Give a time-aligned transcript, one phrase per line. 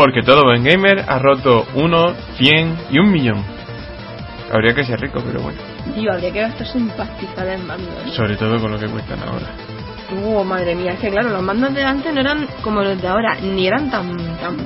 [0.00, 3.44] Porque todo buen gamer ha roto uno, cien y un millón.
[4.50, 5.58] Habría que ser rico, pero bueno.
[5.94, 8.14] Tío, habría que gastarse un pastizal en mandos.
[8.16, 9.48] Sobre todo con lo que cuestan ahora.
[10.10, 13.08] Uh, madre mía, es que claro, los mandos de antes no eran como los de
[13.08, 14.56] ahora, ni eran tan, tan...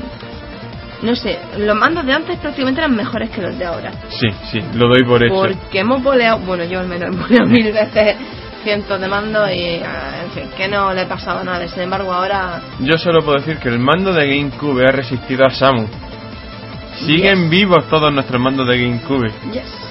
[1.03, 3.91] No sé, los mandos de antes prácticamente eran mejores que los de ahora.
[4.11, 5.35] Sí, sí, lo doy por hecho.
[5.35, 8.17] Porque hemos boleado, bueno, yo al menos he boleado mil veces
[8.65, 11.69] cientos de mandos y, ah, en fin, que no le pasaba nada.
[11.69, 15.51] Sin embargo, ahora Yo solo puedo decir que el mando de GameCube ha resistido a
[15.51, 15.87] Samu.
[17.07, 19.31] Siguen vivos todos nuestros mandos de GameCube.
[19.53, 19.85] Yes.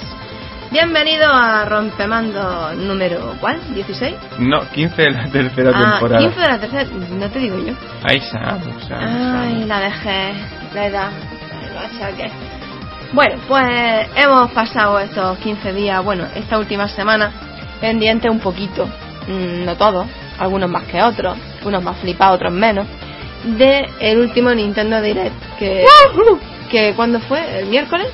[0.72, 3.62] Bienvenido a Rompemando número, ¿cuál?
[3.76, 4.16] ¿16?
[4.40, 6.20] No, 15 de la tercera ah, temporada.
[6.20, 7.74] 15 de la tercera, no te digo yo.
[8.04, 9.68] Ay, Samu, Samu, Ay, Samu.
[9.68, 10.36] la vejez,
[10.74, 11.12] la edad,
[11.70, 12.32] el achaque.
[13.12, 17.32] Bueno, pues hemos pasado estos 15 días, bueno, esta última semana,
[17.84, 18.86] pendiente un poquito,
[19.28, 20.08] mm, no todos,
[20.40, 22.88] algunos más que otros, unos más flipados, otros menos,
[23.44, 25.84] de el último Nintendo Direct, que,
[26.72, 27.60] que ¿cuándo fue?
[27.60, 28.08] ¿El miércoles?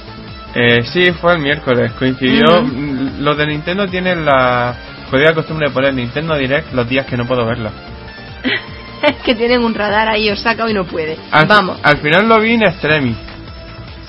[0.55, 1.91] Eh, sí, fue el miércoles.
[1.91, 2.63] Coincidió.
[2.63, 4.73] Mm, Los de Nintendo tienen la
[5.11, 7.69] jodida costumbre de poner Nintendo Direct los días que no puedo verlo.
[9.03, 11.15] Es que tienen un radar ahí, Osaka hoy no puede.
[11.31, 13.15] Al, Vamos, Al final lo vi en extremis.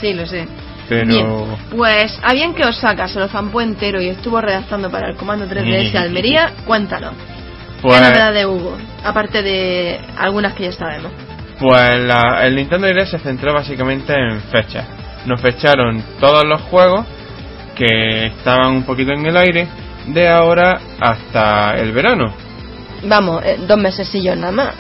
[0.01, 0.49] sí, lo sé.
[0.91, 1.07] Pero.
[1.07, 5.17] Bien, pues a bien que Osaka se lo zampó entero y estuvo redactando para el
[5.17, 7.15] comando 3DS Almería, cuéntanos.
[7.81, 8.77] Pues, ¿Qué novedades hubo?
[9.05, 11.13] Aparte de algunas que ya sabemos.
[11.61, 14.85] pues la- el Nintendo Direct se centró básicamente en fechas.
[15.27, 17.07] Nos fecharon todos los juegos
[17.77, 19.69] que estaban un poquito en el aire
[20.07, 22.35] de ahora hasta el verano.
[23.05, 24.75] Vamos, eh, dos mesecillos nada más.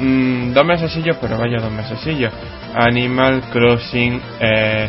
[0.00, 2.32] Mm, dos mesecillos, pero vaya dos mesecillos.
[2.74, 4.88] Animal Crossing, eh,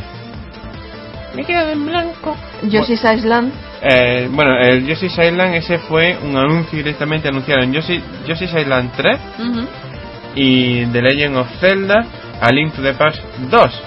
[1.36, 2.36] me quedo en blanco.
[2.64, 3.52] Yoshi's Island,
[3.82, 9.20] Eh, bueno, el Yoshi's Island ese fue un anuncio directamente anunciaron Yoshi, Yoshi's Island 3
[9.40, 9.68] ujú,
[10.36, 12.06] y The Legend of Zelda
[12.42, 13.82] A Link to the Past 2.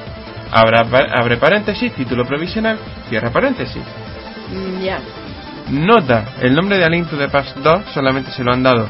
[0.52, 3.82] Abra, pa- abre paréntesis, título provisional, cierra paréntesis.
[4.50, 4.98] mm, ya.
[5.70, 8.88] Nota, el nombre de A Link to the Past 2 solamente se lo han dado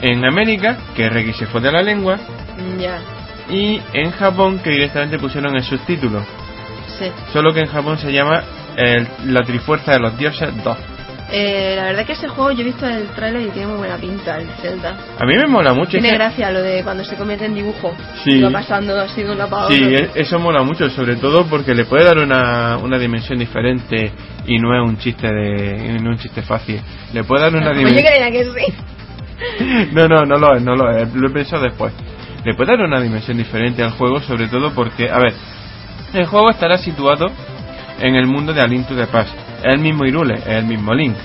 [0.00, 2.98] en América, que Requi se fue de la lengua, mm, Ya,
[3.50, 6.22] y en Japón, que directamente pusieron el subtítulo.
[6.98, 7.06] Sí.
[7.32, 8.42] Solo que en Japón se llama
[8.76, 10.76] el- La Trifuerza de los Dioses 2.
[11.32, 13.96] Eh, la verdad que ese juego yo he visto el trailer y tiene muy buena
[13.98, 14.96] pinta, el Zelda.
[15.16, 15.92] A mí me mola mucho.
[15.92, 17.94] Tiene gracia lo de cuando se convierte en dibujo.
[18.24, 18.40] Sí.
[18.42, 19.76] Va pasando así de un lado para otro.
[19.76, 24.10] Sí, e- eso mola mucho, sobre todo porque le puede dar una, una dimensión diferente
[24.44, 26.80] y no es un chiste de no es un chiste fácil.
[27.12, 28.32] Le puede dar una Pues yo dimensión.
[28.32, 28.74] que sí.
[29.92, 31.14] No, no, no lo es, no lo es.
[31.14, 31.92] Lo he pensado después.
[32.44, 35.32] Le puede dar una dimensión diferente al juego, sobre todo porque, a ver,
[36.12, 37.26] el juego estará situado
[38.00, 39.34] en el mundo de A Link to the Past.
[39.58, 41.16] Es el mismo Irule, es el mismo Link.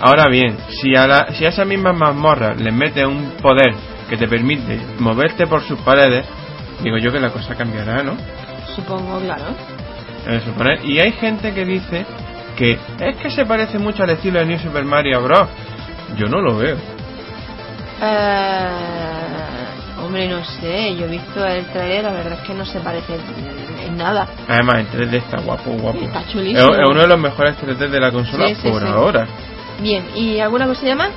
[0.00, 3.74] Ahora bien, si a, la, si a esa misma mazmorra le mete un poder
[4.08, 6.26] que te permite moverte por sus paredes,
[6.82, 8.16] digo yo que la cosa cambiará, ¿no?
[8.74, 9.54] Supongo, claro.
[10.26, 10.84] Eh, suponer.
[10.84, 12.06] Y hay gente que dice
[12.56, 15.48] que es que se parece mucho al estilo de New Super Mario Bros.
[16.16, 16.76] Yo no lo veo.
[18.02, 19.59] Eh,
[20.10, 23.14] hombre, no sé, yo he visto el trailer, la verdad es que no se parece
[23.86, 24.26] en, nada.
[24.48, 26.00] Además, en 3D está guapo, guapo.
[26.00, 26.74] Está Es, chulísimo.
[26.74, 28.88] es uno de los mejores 3D de la consola Sí, por sí.
[28.88, 29.26] ahora.
[29.80, 31.10] Bien, ¿y alguna cosilla más?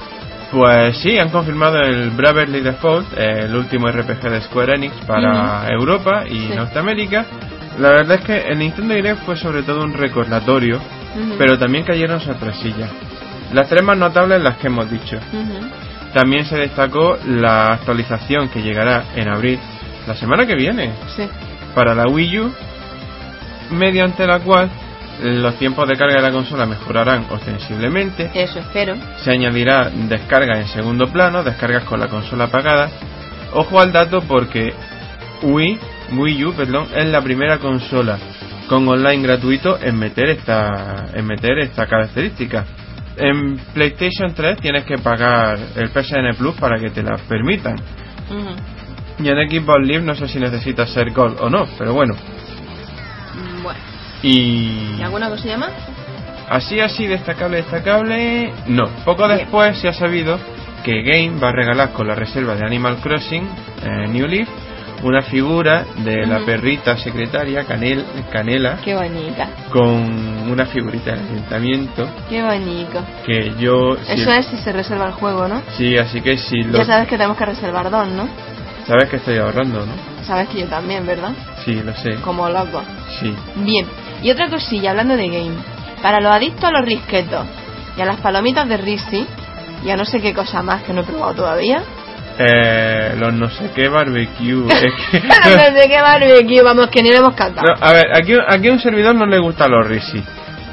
[0.51, 6.25] Pues sí, han confirmado el Bravely Default, el último RPG de Square Enix para Europa
[6.29, 6.49] y.
[6.55, 7.25] Norteamérica.
[7.79, 10.79] La verdad es que el Nintendo Direct fue sobre todo un recordatorio,
[11.39, 12.91] pero también cayeron sorpresillas.
[13.51, 15.17] Las tres más notables las que hemos dicho.
[15.17, 15.65] Ujú.
[16.13, 19.59] También se destacó la actualización que llegará en abril,
[20.07, 21.27] la semana que viene, Sí.
[21.73, 22.53] para la Wii U,
[23.71, 24.69] mediante la cual
[25.23, 28.29] los tiempos de carga de la consola mejorarán ostensiblemente.
[28.33, 28.95] Eso espero.
[29.23, 32.89] Se añadirá descargas en segundo plano, descargas con la consola apagada.
[33.53, 34.73] Ojo al dato porque
[35.43, 35.79] Wii,
[36.13, 38.17] Wii U, perdón, es la primera consola
[38.67, 42.65] con online gratuito en meter esta, en meter esta característica.
[43.17, 47.75] En PlayStation 3 tienes que pagar el PSN Plus para que te la permitan.
[49.19, 52.15] Y en Xbox Live no sé si necesita ser Gold o no, pero bueno.
[52.15, 53.79] Mm, Bueno,
[54.23, 54.95] Y...
[54.97, 55.71] ¿y alguna cosilla más?
[56.49, 58.51] Así, así, destacable, destacable.
[58.67, 58.87] No.
[59.05, 59.37] Poco Bien.
[59.39, 60.39] después se ha sabido
[60.83, 63.43] que Game va a regalar con la reserva de Animal Crossing
[63.83, 64.49] eh, New Leaf
[65.03, 72.07] una figura de la perrita secretaria Canel, Canela Qué bonita, con una figurita del ayuntamiento
[72.29, 73.03] qué bonito.
[73.25, 73.97] que yo.
[74.07, 75.61] Eso es si se reserva el juego, ¿no?
[75.77, 76.77] Sí, así que si lo.
[76.77, 78.27] Ya sabes que tenemos que reservar dos, ¿no?
[78.87, 79.93] Sabes que estoy ahorrando, ¿no?
[80.25, 81.31] Sabes que yo también, ¿verdad?
[81.63, 82.15] Sí, lo sé.
[82.21, 82.81] Como loco.
[83.19, 83.33] Sí.
[83.55, 83.85] Bien,
[84.21, 85.55] y otra cosilla, hablando de game.
[86.01, 87.45] Para los adictos a los risquetos
[87.97, 89.25] y a las palomitas de Risi,
[89.85, 91.83] y a no sé qué cosa más que no he probado todavía.
[92.39, 94.65] Eh, los no sé qué barbecue.
[94.69, 97.67] es que- no sé qué barbecue, vamos, que ni lo hemos cantado.
[97.67, 100.23] No, a ver, aquí, aquí a un servidor no le gustan los risi.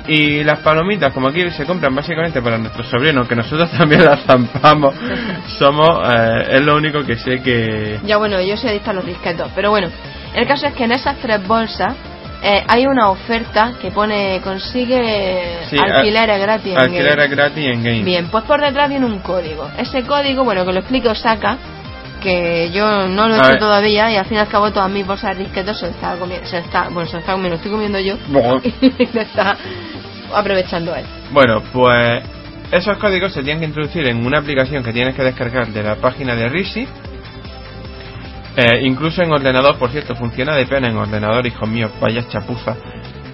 [0.08, 4.24] Y las palomitas, como aquí se compran básicamente para nuestros sobrinos, que nosotros también las
[4.24, 4.94] zampamos,
[5.58, 8.00] somos, eh, es lo único que sé que...
[8.04, 9.88] Ya bueno, yo soy adicta a los risquetos, pero bueno,
[10.34, 11.94] el caso es que en esas tres bolsas
[12.42, 16.72] eh, hay una oferta que pone consigue Sí, alquileres gratis.
[16.72, 17.28] en Alquiler Game.
[17.28, 18.02] gratis en game.
[18.02, 19.68] Bien, pues por detrás tiene un código.
[19.76, 21.58] Ese código, bueno, que lo explique Osaka,
[22.22, 25.06] que yo no lo he hecho todavía y al fin y al cabo todas mis
[25.06, 28.16] bolsas de risquetos se está comiendo, se está, bueno, se está comiendo, estoy comiendo yo
[28.28, 29.56] Bueno, y lo está
[30.34, 31.04] aprovechando él.
[31.32, 32.22] Bueno, pues
[32.72, 35.96] esos códigos se tienen que introducir en una aplicación que tienes que descargar de la
[35.96, 36.86] página de Risi.
[38.56, 42.76] Eh, incluso en ordenador, por cierto, funciona de pena en ordenador, hijos míos, vaya chapuza.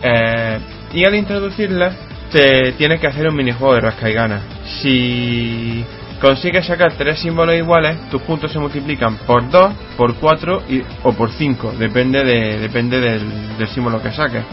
[0.02, 0.58] Eh,
[0.92, 1.92] y al introducirla,
[2.30, 4.42] te tienes que hacer un minijuego de rasca y gana.
[4.82, 5.84] Si
[6.20, 11.12] consigues sacar tres símbolos iguales, tus puntos se multiplican por 2, por 4 y, o
[11.12, 14.44] por 5, depende, de, depende del, del símbolo que saques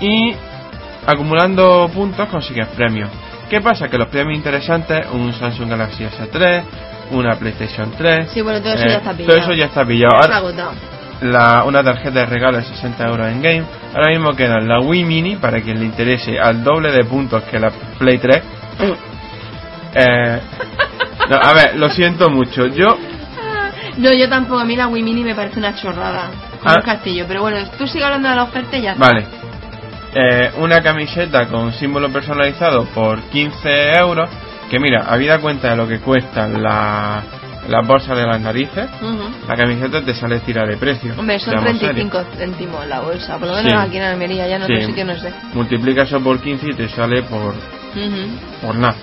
[0.00, 0.34] y
[1.06, 3.10] acumulando puntos consigues premios.
[3.48, 3.88] ¿Qué pasa?
[3.88, 6.62] Que los premios interesantes, un Samsung Galaxy S3,
[7.10, 9.26] una PlayStation 3, Sí, bueno, todo eso eh, ya está pillado.
[9.34, 10.16] todo eso ya está pillado.
[10.16, 10.42] Ahora,
[11.20, 13.64] la, una tarjeta de regalo de 60 euros en game.
[13.94, 17.58] Ahora mismo quedan la Wii Mini, para quien le interese, al doble de puntos que
[17.58, 18.42] la Play 3.
[19.94, 20.40] Eh,
[21.30, 22.66] no, a ver, lo siento mucho.
[22.66, 22.96] Yo
[23.96, 24.60] No, yo tampoco.
[24.60, 26.26] A mí la Wii Mini me parece una chorrada.
[26.62, 26.74] Con Ah.
[26.78, 27.24] un castillo.
[27.26, 29.06] Pero bueno, tú sigue hablando de la oferta y ya está.
[29.06, 29.26] Vale.
[30.14, 34.28] Eh, una camiseta con símbolo personalizado por 15 euros.
[34.70, 37.22] Que mira, habida cuenta de lo que cuestan la-
[37.68, 38.88] las bolsas de las narices,
[39.46, 41.14] la camiseta te sale tira de precio.
[41.18, 43.38] Hombre, son Seamos 35 céntimos la bolsa.
[43.38, 43.78] Por lo menos Sí.
[43.78, 44.86] aquí en Almería, ya en Sí.
[44.86, 45.32] sitio no sé.
[45.54, 47.54] Multiplica eso por 15 y te sale por,
[48.62, 48.94] por nada.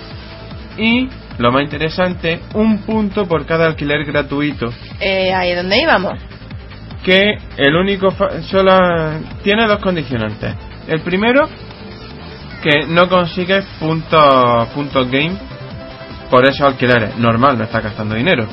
[0.78, 1.08] Y
[1.38, 4.66] lo más interesante, un punto por cada alquiler gratuito.
[5.00, 6.14] Eh, ahí es donde íbamos.
[7.04, 8.72] que el único fa- solo
[9.44, 10.52] tiene dos condicionantes.
[10.88, 11.48] El primero
[12.64, 15.36] que no consigues puntos puntos game
[16.30, 18.46] por esos alquileres, normal, no está gastando dinero.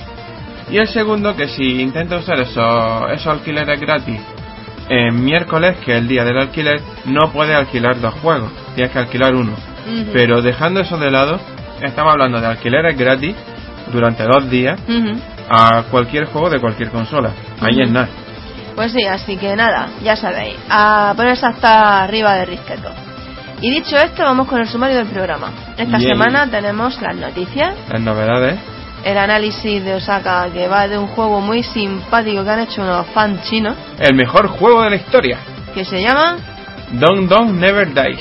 [0.69, 4.19] Y el segundo que si intenta usar esos esos alquileres gratis
[4.89, 8.99] en miércoles, que es el día del alquiler, no puedes alquilar dos juegos, tienes que
[8.99, 9.53] alquilar uno.
[10.13, 11.39] Pero dejando eso de lado,
[11.81, 13.35] estamos hablando de alquileres gratis
[13.91, 14.79] durante dos días
[15.49, 17.31] a cualquier juego de cualquier consola.
[17.61, 18.09] Ahí es nada.
[18.75, 20.55] Pues sí, así que nada, ya sabéis.
[20.69, 22.89] A ponerse hasta arriba de risqueto.
[23.63, 25.49] Y dicho esto, vamos con el sumario del programa.
[25.77, 28.59] Esta semana tenemos las noticias, Las novedades.
[29.05, 33.07] el análisis de Osaka que va de un juego muy simpático que han hecho unos
[33.07, 35.37] fans chinos, El mejor juego de la historia.
[35.73, 36.35] que se llama
[36.91, 38.19] Don Don Never Dies.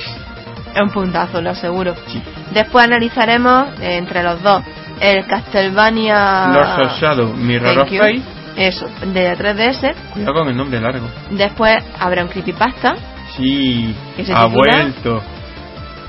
[0.75, 1.95] Es un puntazo, lo aseguro.
[2.07, 2.23] Sí.
[2.53, 4.63] Después analizaremos eh, entre los dos
[5.01, 7.89] el Castlevania Lords of Shadow, Mirror of.
[7.91, 8.23] Fate.
[8.57, 9.95] Eso, de 3DS.
[10.13, 11.09] Cuidado con el nombre largo.
[11.31, 12.95] Después habrá un creepypasta.
[13.37, 15.23] Sí, ¿Qué se ha vuelto.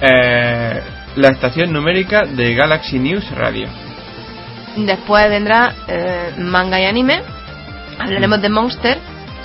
[0.02, 0.82] Eh,
[1.16, 3.68] la estación numérica de Galaxy News Radio.
[4.76, 7.22] Después vendrá eh, manga y anime.
[8.00, 8.98] Hablaremos de Monster.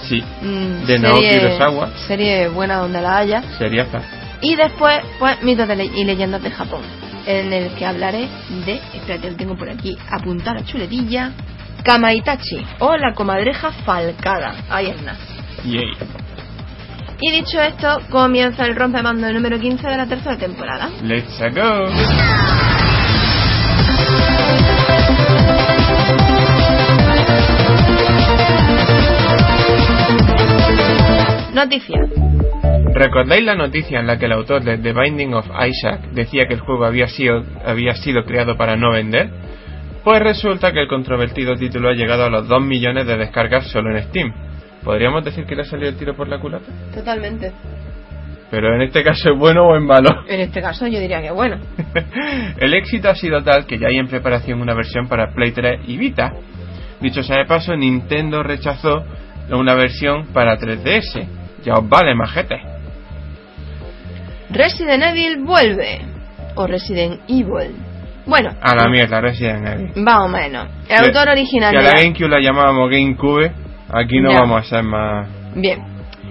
[0.09, 1.91] Sí, mm, De Naoki Urasawa.
[2.07, 3.43] Serie buena donde la haya.
[3.59, 4.01] sería esta.
[4.41, 6.81] Y después, pues, mitos de le- y leyendas de Japón.
[7.27, 8.27] En el que hablaré
[8.65, 8.81] de.
[8.95, 9.97] Espérate, lo tengo por aquí.
[10.11, 11.33] Apuntar a chuletilla.
[11.85, 12.65] Kamaitachi.
[12.79, 14.55] O la comadreja falcada.
[14.71, 15.15] Ahí está.
[15.65, 15.91] Yay.
[17.21, 20.89] Y dicho esto, comienza el rompemando número 15 de la tercera temporada.
[21.03, 21.89] Let's go.
[31.55, 32.09] Noticias.
[32.95, 36.55] ¿Recordáis la noticia en la que el autor de The Binding of Isaac decía que
[36.55, 39.29] el juego había sido, había sido creado para no vender?
[40.05, 43.91] Pues resulta que el controvertido título ha llegado a los 2 millones de descargas solo
[43.91, 44.48] en Steam.
[44.85, 46.67] ¿Podríamos decir que le ha salido el tiro por la culata?
[46.95, 47.53] Totalmente.
[48.51, 50.09] Pero en este caso es bueno o en malo.
[50.27, 51.59] En este caso yo diría que bueno.
[52.59, 55.81] el éxito ha sido tal que ya hay en preparación una versión para Play 3
[55.87, 56.33] y Vita.
[57.01, 59.05] Dicho sea de paso, Nintendo rechazó
[59.51, 61.27] una versión para 3DS.
[61.65, 62.61] Ya os vale, majete.
[64.51, 66.01] Resident Evil vuelve.
[66.55, 67.75] O Resident Evil.
[68.27, 68.51] Bueno.
[68.61, 69.93] A la mierda, Resident Evil.
[70.03, 70.69] Más o menos.
[70.89, 73.53] El autor original que a la- GameCube la llamábamos GameCube.
[73.91, 75.29] Aquí no vamos a ser más.
[75.55, 75.83] Bien,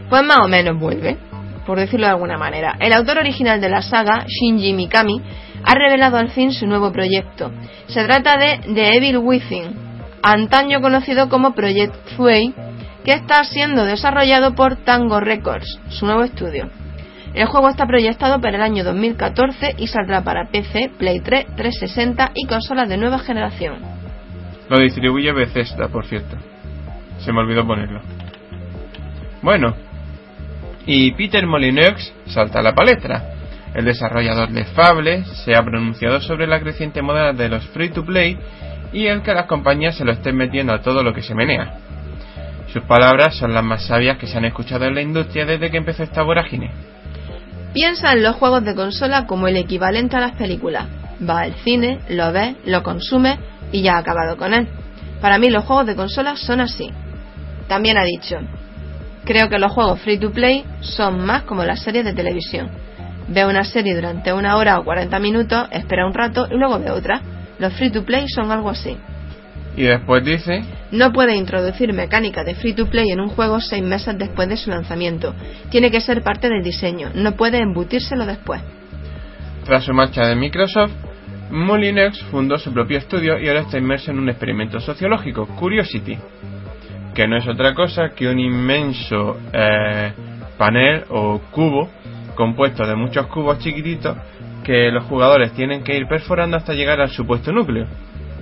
[0.09, 1.17] pues más o menos vuelve,
[1.65, 2.77] por decirlo de alguna manera.
[2.79, 5.21] El autor original de la saga, Shinji Mikami,
[5.63, 7.51] ha revelado al fin su nuevo proyecto.
[7.87, 9.75] Se trata de The Evil Within,
[10.21, 12.53] antaño conocido como Project Thuei,
[13.03, 16.69] que está siendo desarrollado por Tango Records, su nuevo estudio.
[17.33, 22.31] El juego está proyectado para el año 2014 y saldrá para PC, Play 3, 360
[22.33, 23.77] y consolas de nueva generación.
[24.69, 26.35] Lo distribuye Bethesda, por cierto.
[27.19, 28.01] Se me olvidó ponerlo.
[29.41, 29.75] Bueno,
[30.85, 33.33] y Peter Molyneux salta a la palestra.
[33.73, 38.03] El desarrollador de Fable se ha pronunciado sobre la creciente moda de los free to
[38.03, 38.37] play
[38.93, 41.75] y el que las compañías se lo estén metiendo a todo lo que se menea.
[42.71, 45.77] Sus palabras son las más sabias que se han escuchado en la industria desde que
[45.77, 46.71] empezó esta vorágine.
[47.73, 50.87] Piensa en los juegos de consola como el equivalente a las películas.
[51.27, 53.37] Va al cine, lo ves, lo consumes
[53.71, 54.67] y ya ha acabado con él.
[55.21, 56.91] Para mí los juegos de consola son así.
[57.67, 58.37] También ha dicho,
[59.25, 62.69] creo que los juegos free to play son más como las series de televisión.
[63.27, 66.91] Ve una serie durante una hora o 40 minutos, espera un rato y luego ve
[66.91, 67.21] otra.
[67.59, 68.97] Los free to play son algo así.
[69.75, 73.83] Y después dice, No puede introducir mecánica de free to play en un juego seis
[73.83, 75.35] meses después de su lanzamiento.
[75.69, 78.61] Tiene que ser parte del diseño, no puede embutírselo después.
[79.65, 80.93] Tras su marcha de Microsoft,
[81.51, 86.17] Molyneux fundó su propio estudio y ahora está inmerso en un experimento sociológico, Curiosity,
[87.17, 90.11] que no es otra cosa que un inmenso eh,
[90.55, 91.89] panel o cubo
[92.35, 94.15] compuesto de muchos cubos chiquititos
[94.63, 97.87] que los jugadores tienen que ir perforando hasta llegar al supuesto núcleo.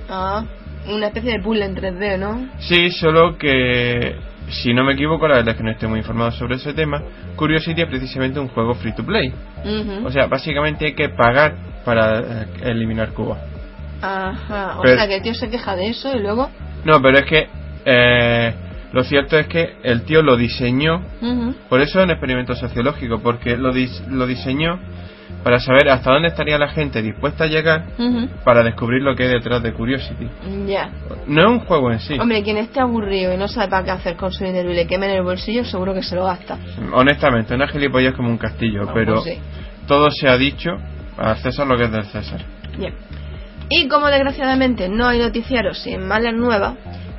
[0.10, 0.44] Ah,
[0.90, 2.50] una especie de puzzle en 3D, ¿no?
[2.60, 4.18] Sí, solo que,
[4.50, 7.02] si no me equivoco, la verdad es que no estoy muy informado sobre ese tema,
[7.38, 9.32] Curiosity es precisamente un juego free to play.
[10.04, 11.56] O sea, básicamente hay que pagar
[11.86, 13.38] para eh, eliminar cubos.
[14.02, 16.50] Ajá, o Pero- sea que el tío se queja de eso y luego...
[16.84, 17.48] No, pero es que
[17.86, 18.54] eh,
[18.96, 21.54] lo cierto es que el tío lo diseñó, Ujú.
[21.70, 24.80] por eso es un experimento sociológico, porque lo, dis- lo diseñó
[25.44, 28.30] para saber hasta dónde estaría la gente dispuesta a llegar Ujú.
[28.46, 30.28] para descubrir lo que hay detrás de Curiosity.
[30.66, 30.90] Ya.
[31.28, 32.18] No es un juego en sí.
[32.18, 34.88] Hombre, quien esté aburrido y no sabe para qué hacer con su dinero y le
[34.88, 36.58] queme en el bolsillo, seguro que se lo gasta.
[36.94, 39.40] Honestamente, una gilipollas como un castillo, Ah, pero pues sí.
[39.88, 40.72] todo se ha dicho
[41.18, 42.42] al César lo que es del César.
[42.78, 42.94] Bien.
[43.70, 46.76] Y como desgraciadamente no hay noticieros y malas nuevas,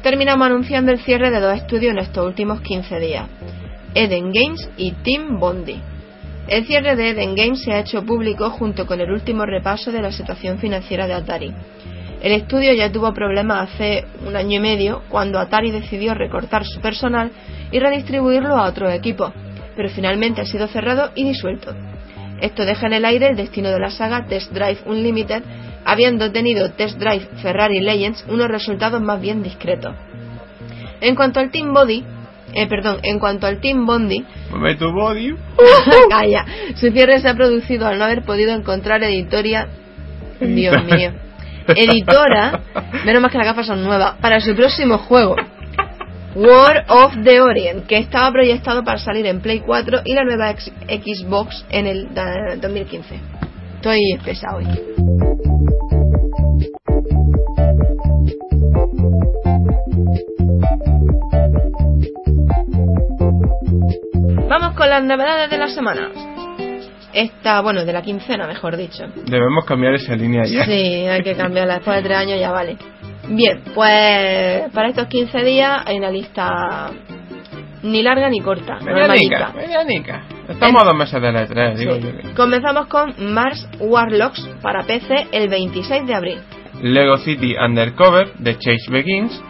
[0.06, 3.26] terminamos anunciando el cierre de dos estudios en estos últimos 15 días.
[3.92, 5.82] Eden Games y Team Bondi.
[6.46, 10.00] El cierre de Eden Games se ha hecho público junto con el último repaso de
[10.00, 11.52] la situación financiera de Atari.
[12.22, 16.80] El estudio ya tuvo problemas hace un año y medio cuando Atari decidió recortar su
[16.80, 17.32] personal
[17.72, 19.32] y redistribuirlo a otros equipos,
[19.74, 21.74] pero finalmente ha sido cerrado y disuelto.
[22.40, 25.42] Esto deja en el aire el destino de la saga Test Drive Unlimited,
[25.84, 29.94] habiendo tenido Test Drive Ferrari Legends unos resultados más bien discretos.
[31.00, 32.04] En cuanto al Team Body,
[32.54, 34.24] eh, perdón, en cuanto al Team Bondi,
[34.78, 35.34] tu body.
[36.10, 39.68] calla, su cierre se ha producido al no haber podido encontrar editoria,
[40.40, 41.12] Dios mío,
[41.68, 42.60] editora,
[43.04, 45.36] menos más que las gafas son nuevas, para su próximo juego.
[46.36, 50.52] War of the Orient, que estaba proyectado para salir en Play 4 y la nueva
[50.52, 53.18] Xbox en el da- 2015.
[53.76, 54.66] Estoy pesado hoy.
[64.48, 66.10] Vamos con las novedades de la semana.
[67.12, 69.04] Esta, bueno, de la quincena, mejor dicho.
[69.26, 70.64] Debemos cambiar esa línea ya.
[70.64, 70.70] Sí,
[71.06, 71.74] hay que cambiarla.
[71.76, 72.76] Después de tres años ya vale.
[73.28, 76.90] Bien, pues para estos 15 días hay una lista
[77.82, 78.78] ni larga ni corta.
[78.80, 80.22] Medianica, medianica.
[80.48, 82.00] Estamos a dos meses de la E3, digo Sí.
[82.02, 82.16] yo.
[82.18, 86.38] que- Comenzamos con Mars Warlocks para PC el 26 de abril.
[86.82, 89.42] Lego City Undercover de Chase Begins,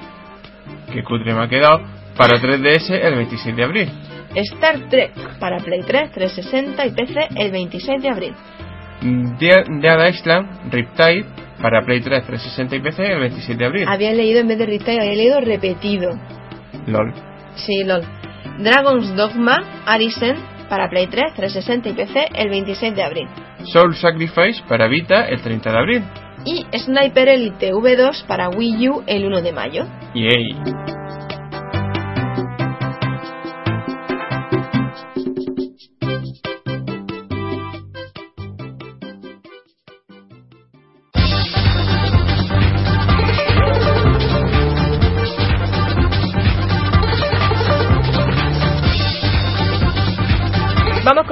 [0.93, 1.81] que cutre me ha quedado,
[2.17, 3.91] para 3DS el 26 de abril.
[4.35, 8.35] Star Trek para Play 3, 360 y PC el 26 de abril.
[9.03, 11.25] Dead Dead Island Riptide
[11.61, 13.85] para Play 3, 360 y PC el 27 de abril.
[13.89, 16.11] Había leído en vez de Retail, había leído repetido.
[16.87, 17.15] LOL.
[17.57, 18.03] Sí, lol.
[18.59, 20.37] Dragon's Dogma Arisen
[20.69, 23.29] para Play 3, 360 y PC el 26 de abril.
[23.65, 26.05] Soul Sacrifice para Vita el 30 de abril.
[26.45, 29.85] Y Sniper Elite V2 para Wii U el 1 de mayo.
[30.15, 30.57] Yay.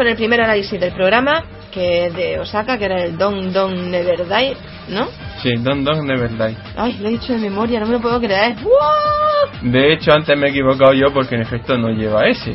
[0.04, 4.28] Con el primer análisis del programa, que de Osaka, que era el Don Don Never
[4.28, 4.54] Die,
[4.88, 5.08] ¿no?
[5.42, 6.54] Sí, Don Don Never Die.
[6.76, 8.54] Ay, lo he dicho de memoria, no me lo puedo creer.
[8.56, 9.70] ¡Wow!
[9.73, 12.54] De hecho, antes me he equivocado yo porque en efecto no lleva ese.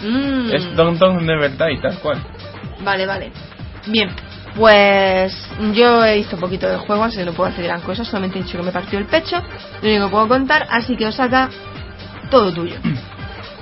[0.00, 0.52] Mm.
[0.52, 2.18] Es Don Don Never Die, tal cual.
[2.82, 3.30] Vale, vale.
[3.86, 4.10] Bien,
[4.56, 5.32] pues
[5.72, 8.40] yo he visto un poquito del juego, así que no puedo hacer gran cosa, solamente
[8.40, 9.40] he dicho que me partió el pecho,
[9.80, 11.50] lo único que puedo contar, así que Osaka,
[12.32, 12.74] todo tuyo.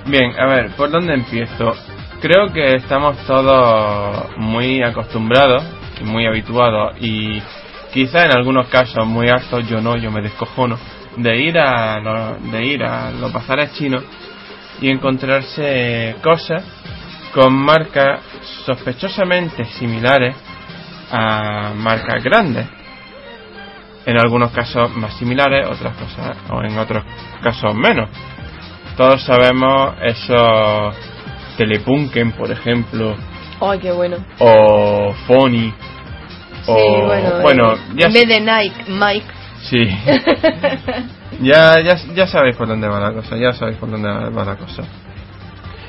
[0.07, 1.75] Bien, a ver, ¿por dónde empiezo?
[2.21, 5.63] Creo que estamos todos muy acostumbrados
[6.01, 7.41] y muy habituados y
[7.93, 10.77] quizá en algunos casos muy altos, yo no, yo me descojono,
[11.15, 14.03] de ir a los, de ir a los bazares chinos
[14.81, 16.65] y encontrarse cosas
[17.33, 18.21] con marcas
[18.65, 20.35] sospechosamente similares
[21.11, 22.67] a marcas grandes.
[24.05, 27.01] En algunos casos más similares, otras cosas, o en otros
[27.41, 28.09] casos menos.
[28.97, 30.95] Todos sabemos esos
[31.59, 33.15] Telepunken, por ejemplo,
[33.59, 34.15] Ay, qué bueno.
[34.39, 35.73] o Phony,
[36.63, 39.25] Sí, o bueno, bueno, eh, ya en vez de Nike, Mike.
[39.63, 39.85] sí,
[41.41, 44.55] ya, ya, ya sabéis por dónde va la cosa, ya sabéis por dónde va la
[44.55, 44.83] cosa.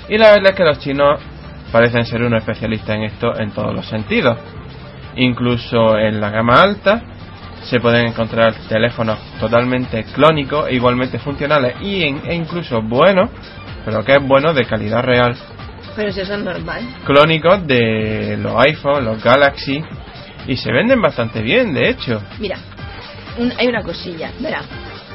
[0.08, 1.20] Y la verdad es que los chinos
[1.70, 4.36] parecen ser unos especialistas en esto en todos los sentidos.
[5.14, 7.00] Incluso en la gama alta
[7.62, 13.30] se pueden encontrar teléfonos totalmente clónicos e igualmente funcionales y e incluso buenos,
[13.84, 15.36] pero que es bueno de calidad real,
[15.96, 16.82] Pero si eso es normal.
[17.04, 19.82] clónicos de los iPhone, los Galaxy
[20.46, 22.22] y se venden bastante bien, de hecho.
[22.38, 22.58] Mira,
[23.38, 24.62] un- hay una cosilla, verá.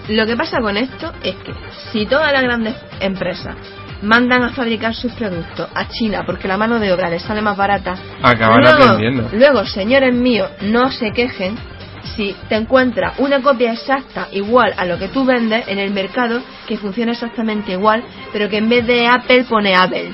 [0.09, 1.53] Lo que pasa con esto es que
[1.91, 3.55] si todas las grandes empresas
[4.03, 7.57] mandan a fabricar sus productos a China porque la mano de obra les sale más
[7.57, 9.29] barata, Acaban luego, aprendiendo.
[9.33, 11.57] luego, señores míos, no se quejen
[12.15, 16.39] si te encuentras una copia exacta igual a lo que tú vendes en el mercado
[16.67, 20.11] que funciona exactamente igual, pero que en vez de Apple pone Apple.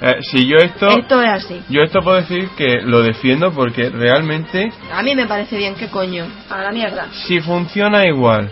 [0.00, 1.62] Eh, si yo esto, Esto es así.
[1.68, 5.88] yo esto puedo decir que lo defiendo porque realmente A mí me parece bien, ¿qué
[5.88, 6.26] coño?
[6.50, 7.06] A la mierda.
[7.26, 8.50] si funciona igual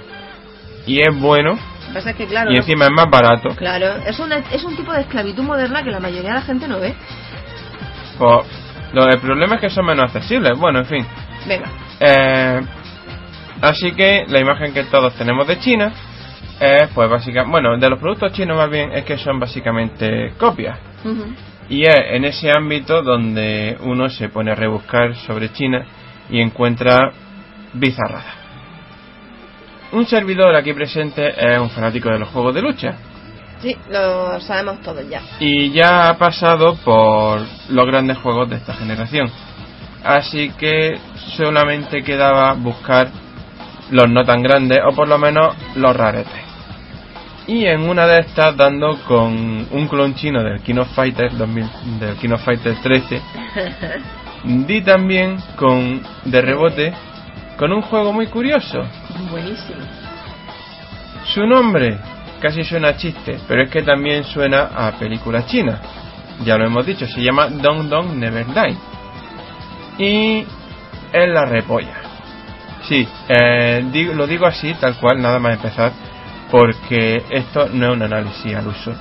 [0.86, 1.58] y es bueno
[1.94, 4.92] pasa que, claro, y no- encima es más barato, Claro, es, una, es un tipo
[4.92, 6.94] de esclavitud moderna que la mayoría de la gente no ve.
[8.18, 8.46] pues
[8.92, 10.58] lo, el problema es que son menos accesibles.
[10.58, 11.06] Bueno, en fin.
[11.46, 12.60] Venga, Eh,
[13.62, 15.92] así que la imagen que todos tenemos de China
[16.60, 20.78] es pues básicamente, bueno, de los productos chinos más bien es que son básicamente copias.
[21.68, 25.84] Y es en ese ámbito donde uno se pone a rebuscar sobre China
[26.30, 27.12] y encuentra
[27.72, 28.34] bizarradas.
[29.92, 32.96] Un servidor aquí presente es un fanático de los juegos de lucha
[33.62, 35.20] sí, lo sabemos todos ya.
[35.40, 39.30] y ya ha pasado por los grandes juegos de esta generación.
[40.04, 40.98] Así que
[41.36, 43.08] solamente quedaba buscar
[43.90, 46.45] los no tan grandes o por lo menos los raretes.
[47.48, 52.00] Y en una de estas dando con un clon chino del King of Fighters 2000,
[52.00, 53.22] del King of Fighters 13,
[54.66, 56.92] di también con de rebote
[57.56, 58.84] con un juego muy curioso.
[59.30, 59.78] Buenísimo.
[61.34, 61.98] Su nombre
[62.40, 65.80] casi suena a chiste, pero es que también suena a película china.
[66.44, 68.76] Ya lo hemos dicho, se llama Dong Dong Never Die.
[69.98, 70.46] Y
[71.12, 71.94] es la repolla.
[72.82, 75.92] Sí, eh, digo- lo digo así, tal cual, nada más empezar,
[76.50, 78.92] porque esto no es un análisis al uso.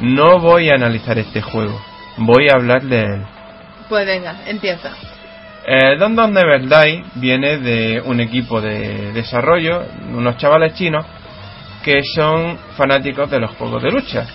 [0.00, 1.80] No voy a analizar este juego,
[2.18, 3.22] voy a hablar de él.
[3.88, 4.90] Pues venga, empieza.
[5.66, 11.04] Eh, Don Don Never Die viene de un equipo de desarrollo, unos chavales chinos
[11.82, 14.26] que son fanáticos de los juegos de lucha.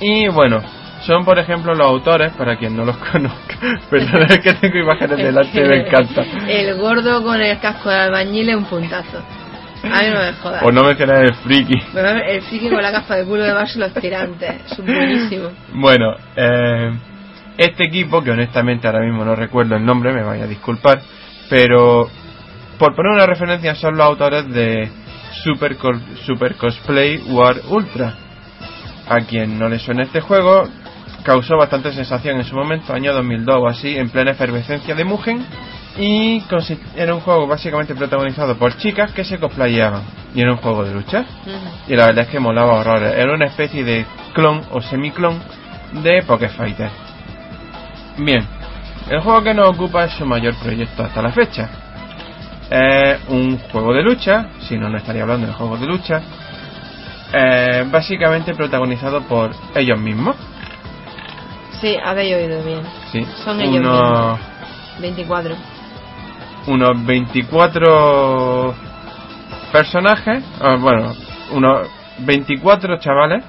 [0.00, 0.62] Y bueno,
[1.06, 3.56] son por ejemplo los autores, para quien no los conozca,
[3.90, 6.22] perdón, es que tengo imágenes delante y me encanta.
[6.46, 9.22] El gordo con el casco de albañil es un puntazo.
[9.92, 10.62] A mí no me jodas.
[10.62, 11.74] Por no mencionar el friki.
[11.94, 14.72] El friki con la capa de culo y los tirantes.
[14.72, 15.50] Es buenísimo.
[15.72, 16.92] Bueno, eh,
[17.58, 21.00] este equipo, que honestamente ahora mismo no recuerdo el nombre, me vaya a disculpar,
[21.48, 22.08] pero
[22.78, 24.90] por poner una referencia son los autores de
[25.42, 25.76] Super,
[26.24, 28.14] Super Cosplay War Ultra.
[29.08, 30.64] A quien no le suena este juego,
[31.22, 35.46] causó bastante sensación en su momento, año 2002 o así, en plena efervescencia de Mugen.
[35.98, 36.42] Y
[36.94, 40.02] era un juego básicamente protagonizado por chicas que se cosplayaban.
[40.34, 41.24] Y era un juego de lucha.
[41.88, 43.14] Y la verdad es que molaba horrores.
[43.16, 44.04] Era una especie de
[44.34, 45.40] clon o semiclon
[46.02, 46.90] de Poké Fighter.
[48.18, 48.46] Bien,
[49.10, 51.68] el juego que nos ocupa es su mayor proyecto hasta la fecha.
[52.68, 56.20] Es un juego de lucha, si no, no estaría hablando de juegos de lucha.
[57.32, 60.36] eh, básicamente protagonizado por ellos mismos.
[61.80, 62.80] Sí, habéis oído bien.
[63.12, 64.38] Sí, Son ellos unos,
[65.00, 65.54] 24.
[66.66, 68.74] Unos 24
[69.72, 71.14] personajes, ah, bueno,
[71.52, 73.44] unos 24 chavales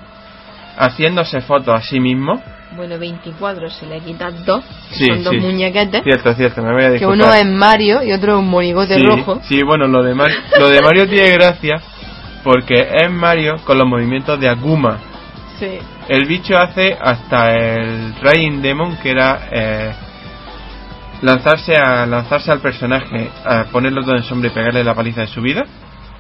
[0.77, 2.41] haciéndose fotos a sí mismo.
[2.75, 5.39] Bueno, 24 si le quitas dos, Sí, son dos sí.
[5.39, 6.03] muñequetes.
[6.03, 9.03] Cierto, cierto, me voy a Que uno es Mario y otro es un monigote sí,
[9.03, 9.39] rojo.
[9.43, 11.81] Sí, bueno, lo de, Mar- lo de Mario tiene gracia
[12.43, 14.97] porque es Mario con los movimientos de Aguma.
[15.59, 15.79] Sí.
[16.07, 19.91] El bicho hace hasta el Rain Demon, que era eh,
[21.21, 25.27] lanzarse a lanzarse al personaje, a ponerlo todo en sombra y pegarle la paliza de
[25.27, 25.65] su vida.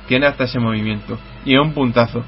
[0.07, 1.17] Tiene hasta ese movimiento.
[1.45, 2.23] Y es un puntazo.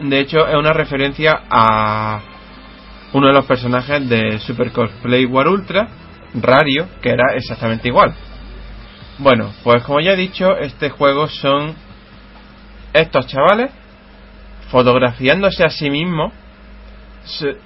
[0.00, 2.20] De hecho, es una referencia a
[3.12, 5.88] uno de los personajes de Super Cosplay War Ultra,
[6.34, 8.14] Rario, que era exactamente igual.
[9.18, 11.74] Bueno, pues como ya he dicho, este juego son
[12.92, 13.70] estos chavales
[14.70, 16.32] fotografiándose a sí mismos.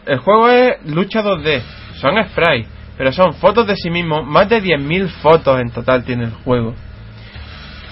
[0.07, 1.63] El juego es lucha 2D,
[2.01, 2.69] son sprites,
[2.99, 6.75] pero son fotos de sí mismos, más de 10.000 fotos en total tiene el juego.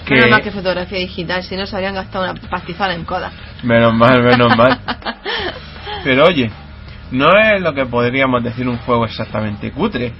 [0.05, 3.31] Que- Menos mal que fotografía digital, si no se habrían gastado una pastizal en coda.
[3.63, 4.79] Menos mal, menos mal.
[6.03, 6.51] Pero oye,
[7.11, 10.13] no es lo que podríamos decir un juego exactamente cutre.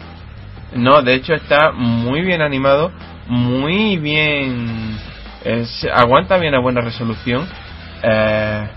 [0.74, 2.92] No, de hecho está muy bien animado,
[3.28, 4.98] muy bien...
[5.66, 7.48] se- aguanta bien a buena resolución.
[8.04, 8.68] eh,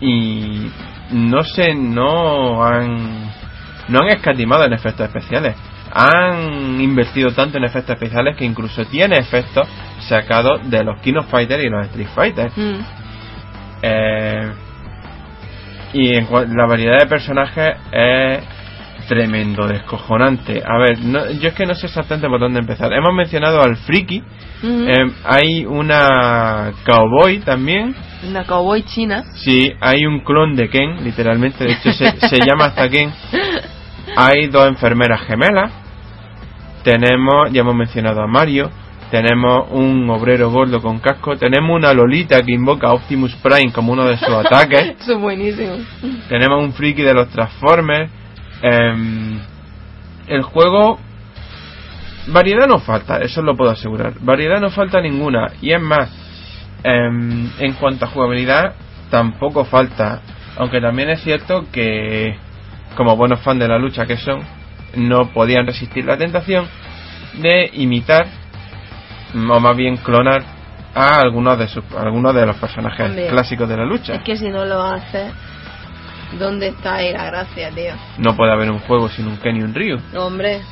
[0.00, 0.70] y
[1.10, 3.25] no sé, no han...
[3.88, 5.56] No han escatimado en efectos especiales.
[5.92, 9.68] Han invertido tanto en efectos especiales que incluso tiene efectos
[10.08, 12.50] sacados de los King of Fighters y los Street Fighter.
[12.56, 12.80] Mm.
[13.82, 14.52] Eh,
[15.92, 18.40] y en la variedad de personajes es
[19.08, 20.62] tremendo, descojonante.
[20.66, 22.92] A ver, no- yo es que no sé exactamente por dónde empezar.
[22.92, 24.20] Hemos mencionado al Friki.
[24.62, 24.88] Mm.
[24.88, 27.94] eh, hay una Cowboy también.
[28.28, 29.22] Una cowboy china.
[29.34, 31.62] Sí, hay un clon de Ken, literalmente.
[31.64, 33.12] De hecho, se, se llama hasta Ken.
[34.16, 35.70] Hay dos enfermeras gemelas.
[36.82, 38.70] Tenemos, ya hemos mencionado a Mario.
[39.10, 41.36] Tenemos un obrero gordo con casco.
[41.36, 44.96] Tenemos una Lolita que invoca a Optimus Prime como uno de sus ataques.
[45.00, 45.76] Eso es buenísimo.
[46.28, 48.10] Tenemos un friki de los Transformers.
[48.62, 49.38] Em,
[50.28, 50.98] el juego.
[52.28, 54.14] Variedad no falta, eso lo puedo asegurar.
[54.20, 55.52] Variedad no falta ninguna.
[55.60, 56.10] Y es más,
[56.82, 58.74] em, en cuanto a jugabilidad,
[59.10, 60.22] tampoco falta.
[60.56, 62.36] Aunque también es cierto que,
[62.96, 64.40] como buenos fans de la lucha que son,
[64.96, 66.66] no podían resistir la tentación
[67.34, 68.26] de imitar,
[69.34, 70.42] mm, o más bien clonar,
[70.94, 73.28] a algunos de, sus, algunos de los personajes Hombre.
[73.28, 74.14] clásicos de la lucha.
[74.14, 75.30] Es que si no lo haces,
[76.38, 77.92] ¿dónde está ahí la gracia, tío?
[78.18, 79.98] No puede haber un juego sin un Ken y un Ryu.
[80.18, 80.62] Hombre,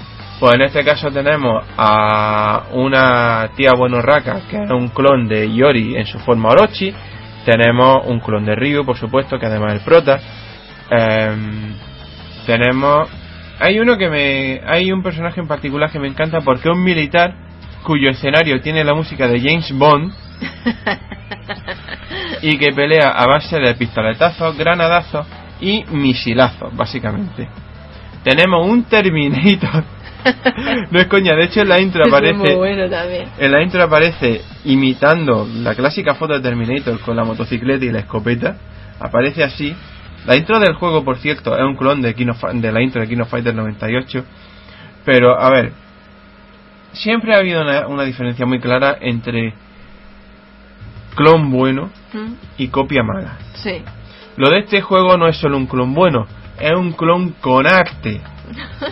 [0.41, 5.97] Pues en este caso tenemos a una tía buenorraca que es un clon de Yori
[5.97, 6.93] en su forma Orochi.
[7.45, 10.19] Tenemos un clon de Ryu, por supuesto, que además es el prota.
[10.91, 11.75] Em,
[12.45, 13.09] tenemos.
[13.61, 14.61] Hay uno que me.
[14.67, 17.35] Hay un personaje en particular que me encanta porque es un militar
[17.85, 20.13] cuyo escenario tiene la música de James Bond
[22.43, 25.27] y que pelea a base de pistoletazos, granadazos
[25.61, 27.49] y misilazos, básicamente.
[28.23, 29.85] Tenemos un Terminator.
[30.91, 32.55] no es coña, de hecho en la intro es muy aparece.
[32.55, 33.29] bueno también.
[33.39, 38.01] En la intro aparece imitando la clásica foto de Terminator con la motocicleta y la
[38.01, 38.57] escopeta.
[38.99, 39.75] Aparece así.
[40.27, 43.01] La intro del juego, por cierto, es un clon de, King of de la intro
[43.01, 44.25] de King of Fighters 98.
[45.05, 45.73] Pero, a ver,
[46.93, 49.55] siempre ha habido una, una diferencia muy clara entre
[51.15, 53.39] clon bueno Mm, y copia mala.
[53.55, 53.83] Sí.
[54.37, 56.27] Lo de este juego no es solo un clon bueno,
[56.61, 58.21] es un clon con arte.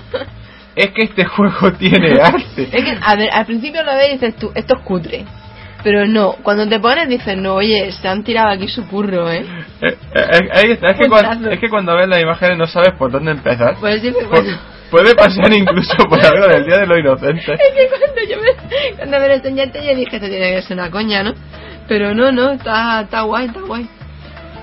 [0.77, 2.69] es que este juego tiene arte.
[2.73, 5.25] Es que, a ver, al principio lo ves y dices tú, esto es cutre.
[5.83, 9.45] Pero no, cuando te pones dices, no, oye, se han tirado aquí su curro, ¿eh?
[9.81, 13.11] Eh, eh, es, es que cuando, es que cuando ves las imágenes no sabes por
[13.11, 13.77] dónde empezar.
[13.81, 14.59] Pues siempre Pu- bueno.
[14.91, 17.49] Puede pasar incluso por algo del Día de los Inocentes.
[17.61, 20.77] Es que cuando yo me, cuando me lo enseñaste yo dije, esto tiene que ser
[20.77, 21.33] una coña, ¿no?
[21.89, 23.89] Pero no, no, está, está guay, está guay.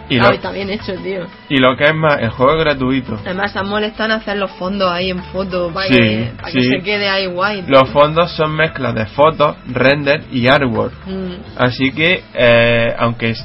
[0.09, 1.27] Y Ah, lo, está bien hecho, tío.
[1.49, 3.19] y lo que es más, el juego es gratuito.
[3.23, 6.51] Además, se han molestado en hacer los fondos ahí en foto para, Sí, que, para
[6.51, 6.69] que sí.
[6.69, 7.61] se quede ahí guay.
[7.61, 7.69] tío.
[7.79, 10.93] Los fondos son mezclas de fotos, render y artwork.
[11.05, 13.35] Mm, Así que, eh, aunque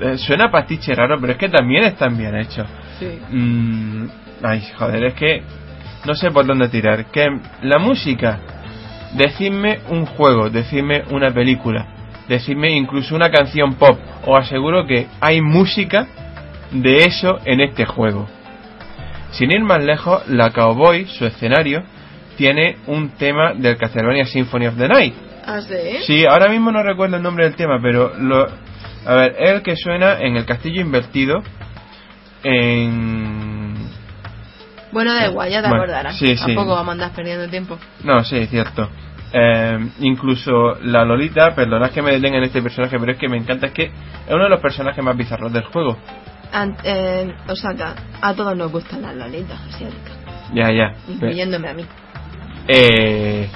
[0.00, 2.66] eh, suena pastiche raro, pero es que también están bien hechos.
[2.98, 3.06] sí.
[3.30, 4.06] Mm,
[4.42, 5.42] ay, joder, es que
[6.04, 7.04] no sé por dónde tirar.
[7.12, 7.28] Que
[7.62, 8.40] la música,
[9.14, 11.86] decidme un juego, decidme una película,
[12.28, 13.98] decidme incluso una canción pop.
[14.26, 16.06] Os aseguro que hay música
[16.70, 18.28] de eso en este juego.
[19.32, 21.82] Sin ir más lejos, la Cowboy, su escenario,
[22.36, 25.14] tiene un tema del Castlevania Symphony of the Night.
[25.46, 25.74] ¿Ah, sí?
[26.06, 28.46] Sí, ahora mismo no recuerdo el nombre del tema, pero lo,
[29.06, 31.42] a ver, es el que suena en el castillo invertido
[32.44, 33.74] en
[34.92, 36.16] Bueno, da igual, ya te Bueno, acordarás.
[36.18, 36.46] sí, sí.
[36.46, 37.78] Tampoco vamos a andar perdiendo tiempo.
[38.04, 38.88] No, sí, cierto.
[39.34, 43.38] Eh, incluso la Lolita, perdonad que me detenga en este personaje, pero es que me
[43.38, 43.92] encanta, es que es
[44.34, 45.96] uno de los personajes más bizarros del juego.
[46.52, 50.12] An- eh, Osaka, a todos nos gustan las lolitas asiáticas,
[50.52, 50.92] Ya, ya.
[51.08, 51.84] Incluyéndome a mí.
[52.68, 53.48] Eh,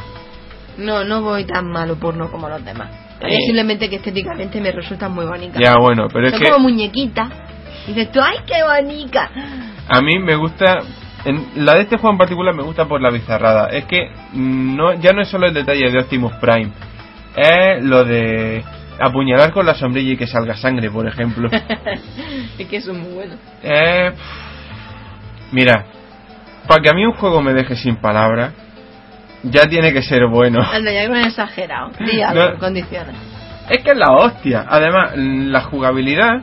[0.79, 2.91] No, no voy tan malo porno como los demás.
[3.21, 3.29] Eh.
[3.29, 5.61] Es simplemente que estéticamente me resultan muy bonitas.
[5.63, 7.29] ya, bueno, pero es Son que como muñequitas.
[7.87, 9.31] Y dices tú, ¡ay, qué bonita!
[9.89, 10.79] a mí me gusta.
[11.27, 13.69] En, la de este juego en particular me gusta por la bizarrada.
[13.69, 16.71] Es que no ya no es solo el detalle de Optimus Prime.
[17.37, 18.65] Es lo de
[18.99, 21.51] apuñalar con la sombrilla y que salga sangre, por ejemplo.
[22.59, 23.35] es que eso es muy bueno.
[23.63, 24.13] Eh,
[25.53, 25.85] mira,
[26.67, 28.55] para que a mí un juego me deje sin palabras,
[29.43, 30.63] ya tiene que ser bueno.
[30.73, 31.91] Anda, ya exagerado.
[32.35, 32.59] No.
[32.59, 33.17] condiciones.
[33.69, 34.65] Es que es la hostia.
[34.69, 36.43] Además, la jugabilidad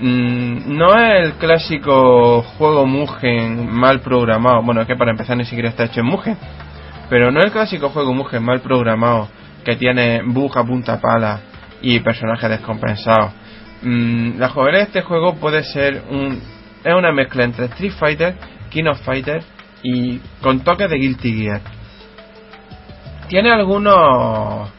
[0.00, 4.62] mm, no es el clásico juego Mugen mal programado.
[4.62, 6.36] Bueno, es que para empezar ni siquiera está hecho en Mugen.
[7.08, 9.28] Pero no es el clásico juego Mugen mal programado
[9.64, 11.40] que tiene bug a punta pala
[11.82, 13.32] y personajes descompensados.
[13.82, 16.40] Mm, la jugabilidad de este juego puede ser un
[16.82, 18.34] es una mezcla entre Street Fighter,
[18.70, 19.42] King of Fighter
[19.82, 21.60] y con toques de Guilty Gear.
[23.28, 24.70] Tiene algunos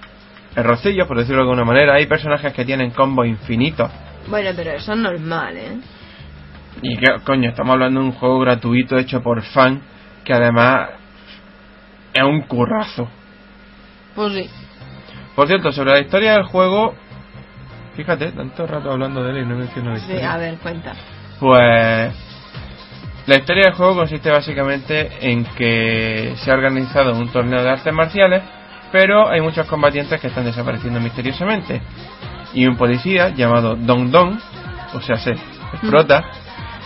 [0.55, 1.95] errorcillos, por decirlo de alguna manera.
[1.95, 3.89] Hay personajes que tienen combos infinitos.
[4.27, 5.77] Bueno, pero eso es normal, ¿eh?
[6.81, 9.81] Y que, coño, estamos hablando de un juego gratuito hecho por fan
[10.23, 10.89] que además
[12.13, 13.09] es un currazo.
[14.15, 14.49] Pues sí.
[15.35, 16.93] Por cierto, sobre la historia del juego,
[17.95, 20.33] fíjate, tanto rato hablando de él y no menciono la Sí, historia.
[20.33, 20.93] a ver, cuenta.
[21.39, 22.13] Pues
[23.27, 27.93] la historia del juego consiste básicamente en que se ha organizado un torneo de artes
[27.93, 28.43] marciales,
[28.91, 31.81] pero hay muchos combatientes que están desapareciendo misteriosamente.
[32.53, 34.39] Y un policía llamado Don Don,
[34.93, 35.35] o sea, se
[35.89, 36.23] prota,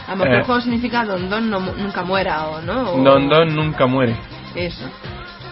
[0.07, 0.37] A lo mejor Eh.
[0.37, 2.91] el juego significa Don Don no, nunca muera, ¿o no?
[2.91, 4.15] O- Don Don nunca muere.
[4.53, 4.87] Eso.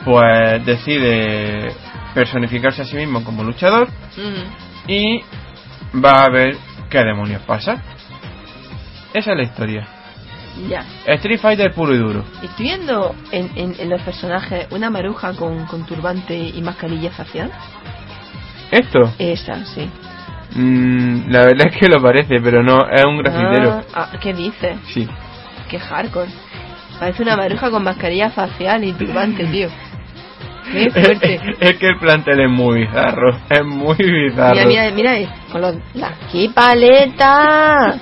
[0.06, 1.74] Pues decide
[2.14, 4.90] personificarse a sí mismo como luchador Mm.
[4.92, 5.22] y
[6.00, 6.56] va a ver
[6.90, 7.82] qué demonios pasa.
[9.14, 9.88] Esa es la historia.
[10.70, 10.86] Ya.
[11.08, 12.24] Street Fighter puro y duro.
[12.42, 17.52] Estoy viendo en, en, en los personajes una maruja con, con turbante y mascarilla facial.
[18.72, 19.90] Esto, Esa, sí.
[20.56, 23.84] mm, la verdad es que lo parece, pero no, es un grafitero.
[23.94, 24.78] Ah, ah, ¿Qué dices?
[24.94, 25.08] Sí.
[25.70, 26.30] Qué hardcore.
[27.00, 29.70] Parece una maruja con mascarilla facial y turbante, tío.
[30.72, 31.40] Qué fuerte.
[31.60, 34.68] es que el plantel es muy bizarro, es muy bizarro.
[34.68, 38.00] Mira, mira, mira, con los, la, ¡Qué paleta!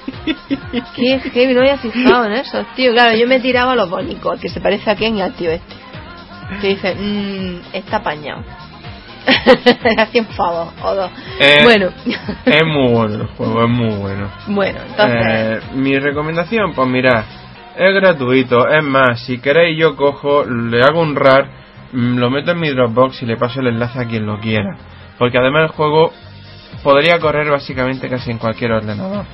[0.96, 1.54] ¡Qué heavy!
[1.54, 2.92] No había fijado en eso, tío.
[2.94, 5.52] Claro, yo me tiraba a los bónicos, que se parece a Ken y al tío
[5.52, 5.76] este.
[6.62, 8.44] Que dice, mmm, está apañado.
[9.98, 11.12] Así en favor, o dos.
[11.40, 11.90] Eh, bueno,
[12.46, 14.30] Es muy bueno el juego, es muy bueno.
[14.48, 15.22] bueno, entonces.
[15.28, 17.24] Eh, mi recomendación, pues mirad,
[17.78, 18.68] es gratuito.
[18.68, 21.61] Es más, si queréis yo cojo, le hago un RAR,
[21.94, 24.78] lo meto en mi Dropbox y le paso el enlace a quien lo quiera.
[25.18, 26.12] Porque además el juego
[26.84, 29.26] podría correr básicamente casi en cualquier ordenador.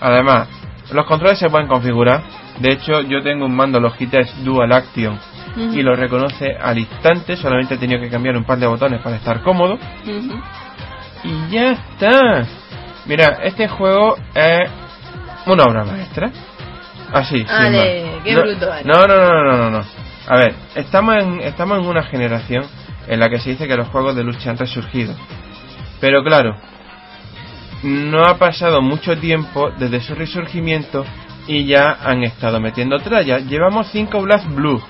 [0.00, 0.48] Además,
[0.92, 2.22] los controles se pueden configurar.
[2.58, 5.18] De hecho, yo tengo un mando Logitech Dual Action
[5.56, 7.36] y lo reconoce al instante.
[7.36, 9.78] Solamente he tenido que cambiar un par de botones para estar cómodo.
[11.24, 12.46] Y ya está.
[13.06, 14.70] Mira, este juego es
[15.46, 16.30] una obra maestra.
[17.12, 20.03] Así, Ale, qué no, bruto no, no, no, no, no, no.
[20.26, 22.64] A ver, estamos en, estamos en una generación
[23.06, 25.14] en la que se dice que los juegos de lucha han resurgido.
[26.00, 26.56] Pero claro,
[27.82, 31.04] no ha pasado mucho tiempo desde su resurgimiento
[31.46, 33.38] y ya han estado metiendo tralla.
[33.38, 34.82] Llevamos 5 Blast Blue,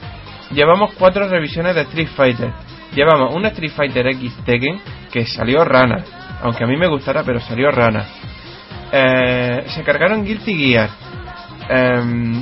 [0.53, 2.53] llevamos 4 revisiones de Street Fighter,
[2.95, 6.05] llevamos un Street Fighter X Tekken que salió rana,
[6.43, 8.05] aunque a mí me gustara, pero salió rana.
[8.93, 10.91] Eh, se cargaron Guilty Gear,
[11.69, 12.41] em,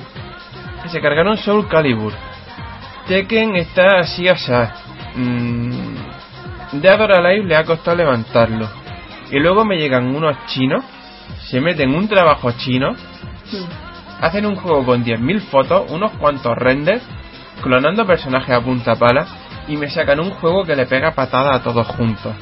[0.86, 2.12] se cargaron Soul Calibur,
[3.06, 4.74] Tekken está así asá.
[5.16, 8.68] Mm, Dead or Alive le ha costado levantarlo.
[9.30, 10.84] Y luego me llegan unos chinos,
[11.50, 12.94] se meten un trabajo chino,
[14.20, 17.02] hacen un juego con 10.000 fotos, unos cuantos renders,
[17.62, 19.26] clonando personajes a punta pala,
[19.68, 22.34] y me sacan un juego que le pega patada a todos juntos.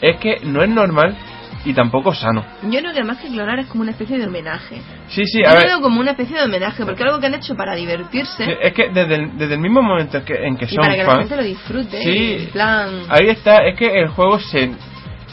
[0.00, 1.16] Es que no es normal
[1.64, 2.44] y tampoco sano.
[2.62, 4.80] Yo creo que más que clonar es como una especie de homenaje.
[5.08, 5.66] Sí, sí, Yo a lo ver.
[5.68, 8.50] veo como una especie de homenaje, porque es algo que han hecho para divertirse sí,
[8.62, 10.92] Es que desde el, desde el mismo momento en que, en que y son para
[10.94, 12.02] que la fans, gente lo disfrute.
[12.02, 12.36] Sí.
[12.44, 13.02] En plan.
[13.08, 14.70] Ahí está, es que el juego se...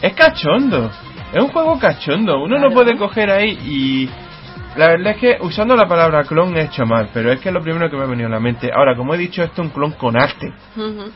[0.02, 0.92] Es cachondo.
[1.34, 2.38] Es un juego cachondo.
[2.44, 2.70] Uno Claro.
[2.70, 4.10] no puede coger ahí y...
[4.76, 7.54] La verdad es que usando la palabra clon he hecho mal, pero es que es
[7.54, 8.70] lo primero que me ha venido a la mente.
[8.72, 10.54] Ahora, como he dicho, esto es un clon con arte.
[10.76, 11.12] Ujú.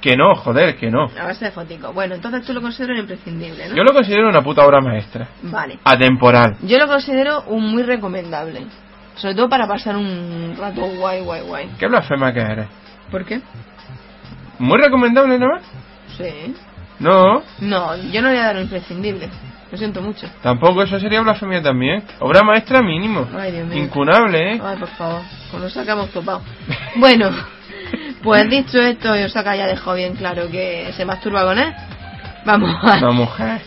[0.00, 1.04] Que no, joder, que no.
[1.18, 1.92] A base de fotico.
[1.92, 3.76] Bueno, entonces tú lo consideras imprescindible, ¿no?
[3.76, 5.28] Yo lo considero una puta obra maestra.
[5.42, 5.78] Vale.
[5.84, 6.56] Atemporal.
[6.62, 8.66] Yo lo considero un muy recomendable.
[9.16, 11.70] Sobre todo para pasar un rato guay, guay, guay.
[11.78, 12.66] Qué blasfema que eres.
[13.10, 13.40] ¿Por qué?
[14.58, 15.48] Muy recomendable, ¿no?
[16.16, 16.54] Sí.
[16.98, 17.42] No.
[17.60, 19.28] No, yo no le voy a dar un imprescindible.
[19.70, 20.26] Lo siento mucho.
[20.42, 22.04] Tampoco, eso sería blasfemia también.
[22.20, 23.26] Obra maestra mínimo.
[23.36, 23.84] Ay, Dios mío.
[23.84, 24.60] Incunable, ¿eh?
[24.62, 26.42] Ay, por favor, pues nos sacamos topado.
[26.96, 27.30] Bueno,
[28.26, 31.72] pues dicho esto, Osaka ya dejó bien claro que se masturba con él.
[32.44, 32.96] Vamos a...
[32.98, 33.60] Una mujer.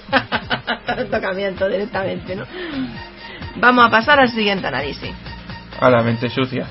[1.10, 2.44] tocamiento directamente, ¿no?
[3.56, 5.12] Vamos a pasar al siguiente análisis.
[5.80, 6.66] A la mente sucia.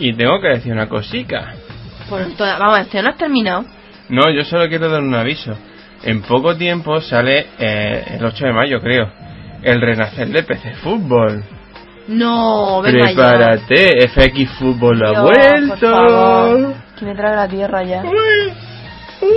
[0.00, 1.54] Y tengo que decir una cosica.
[2.08, 3.64] Bueno, toda- vamos a ver, ¿no has terminado?
[4.08, 5.56] No, yo solo quiero dar un aviso.
[6.02, 9.12] En poco tiempo sale, eh, el 8 de mayo creo,
[9.62, 11.44] el renacer de PC Fútbol.
[12.10, 16.74] No, venga Prepárate, FX Fútbol ha vuelto.
[16.98, 18.02] que me trae la tierra ya.
[18.02, 18.52] Uy,
[19.22, 19.30] uy.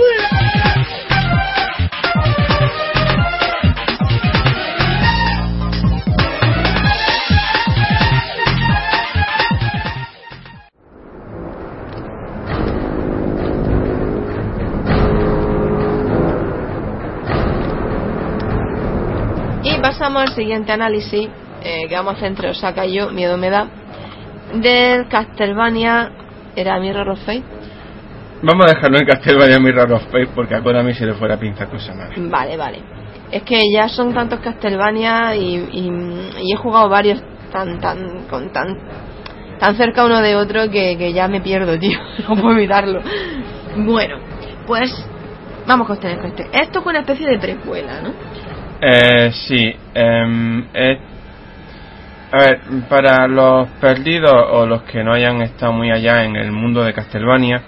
[19.62, 21.28] Y pasamos al siguiente análisis,
[21.64, 23.66] eh, que vamos a hacer entre Osaka y yo, miedo me da,
[24.54, 26.10] del Castlevania,
[26.56, 27.42] era Mirror of Fate.
[28.42, 31.66] Vamos a dejarlo en Castlevania Mirror of Fate porque a Konami se le fuera pinza
[31.66, 32.10] cosa mala.
[32.16, 32.78] Vale, vale.
[33.30, 38.52] Es que ya son tantos Castlevania y, y- y he jugado varios tan tan con
[38.52, 38.76] tan
[39.58, 41.98] tan cerca uno de otro que, que ya me pierdo, tío.
[42.28, 43.00] No puedo evitarlo.
[43.76, 44.18] Bueno,
[44.66, 44.92] pues
[45.66, 46.12] vamos con este.
[46.12, 46.48] este.
[46.52, 48.10] Esto es una especie de precuela, ¿no?
[48.80, 50.98] Eh, sí, es-
[52.34, 56.50] a ver, para los perdidos o los que no hayan estado muy allá en el
[56.50, 57.62] mundo de Castlevania,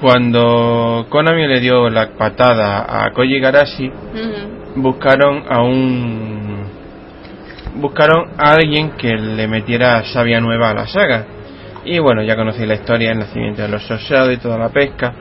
[0.00, 3.92] cuando Konami le dio la patada a Koji Garashi,
[4.76, 6.64] buscaron a un
[7.74, 11.26] buscaron a alguien que le metiera savia nueva a la saga.
[11.84, 15.12] Y bueno ya conocí la historia el nacimiento de los Shadow y toda la pesca.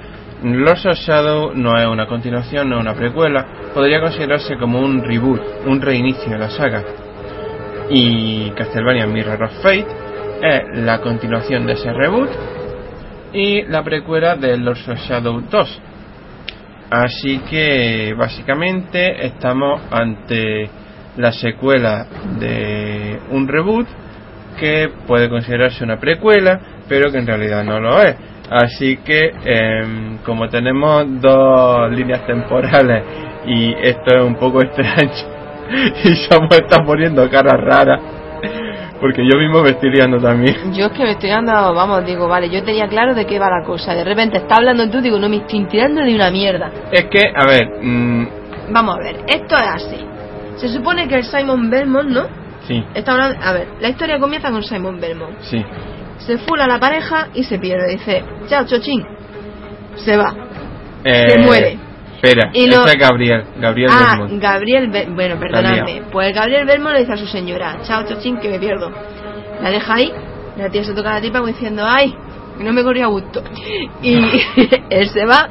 [0.42, 5.42] Los Shadow no es una continuación no es una precuela podría considerarse como un reboot
[5.66, 6.82] un reinicio de la saga
[7.90, 9.88] y Castlevania Mirror of Fate
[10.42, 12.30] es la continuación de ese reboot
[13.34, 15.82] y la precuela de Lords of Shadow 2
[16.90, 20.70] Así que básicamente estamos ante
[21.18, 22.08] la secuela
[22.40, 23.88] de un reboot
[24.60, 28.16] que puede considerarse una precuela, pero que en realidad no lo es.
[28.50, 33.04] Así que em, como tenemos dos líneas temporales
[33.46, 35.39] y esto es un poco extraño
[36.04, 38.00] y Samuel está poniendo cara rara
[39.00, 40.74] porque yo mismo me estoy liando también.
[40.74, 43.50] Yo es que me estoy dando, vamos, digo, vale, yo tenía claro de qué va
[43.50, 43.94] la cosa.
[43.94, 46.70] De repente está hablando tú, digo, no me estoy tirando de una mierda.
[46.92, 48.28] Es que, a ver, mm,
[48.72, 49.98] Vamos a ver, esto es así.
[50.58, 52.28] Se supone que el Simon Belmont, ¿no?
[52.68, 55.38] sí, Está hablando, a ver, la historia comienza con Simon Belmont.
[55.42, 55.64] sí.
[56.20, 57.94] Se fula la pareja y se pierde.
[57.94, 59.06] Dice, chao, chochín.
[59.96, 60.36] Se va.
[61.06, 61.80] Eh, Se muere.
[62.22, 64.42] Espera, Y lo- ese es Gabriel, Gabriel ah, Belmont.
[64.42, 66.02] Gabriel, Be- bueno, perdonadme.
[66.12, 68.92] Pues Gabriel Belmont le dice a su señora, chao, chochín, que me pierdo.
[69.62, 70.12] La deja ahí,
[70.58, 72.14] la tía se toca la tipa como diciendo, ay,
[72.58, 73.42] que no me corría a gusto.
[74.02, 74.16] Y
[74.90, 75.50] él se va,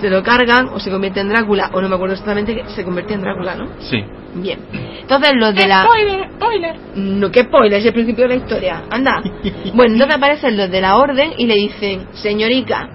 [0.00, 2.84] se lo cargan, o se convierte en Drácula, o no me acuerdo exactamente que se
[2.84, 3.66] convierte en Drácula, ¿no?
[3.80, 4.04] Sí.
[4.34, 4.58] Bien.
[5.00, 5.82] Entonces los de la...
[5.84, 6.76] Spoiler, spoiler.
[6.96, 8.82] No, qué spoiler, es el principio de la historia.
[8.90, 9.20] Anda.
[9.74, 12.88] Bueno, entonces aparecen los de la orden y le dicen, señorica,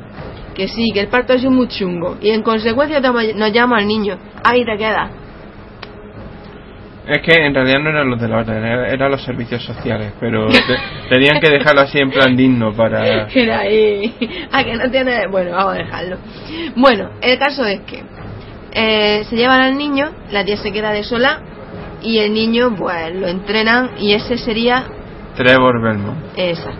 [0.55, 2.17] que sí, que el parto ha sido muy chungo.
[2.21, 4.17] Y en consecuencia nos llama al niño.
[4.43, 5.09] Ahí te queda.
[7.05, 10.13] Es que en realidad no eran los de la orden, era- eran los servicios sociales,
[10.21, 13.27] pero te- tenían que dejarlo así en plan digno para...
[13.33, 14.15] Era ahí.
[14.53, 15.27] Ah, que no tiene.
[15.27, 16.17] Bueno, vamos a dejarlo.
[16.77, 18.03] Bueno, el caso es que
[18.71, 21.41] eh, se llevan al niño, la tía se queda de sola
[22.01, 24.85] y el niño, pues lo entrenan y ese sería.
[25.35, 26.79] Trevor Belmont, Exacto.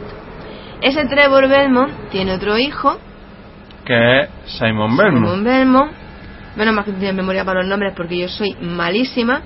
[0.82, 2.98] Ese Trevor Belmont tiene otro hijo,
[3.86, 5.26] que es Simon Belmont.
[5.26, 5.92] Simon Belmont.
[6.56, 9.42] Menos más que tiene memoria para los nombres porque yo soy malísima.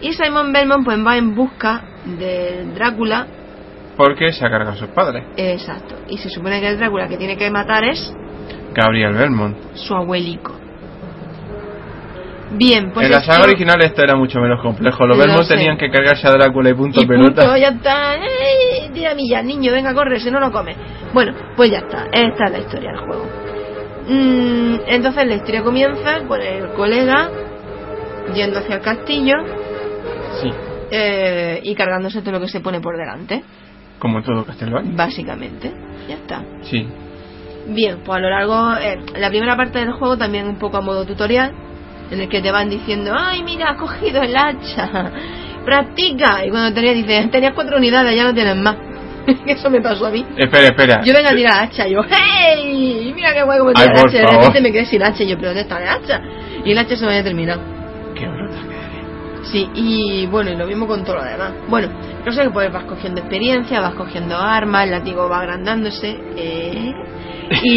[0.00, 3.26] Y Simon Belmont pues va en busca de Drácula.
[3.96, 5.24] Porque se ha cargado a sus padres.
[5.36, 5.96] Exacto.
[6.08, 8.14] Y se supone que el Drácula que tiene que matar es
[8.74, 9.56] Gabriel Belmont.
[9.74, 10.58] su abuelico.
[12.54, 15.06] Bien, pues en la saga original esto era mucho menos complejo.
[15.06, 15.54] Los Lo Belmont sé.
[15.56, 17.42] tenían que cargarse a Drácula y punto y pelota.
[17.44, 18.14] punto, ya está.
[18.16, 18.90] ¡Ey!
[18.92, 20.76] Tira millas, niño, venga, corre, si no lo come.
[21.14, 22.06] Bueno, pues ya está.
[22.12, 23.26] Esta es la historia del juego.
[24.12, 27.30] Mm, entonces la historia comienza con el colega
[28.34, 29.34] yendo hacia el castillo
[30.42, 30.50] Sí,
[30.90, 33.42] eh, y cargándose todo lo que se pone por delante,
[33.98, 34.92] como todo Castlevania.
[34.94, 35.72] básicamente.
[36.08, 36.42] Ya está.
[36.62, 36.86] Sí.
[37.68, 40.80] Bien, pues a lo largo, eh, la primera parte del juego también un poco a
[40.80, 41.52] modo tutorial,
[42.10, 45.10] en el que te van diciendo, ay, mira, has cogido el hacha,
[45.64, 46.44] practica.
[46.44, 48.76] Y cuando tenías, dices, tenías cuatro unidades, ya no tienes más.
[49.46, 50.24] Eso me pasó a mí.
[50.36, 51.02] Espera, espera.
[51.04, 53.12] Yo vengo a tirar hacha, y yo, ¡hey!
[53.14, 54.18] Mira qué guay como Ay, tira por hacha.
[54.18, 56.20] De repente me quedé sin hacha, y yo, ¿pero dónde está el hacha?
[56.64, 57.60] Y el hacha se me había terminado.
[58.14, 58.58] Qué bruta.
[59.44, 61.52] Sí, y bueno, y lo mismo con todo lo demás.
[61.68, 61.88] Bueno,
[62.24, 66.92] no sé que pues vas cogiendo experiencia, vas cogiendo armas, el látigo va agrandándose, eh,
[67.62, 67.68] y,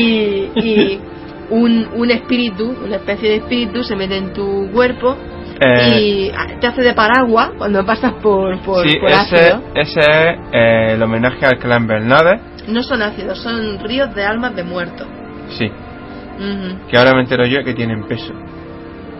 [0.55, 1.01] y
[1.49, 5.17] un, un espíritu, una especie de espíritu se mete en tu cuerpo
[5.59, 9.61] Eh, y te hace de paraguas cuando pasas por, por, sí, por ácido.
[9.73, 12.41] ese es eh, el homenaje al clan Bernades.
[12.67, 15.07] No son ácidos, son ríos de almas de muertos.
[15.57, 15.71] Sí,
[16.89, 18.33] que ahora me entero yo que tienen peso.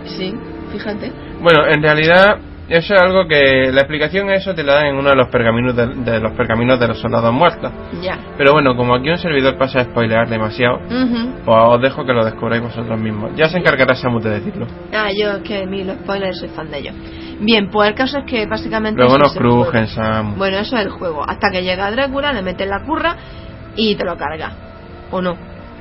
[0.05, 0.33] Sí,
[0.71, 1.11] fíjate.
[1.41, 2.37] Bueno, en realidad
[2.67, 5.27] eso es algo que la explicación a eso te la dan en uno de los
[5.29, 7.71] pergaminos de, de los pergaminos de los soldados muertos.
[8.01, 8.17] Ya.
[8.37, 10.79] Pero bueno, como aquí un servidor pasa a spoilear demasiado,
[11.45, 13.31] pues os dejo que lo descubráis vosotros mismos.
[13.35, 14.67] Ya se encargará Samus de decirlo.
[14.93, 16.95] Ah, yo es que mí los spoilers soy fan de ellos.
[17.39, 18.99] Bien, pues el caso es que básicamente.
[18.99, 20.37] Luego nos crujen, Samus.
[20.37, 21.23] Bueno, eso es el juego.
[21.27, 23.15] Hasta que llega Drácula, le metes la curra
[23.75, 24.51] y te lo carga.
[25.11, 25.37] O no.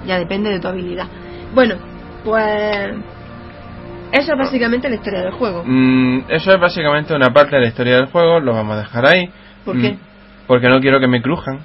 [0.06, 1.06] Ya depende de tu habilidad.
[1.54, 1.76] Bueno,
[2.24, 2.94] pues.
[4.14, 5.64] Eso es básicamente la historia del juego.
[5.66, 9.06] Mm, eso es básicamente una parte de la historia del juego, lo vamos a dejar
[9.06, 9.28] ahí.
[9.64, 9.90] ¿Por qué?
[9.90, 9.98] Mm,
[10.46, 11.58] porque no quiero que me crujan.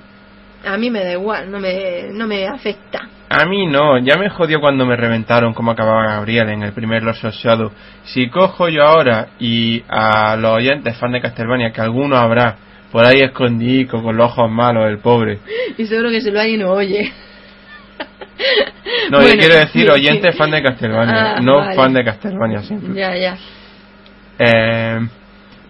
[0.66, 3.08] A mí me da igual, no me, no me afecta.
[3.30, 7.04] A mí no, ya me jodió cuando me reventaron como acababa Gabriel en el primer
[7.04, 7.72] Lost of Shadow.
[8.06, 12.56] Si cojo yo ahora y a los oyentes fan de Castlevania, que alguno habrá
[12.92, 15.38] por ahí escondido con los ojos malos, el pobre.
[15.78, 17.14] Y seguro que se lo hay y no oye.
[19.12, 21.76] No, Bueno, yo quiero decir oyente fan de Castlevania, Ah, no vale.
[21.76, 23.00] fan de Castlevania simple.
[23.00, 23.38] Ya, ya.
[24.38, 25.00] Eh,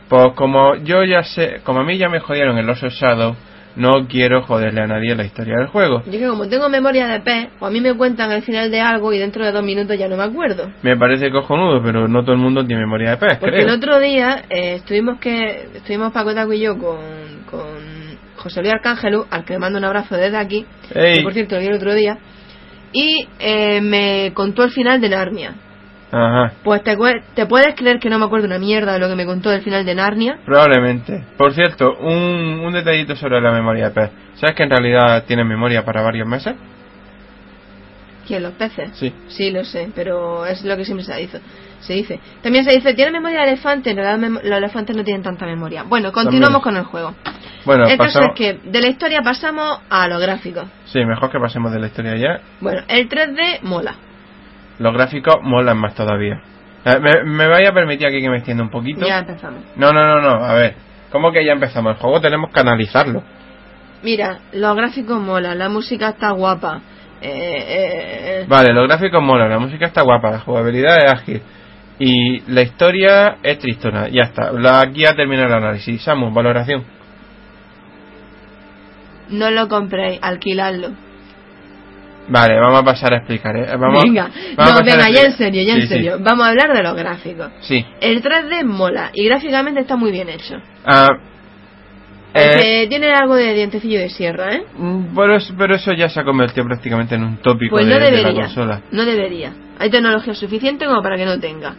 [0.08, 3.36] pues como yo ya sé, como a mí ya me jodieron el Lost of Shadow,
[3.76, 6.04] no quiero joderle a nadie la historia del juego.
[6.06, 8.82] Yo que como tengo memoria de pez, o a mí me cuentan el final de
[8.82, 10.70] algo y dentro de dos minutos ya no me acuerdo.
[10.82, 13.68] Me parece cojonudo, pero no todo el mundo tiene memoria de pez, Porque creo.
[13.68, 16.98] el otro día eh, estuvimos que estuvimos Paco Taco y yo con,
[17.50, 21.56] con José Luis Arcángelu, al que le mando un abrazo desde aquí, que por cierto
[21.56, 22.18] lo vi el otro día,
[22.92, 25.56] y eh, me contó el final de Narnia.
[26.12, 26.54] Ajá.
[26.64, 26.96] Pues te,
[27.46, 29.86] puedes creer que no me acuerdo una mierda de lo que me contó del final
[29.86, 30.40] de Narnia.
[30.44, 31.24] Probablemente.
[31.38, 34.12] Por cierto, un, un detallito sobre la memoria de pez.
[34.36, 36.56] ¿Sabes que en realidad tiene memoria para varios meses?
[38.26, 38.44] ¿Quién?
[38.44, 38.92] ¿Los peces?
[38.94, 39.14] Sí.
[39.28, 41.42] Sí, lo sé, pero es lo que siempre se dice.
[41.82, 42.20] Se dice.
[42.42, 43.96] También se dice, ¿tiene memoria de elefante?
[43.96, 45.84] Mem- los elefantes no tienen tanta memoria.
[45.84, 46.62] Bueno, continuamos También.
[46.62, 47.16] con el juego.
[47.66, 48.30] Bueno, el caso pasamos...
[48.30, 50.66] es que de la historia pasamos a los gráficos.
[50.86, 52.42] Sí, mejor que pasemos de la historia ya.
[52.60, 53.96] Bueno, el 3D mola.
[54.80, 56.42] Los gráficos molan más todavía.
[56.86, 59.06] Eh, ¿Me, me vaya a permitir aquí que me extienda un poquito?
[59.06, 59.62] Ya empezamos.
[59.76, 60.46] No, no, no, no.
[60.46, 60.76] A ver.
[61.12, 61.94] ¿Cómo que ya empezamos?
[61.96, 63.24] El juego tenemos que analizarlo.
[64.04, 66.82] Mira, los gráficos molan, la música está guapa.
[67.22, 71.42] Eh, eh, eh, Vale, los gráficos molan, la música está guapa, la jugabilidad es ágil.
[72.00, 74.08] Y la historia es tristona.
[74.10, 74.52] Ya está.
[74.54, 76.02] La, aquí ya termina el análisis.
[76.02, 76.84] Samus, valoración.
[79.30, 80.90] no lo compréis, alquiladlo.
[82.30, 83.56] Vale, vamos a pasar a explicar.
[83.58, 83.66] ¿eh?
[83.78, 85.94] Vamos, venga, vamos no, venga, ya en serio, ya Sí, en sí.
[85.94, 86.18] serio.
[86.20, 87.52] Vamos a hablar de los gráficos.
[87.62, 87.84] Sí.
[88.02, 90.56] El 3D mola y gráficamente está muy bien hecho.
[90.86, 91.08] Ah,
[92.34, 94.64] eh, tiene algo de dientecillo de sierra, ¿eh?
[94.78, 98.00] mm, pero, pero eso ya se ha convertido prácticamente en un tópico Pues de, no
[98.00, 98.82] de la consola.
[98.92, 99.54] No debería.
[99.80, 101.76] Hay tecnología suficiente como para que no tenga.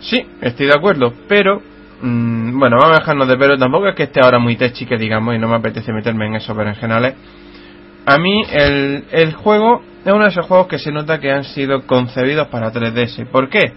[0.00, 1.62] Sí, estoy de acuerdo, pero
[2.02, 4.98] mm, bueno, vamos a dejarnos de pero tampoco es que esté ahora muy techi que
[4.98, 7.14] digamos y no me apetece meterme en esos berenjenales.
[8.06, 11.44] A mí el, el juego es uno de esos juegos que se nota que han
[11.44, 13.26] sido concebidos para 3DS.
[13.28, 13.72] ¿Por qué?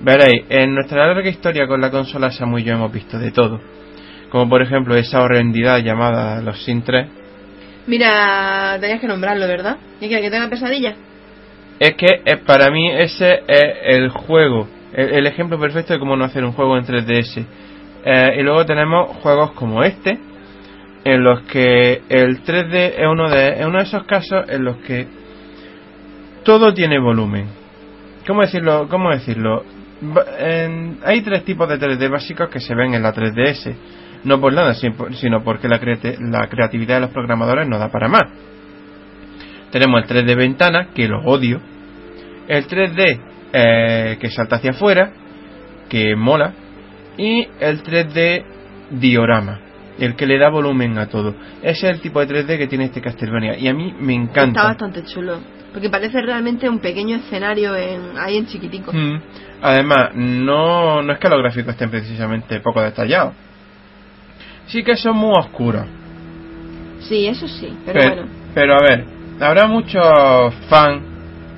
[0.00, 3.60] Veréis, en nuestra larga historia con la consola Samu y yo hemos visto de todo.
[4.32, 7.06] Como por ejemplo esa horrendidad llamada los Sin 3.
[7.86, 9.76] Mira, tenías que nombrarlo, ¿verdad?
[10.00, 10.94] ¿Y que tenga pesadilla?
[11.78, 16.16] Es que eh, para mí ese es el juego, el, el ejemplo perfecto de cómo
[16.16, 17.44] no hacer un juego en 3DS.
[18.06, 20.18] Eh, y luego tenemos juegos como este,
[21.04, 24.78] en los que el 3D es uno de, es uno de esos casos en los
[24.78, 25.06] que
[26.42, 27.48] todo tiene volumen.
[28.26, 28.88] ¿Cómo decirlo?
[28.88, 29.62] ¿Cómo decirlo?
[30.38, 33.74] En- hay tres tipos de 3D básicos que se ven en la 3DS.
[34.24, 35.80] No por nada, sin- sino porque la,
[36.20, 38.22] la creatividad de los programadores no da para más.
[39.70, 41.60] Tenemos el 3D ventana, que lo odio.
[42.46, 43.20] El 3D
[43.52, 45.12] eh, que salta hacia afuera,
[45.88, 46.52] que mola.
[47.16, 48.44] Y el 3D
[48.90, 49.60] diorama,
[49.98, 51.34] el que le da volumen a todo.
[51.62, 53.56] Ese es el tipo de 3D que tiene este Castlevania.
[53.58, 54.64] Y a mí me Está encanta.
[54.64, 55.38] bastante chulo.
[55.72, 58.92] Porque parece realmente un pequeño escenario en, ahí en chiquitico.
[58.92, 59.20] Mm.
[59.62, 63.32] Además, no, no es que los gráficos estén precisamente poco detallados.
[64.66, 65.86] Sí que son muy oscuros.
[67.00, 68.28] Sí, eso sí, pero Pero, bueno.
[68.54, 69.04] pero, a ver,
[69.40, 71.02] habrá muchos fans.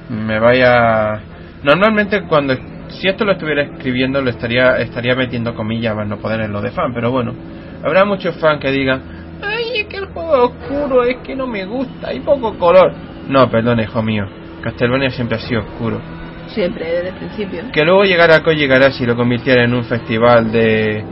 [0.09, 1.21] Me vaya.
[1.63, 2.55] Normalmente cuando
[2.89, 6.61] si esto lo estuviera escribiendo lo estaría estaría metiendo comillas más no poder en lo
[6.61, 7.35] de fan, pero bueno,
[7.83, 9.03] habrá muchos fans que digan,
[9.43, 12.93] ay es que el juego es oscuro, es que no me gusta, hay poco color.
[13.29, 14.25] No, perdón, hijo mío.
[14.63, 16.01] Castlevania siempre ha sido oscuro.
[16.49, 17.63] Siempre, desde el principio.
[17.73, 21.03] Que luego llegara Koji llegará si lo convirtiera en un festival de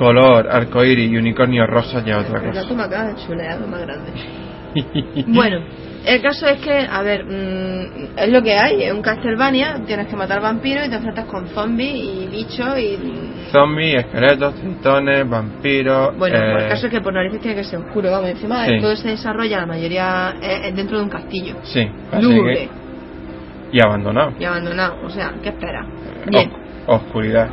[0.00, 2.62] color, arcoíris y unicornio rosa ya otra cosa.
[3.66, 4.10] más grande.
[5.26, 5.58] Bueno,
[6.06, 8.84] el caso es que, a ver, mm, es lo que hay.
[8.84, 12.98] Es un Castlevania, tienes que matar vampiros y te enfrentas con zombies y bichos y.
[13.52, 16.16] Zombies, esqueletos, tritones, vampiros.
[16.16, 18.80] Bueno, eh, el caso es que por narices tiene que ser oscuro, vamos, encima Sí.
[18.80, 21.56] todo se desarrolla, la mayoría es, es dentro de un castillo.
[21.64, 21.86] Sí,
[22.20, 23.76] Lúgubre que.
[23.76, 24.32] Y abandonado.
[24.38, 25.84] y abandonado, o sea, ¿qué esperas?
[26.26, 26.50] Bien.
[26.86, 27.48] Os- oscuridad.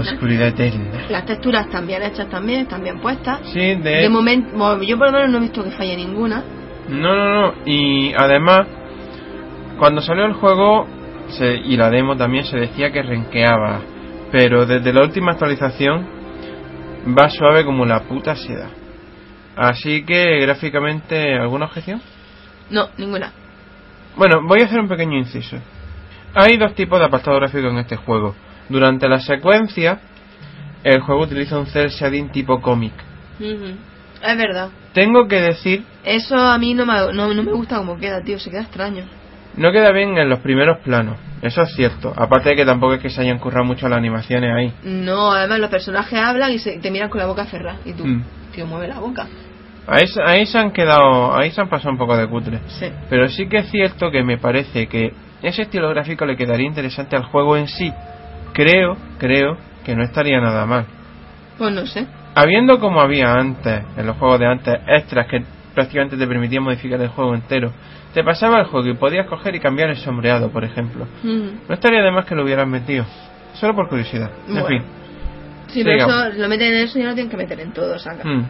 [0.00, 1.06] Oscuridad eterna.
[1.08, 3.40] Las texturas están bien hechas también, están bien puestas.
[3.52, 4.02] Sí, de.
[4.02, 6.42] De momento, yo por lo menos no he visto que falle ninguna.
[6.88, 7.54] No, no, no.
[7.64, 8.66] Y además,
[9.78, 10.86] cuando salió el juego
[11.28, 13.80] se- y la demo también se decía que renqueaba.
[14.30, 16.06] Pero desde la última actualización
[17.18, 18.68] va suave como la puta seda.
[19.56, 22.02] Así que gráficamente, ¿alguna objeción?
[22.70, 23.32] No, ninguna.
[24.16, 25.56] Bueno, voy a hacer un pequeño inciso.
[26.34, 28.34] Hay dos tipos de apartado gráfico en este juego.
[28.68, 30.00] Durante la secuencia,
[30.84, 32.92] el juego utiliza un cel shading tipo cómic.
[33.38, 33.74] Ujú.
[34.22, 34.68] Es verdad.
[34.92, 38.38] Tengo que decir, Eso a mí no me, no, no me gusta como queda, tío,
[38.38, 39.04] se queda extraño.
[39.56, 41.16] no queda bien en los primeros planos.
[41.42, 42.12] Eso es cierto.
[42.16, 44.72] Aparte de que tampoco es que se hayan currado mucho las animaciones ahí.
[44.84, 47.78] No, además los personajes hablan y se, te miran con la boca cerrada.
[47.84, 48.24] Y tú, Mm.
[48.54, 49.26] tío, mueve la boca.
[49.86, 52.58] Ahí, ahí se han quedado, ahí se han pasado un poco de cutre.
[52.68, 52.86] Sí.
[53.08, 55.12] Pero sí que es cierto que me parece que
[55.42, 57.92] ese estilo gráfico le quedaría interesante al juego en sí.
[58.56, 60.86] Creo, creo que no estaría nada mal.
[61.58, 62.06] Pues no sé.
[62.34, 65.42] Habiendo como había antes, en los juegos de antes, extras que
[65.74, 67.70] prácticamente te permitían modificar el juego entero,
[68.14, 71.04] te pasaba el juego y podías coger y cambiar el sombreado, por ejemplo.
[71.22, 71.50] Ujú.
[71.68, 73.04] No estaría de más que lo hubieran metido.
[73.52, 74.30] Solo por curiosidad.
[74.48, 74.66] En Bueno.
[74.68, 74.82] fin.
[75.68, 76.26] Sí, pero Sigamos.
[76.28, 78.26] eso lo meten en eso y no lo tienen que meter en todo, saca.
[78.26, 78.48] Mm.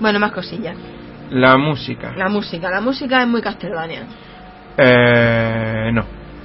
[0.00, 0.76] Bueno, más cosillas.
[1.30, 2.12] La música.
[2.16, 2.68] La música.
[2.68, 4.02] La música es muy Castlevania.
[4.76, 6.04] Eh, no.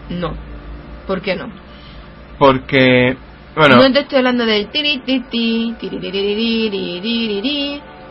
[0.10, 0.34] No.
[1.08, 1.50] ¿Por qué no?
[2.40, 3.18] Porque,
[3.56, 4.46] bueno, No te estoy hablando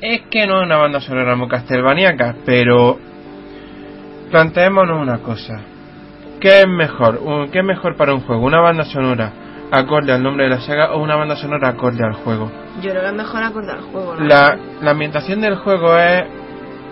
[0.00, 2.98] es que no es una banda sonora muy castlevaniaca, pero
[4.30, 5.60] planteémonos una cosa.
[6.40, 7.20] ¿Qué es mejor?
[7.50, 8.42] ¿Qué es mejor para un juego?
[8.44, 9.32] ¿Una banda sonora
[9.70, 12.50] acorde al nombre de la saga o una banda sonora acorde al juego?
[12.82, 14.24] yo creo que es mejor acordar el juego, ¿no?
[14.26, 16.24] La, la ambientación del juego es,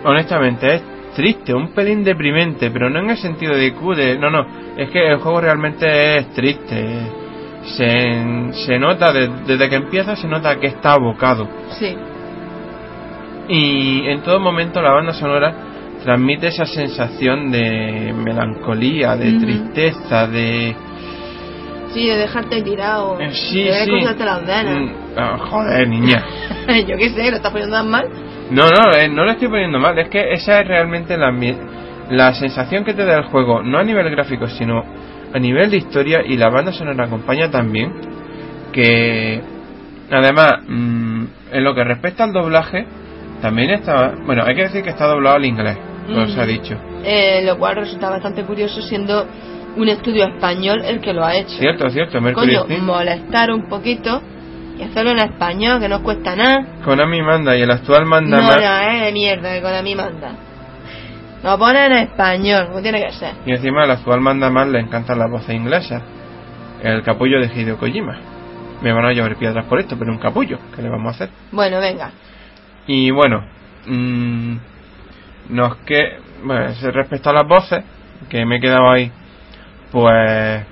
[0.05, 0.81] honestamente, es
[1.15, 4.45] triste, un pelín deprimente, pero no en el sentido de cude, no, no,
[4.77, 7.01] es que el juego realmente es triste.
[7.77, 11.47] Se, se nota, de- desde que empieza se nota que está abocado.
[11.79, 11.95] Sí.
[13.47, 15.53] Y en todo momento la banda sonora
[16.03, 20.75] transmite esa sensación de melancolía, de tristeza, de...
[21.93, 23.19] Sí, de dejarte tirado.
[23.19, 23.91] eh, Sí, de sí.
[23.91, 24.91] cortarte las venas.
[25.15, 26.23] Ah, joder, niña.
[26.87, 28.07] Yo qué sé, lo estás poniendo tan mal.
[28.49, 29.97] No, no, eh, no lo estoy poniendo mal.
[29.99, 31.31] Es que esa es realmente la,
[32.09, 34.83] la sensación que te da el juego, no a nivel gráfico, sino
[35.33, 37.93] a nivel de historia y la banda sonora acompaña también.
[38.71, 39.39] Que
[40.11, 42.85] además, mm, en lo que respecta al doblaje,
[43.43, 44.13] también está.
[44.25, 45.77] Bueno, hay que decir que está doblado al inglés,
[46.07, 46.77] como se ha dicho.
[47.03, 49.27] Eh, lo cual resulta bastante curioso siendo
[49.75, 51.57] un estudio español el que lo ha hecho.
[51.59, 54.21] Cierto, cierto, Mercury Coño, molestar un poquito
[54.79, 56.65] y hacerlo en español, que no cuesta nada.
[56.85, 58.55] Konami manda y el actual manda No, más.
[58.55, 60.31] no, eh, de mierda, que mí manda.
[61.43, 63.33] Lo ponen en español, como tiene que ser.
[63.45, 66.01] Y encima el actual manda más le encantan las voces inglesas.
[66.81, 68.17] El capullo de Hideo Kojima.
[68.81, 70.57] Me van a llover piedras por esto, pero un capullo.
[70.73, 71.29] ¿Qué le vamos a hacer?
[71.51, 72.11] Bueno, venga.
[72.87, 73.45] Y bueno,
[73.85, 74.55] mm,
[75.49, 77.83] nos que bueno, respecto a las voces,
[78.29, 79.11] que me he quedado ahí,
[79.91, 80.65] pues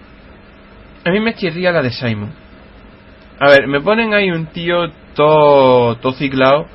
[1.03, 2.32] a mí me chirría la de Simon.
[3.39, 6.68] A ver, me ponen ahí un tío todo, todo ciclado,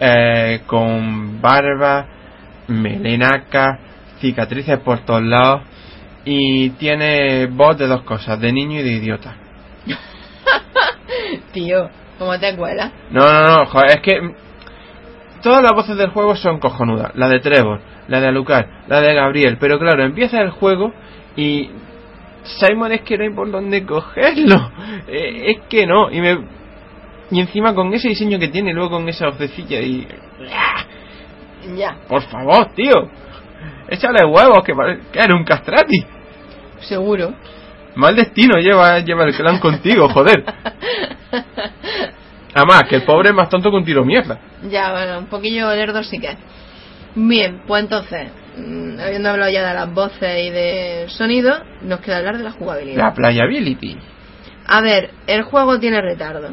[0.00, 2.06] eh, con barba,
[2.68, 3.78] melenaca,
[4.20, 5.62] cicatrices por todos lados,
[6.24, 9.36] y tiene voz de dos cosas, de niño y de idiota.
[11.52, 12.90] Tío, ¿cómo te cuela?
[13.10, 14.47] No, no, no, joder, es que.
[15.42, 17.12] Todas las voces del juego son cojonudas.
[17.14, 19.56] La de Trevor, la de Alucard, la de Gabriel.
[19.60, 20.92] Pero claro, empieza el juego
[21.36, 21.70] y
[22.44, 24.72] Simon es que no hay por dónde cogerlo.
[25.10, 26.10] Eh, es que no.
[26.10, 26.38] Y me
[27.30, 30.06] y encima con ese diseño que tiene, luego con esa vocecilla y...
[31.76, 31.96] Ya.
[32.08, 32.92] Por favor, tío.
[33.88, 34.72] Échale huevos, que,
[35.12, 36.04] que era un castrati.
[36.80, 37.34] Seguro.
[37.96, 40.44] Mal destino lleva, lleva el clan contigo, joder.
[42.54, 44.38] Además, que el pobre es más tonto que un tiro mierda.
[44.70, 46.38] Ya, bueno, un poquillo lerdo sí que es.
[47.14, 52.18] Bien, pues entonces, mm, habiendo hablado ya de las voces y de sonido, nos queda
[52.18, 52.98] hablar de la jugabilidad.
[52.98, 53.98] La playability.
[54.66, 56.50] A ver, el juego tiene retardo.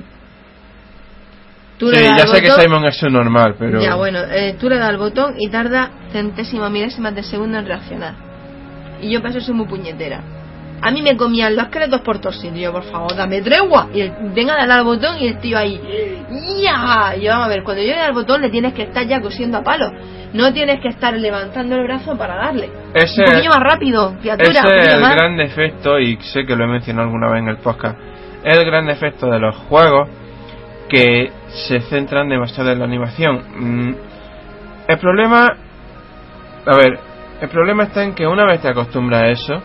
[1.78, 3.82] Tú sí, le das ya sé que Simon es su normal, pero...
[3.82, 7.66] Ya, bueno, eh, tú le das al botón y tarda centésimas milésimas de segundo en
[7.66, 8.16] reaccionar.
[9.02, 10.24] Y yo para eso soy muy puñetera.
[10.82, 12.60] A mí me comían los esqueletos por sitios.
[12.60, 13.88] Yo, por favor, dame tregua.
[13.94, 15.80] Y el, venga a darle al botón y el tío ahí.
[16.62, 17.16] ¡Ya!
[17.18, 19.06] Y yo, vamos a ver, cuando yo le doy al botón le tienes que estar
[19.08, 19.90] ya cosiendo a palo.
[20.34, 22.70] No tienes que estar levantando el brazo para darle.
[22.94, 24.62] Ese, un poquillo más rápido, criatura.
[24.66, 25.16] ese es el más.
[25.16, 27.98] gran defecto, y sé que lo he mencionado alguna vez en el podcast,
[28.44, 30.10] es el gran defecto de los juegos
[30.90, 33.44] que se centran demasiado en la animación.
[33.56, 33.96] Mm,
[34.88, 35.48] El problema,
[36.66, 37.00] a ver,
[37.42, 39.64] el problema está en que una vez te acostumbras a eso,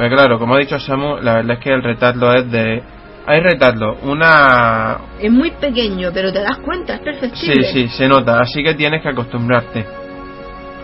[0.00, 2.82] pues claro, como ha dicho Samu, la verdad es que el retardo es de...
[3.26, 4.96] Hay retardo, una...
[5.20, 7.64] Es muy pequeño, pero te das cuenta, es Sí, perfectible.
[7.70, 9.84] sí, se nota, así que tienes que acostumbrarte.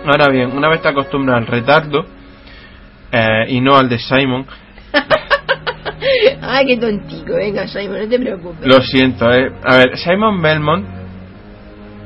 [0.05, 2.05] Ahora bien, una vez te acostumbras al retardo,
[3.11, 4.45] eh, y no al de Simon,
[6.43, 7.37] Ay, qué tontico.
[7.37, 8.67] Venga, Simon, no te preocupes.
[8.67, 9.51] Lo siento, eh.
[9.65, 10.87] A ver, Simon Belmont.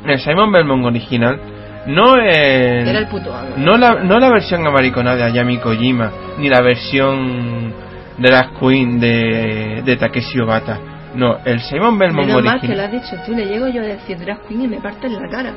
[0.06, 1.40] El Simon Belmont original.
[1.86, 2.86] No es.
[2.86, 3.50] Era el puto amo.
[3.56, 6.10] No la, no la versión americana de Ayami Kojima.
[6.38, 7.72] Ni la versión
[8.18, 10.78] de las Queen de, de Takeshi Obata.
[11.14, 12.80] No, el Simon Belmont Menos mal que lo original.
[12.80, 15.52] has dicho tú, le llego yo a decir drag queen y me parten la cara.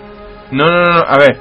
[0.50, 1.38] No, no, no, no, a ver.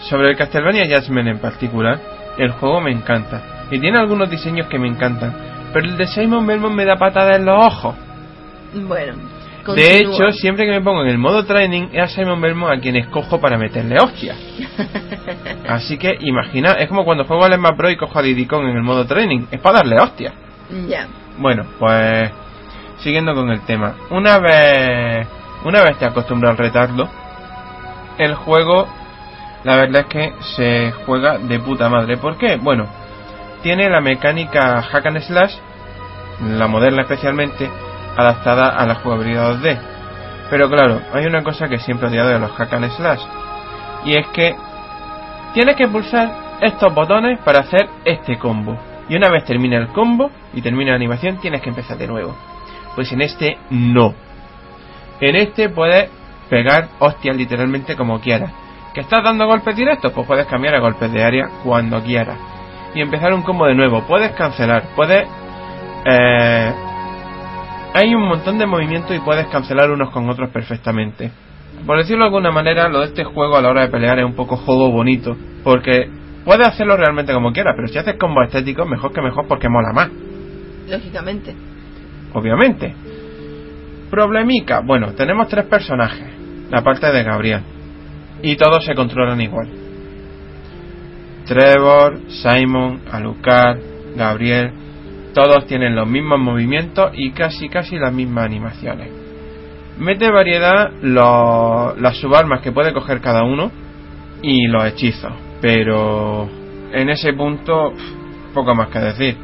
[0.00, 1.98] Sobre el Castlevania Jasmine en particular,
[2.36, 3.40] el juego me encanta.
[3.70, 5.34] Y tiene algunos diseños que me encantan.
[5.72, 7.94] Pero el de Simon Belmont me da patada en los ojos.
[8.74, 9.14] Bueno,
[9.74, 12.80] De hecho, siempre que me pongo en el modo training, es a Simon Belmont a
[12.80, 14.34] quien escojo para meterle hostia.
[15.68, 18.64] Así que imagina, es como cuando juego al Smash Bros y cojo a Diddy Kong
[18.64, 20.32] en el modo training, es para darle hostia.
[20.88, 21.06] Ya.
[21.38, 22.30] Bueno, pues
[22.98, 23.94] siguiendo con el tema.
[24.10, 25.26] Una vez
[25.64, 27.08] una vez te acostumbras al retardo,
[28.18, 28.88] el juego
[29.64, 32.16] la verdad es que se juega de puta madre.
[32.16, 32.56] ¿Por qué?
[32.56, 32.86] Bueno,
[33.62, 35.54] tiene la mecánica hack and slash,
[36.48, 37.68] la moderna especialmente,
[38.18, 39.78] adaptada a la jugabilidad 2D.
[40.50, 43.20] Pero claro, hay una cosa que siempre he odiado de los hack and slash,
[44.04, 44.56] y es que
[45.54, 48.76] tienes que pulsar estos botones para hacer este combo.
[49.08, 52.34] Y una vez termina el combo y termina la animación, tienes que empezar de nuevo.
[52.94, 54.14] Pues en este no.
[55.20, 56.10] En este puedes
[56.50, 58.52] pegar hostias literalmente como quieras.
[58.92, 60.12] ¿Que estás dando golpes directos?
[60.12, 62.36] Pues puedes cambiar a golpes de área cuando quieras.
[62.94, 64.02] Y empezar un combo de nuevo.
[64.02, 65.28] Puedes cancelar, puedes...
[66.04, 66.72] eh,
[67.98, 71.32] hay un montón de movimientos y puedes cancelar unos con otros perfectamente.
[71.84, 74.24] Por decirlo de alguna manera, lo de este juego a la hora de pelear es
[74.24, 75.36] un poco juego bonito.
[75.64, 76.08] Porque
[76.44, 79.92] puedes hacerlo realmente como quieras, pero si haces combos estéticos, mejor que mejor porque mola
[79.92, 80.10] más
[80.88, 81.54] Lógicamente.
[82.34, 82.94] obviamente.
[84.10, 86.28] Problemica, bueno, tenemos tres personajes,
[86.70, 87.62] la parte de Gabriel,
[88.42, 89.68] y todos se controlan igual.
[91.46, 93.78] Trevor, Simon, Alucard,
[94.16, 94.72] Gabriel,
[95.34, 99.08] todos tienen los mismos movimientos y casi casi las mismas animaciones.
[99.98, 103.70] Mete variedad los- las subarmas que puede coger cada uno
[104.42, 106.48] y los hechizos, pero
[106.92, 107.92] en ese punto
[108.54, 109.36] poco más que decir.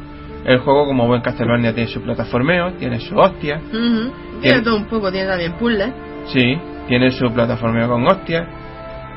[0.45, 3.73] El juego, como buen Castlevania, tiene su plataformeo, tiene su hostia, Ujú.
[3.73, 4.11] Tiene-
[4.41, 5.91] Tiene todo un poco, tiene también puzzles.
[6.27, 6.57] sí,
[6.87, 8.47] tiene su plataformeo con hostia,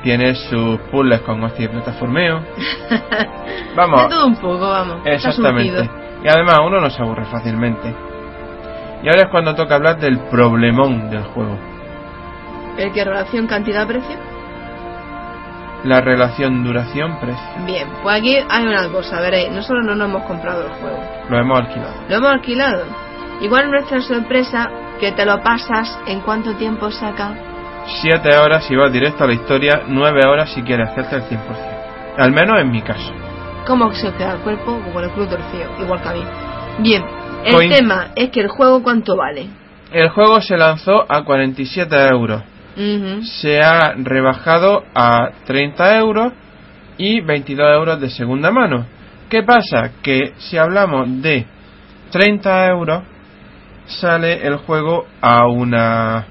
[0.03, 2.39] tiene sus puzzles con hostia y plataformeo.
[3.75, 5.01] Vamos, Tiene todo un poco, vamos.
[5.05, 5.89] Exactamente.
[6.23, 7.95] Y además uno no se aburre fácilmente.
[9.01, 11.57] Y ahora es cuando toca hablar del problemón del juego.
[12.77, 14.17] ¿El que relación cantidad-precio?
[15.83, 17.65] La relación duración-precio.
[17.65, 20.99] Bien, pues aquí hay una cosa, veréis, nosotros no nos hemos comprado el juego.
[21.29, 21.93] Lo hemos alquilado.
[22.09, 22.83] Lo hemos alquilado.
[23.41, 27.33] Igual nuestra sorpresa que te lo pasas en cuánto tiempo saca.
[28.01, 31.39] 7 horas si vas directo a la historia, 9 horas si quieres hacerte el 100%.
[32.17, 33.13] Al menos en mi caso.
[33.65, 34.65] ¿Cómo se os queda el cuerpo?
[34.65, 36.23] Como con el culo torcido, igual que a mí.
[36.79, 37.03] Bien,
[37.45, 39.47] el Coin- tema es que el juego cuánto vale.
[39.91, 42.41] El juego se lanzó a 47 euros.
[42.77, 43.23] Ujú.
[43.23, 46.33] Se ha rebajado a 30 euros
[46.97, 48.85] y 22 euros de segunda mano.
[49.29, 49.91] ¿Qué pasa?
[50.01, 51.45] Que si hablamos de
[52.11, 53.03] 30 euros,
[53.85, 56.25] sale el juego a unas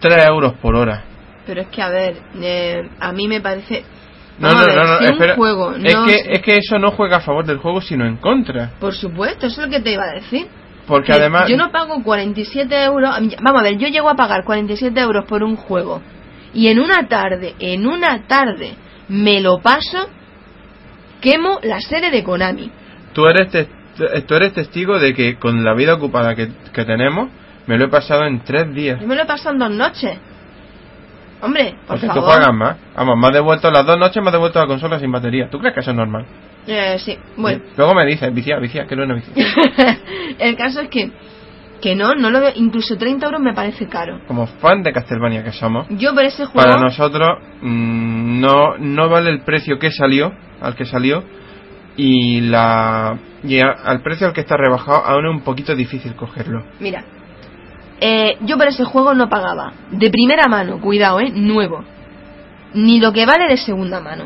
[0.00, 1.04] 3 euros por hora.
[1.46, 3.84] Pero es que, a ver, eh, a mí me parece...
[4.42, 5.34] No, no, no, no, si un espera.
[5.36, 8.16] juego es, no que, es que eso no juega a favor del juego, sino en
[8.16, 8.72] contra.
[8.80, 10.46] Por supuesto, eso es lo que te iba a decir.
[10.86, 11.48] Porque Que además.
[11.48, 13.10] Yo no pago 47 euros.
[13.40, 16.02] Vamos a ver, yo llego a pagar 47 euros por un juego.
[16.54, 18.74] Y en una tarde, en una tarde,
[19.08, 20.08] me lo paso.
[21.20, 22.70] Quemo la sede de Konami.
[23.12, 23.68] Tú eres, tes-
[24.26, 27.28] tú eres testigo de que con la vida ocupada que, que tenemos,
[27.66, 29.00] me lo he pasado en tres días.
[29.00, 30.18] Yo me lo he pasado en dos noches.
[31.42, 32.30] Hombre, por Porque tú favor.
[32.34, 32.76] pagas más.
[32.96, 35.48] Vamos, me has devuelto las dos noches, me has devuelto la consola sin batería.
[35.50, 36.24] ¿Tú crees que eso es normal?
[36.66, 37.62] Eh, sí, bueno.
[37.76, 39.34] Luego me dices, vicia, vicia, que no es una vicia.
[40.38, 41.10] el caso es que.
[41.80, 42.52] Que no, no lo veo.
[42.54, 44.20] Incluso 30 euros me parece caro.
[44.28, 46.68] Como fan de Castlevania que somos, Yo por ese juego.
[46.68, 47.28] para nosotros
[47.60, 51.24] mm, no, no vale el precio que salió, al que salió,
[51.96, 56.14] y la y a- al precio al que está rebajado aún es un poquito difícil
[56.14, 56.62] cogerlo.
[56.78, 57.02] Mira,
[58.04, 61.84] eh, yo por ese juego no pagaba de primera mano, cuidado, eh, nuevo,
[62.74, 64.24] ni lo que vale de segunda mano.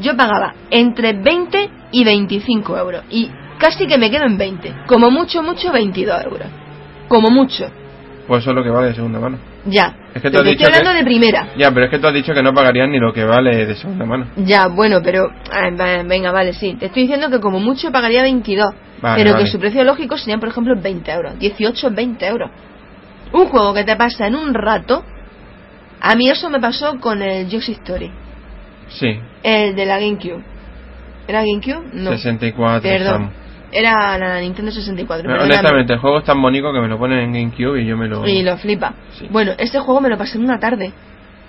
[0.00, 5.10] Yo pagaba entre 20 y 25 euros y casi que me quedo en 20, como
[5.10, 6.48] mucho, mucho 22 euros,
[7.08, 7.70] como mucho,
[8.28, 9.38] Pues eso es lo que vale de segunda mano.
[9.64, 9.94] ya.
[10.14, 11.48] Es que tú Pero has te dicho estoy hablando que- de primera.
[11.56, 13.74] Ya, pero es que tú has dicho que no pagarías ni lo que vale de
[13.76, 14.26] segunda mano.
[14.36, 15.30] Ya, bueno, pero
[16.06, 16.74] venga, vale, sí.
[16.78, 19.44] Te estoy diciendo que como mucho pagaría 22, Vale, pero vale.
[19.44, 21.38] que su precio lógico serían, por ejemplo, 20 euros.
[21.38, 22.50] 18, 20 euros.
[23.32, 25.04] Un juego que te pasa en un rato.
[26.00, 28.10] A mí eso me pasó con el Yoshi Story,
[28.88, 30.44] Sí, el de la GameCube.
[31.26, 31.88] ¿Era GameCube?
[31.94, 32.10] No.
[32.10, 32.82] 64.
[32.82, 33.30] Perdón.
[33.72, 35.24] Era la Nintendo 64.
[35.24, 35.54] No, perdóname.
[35.54, 38.06] honestamente, el juego es tan bonito que me lo ponen en GameCube y yo me
[38.06, 38.24] lo...
[38.26, 38.94] Y lo flipa.
[39.18, 39.26] Sí.
[39.30, 40.92] Bueno, ese juego me lo pasé en una tarde.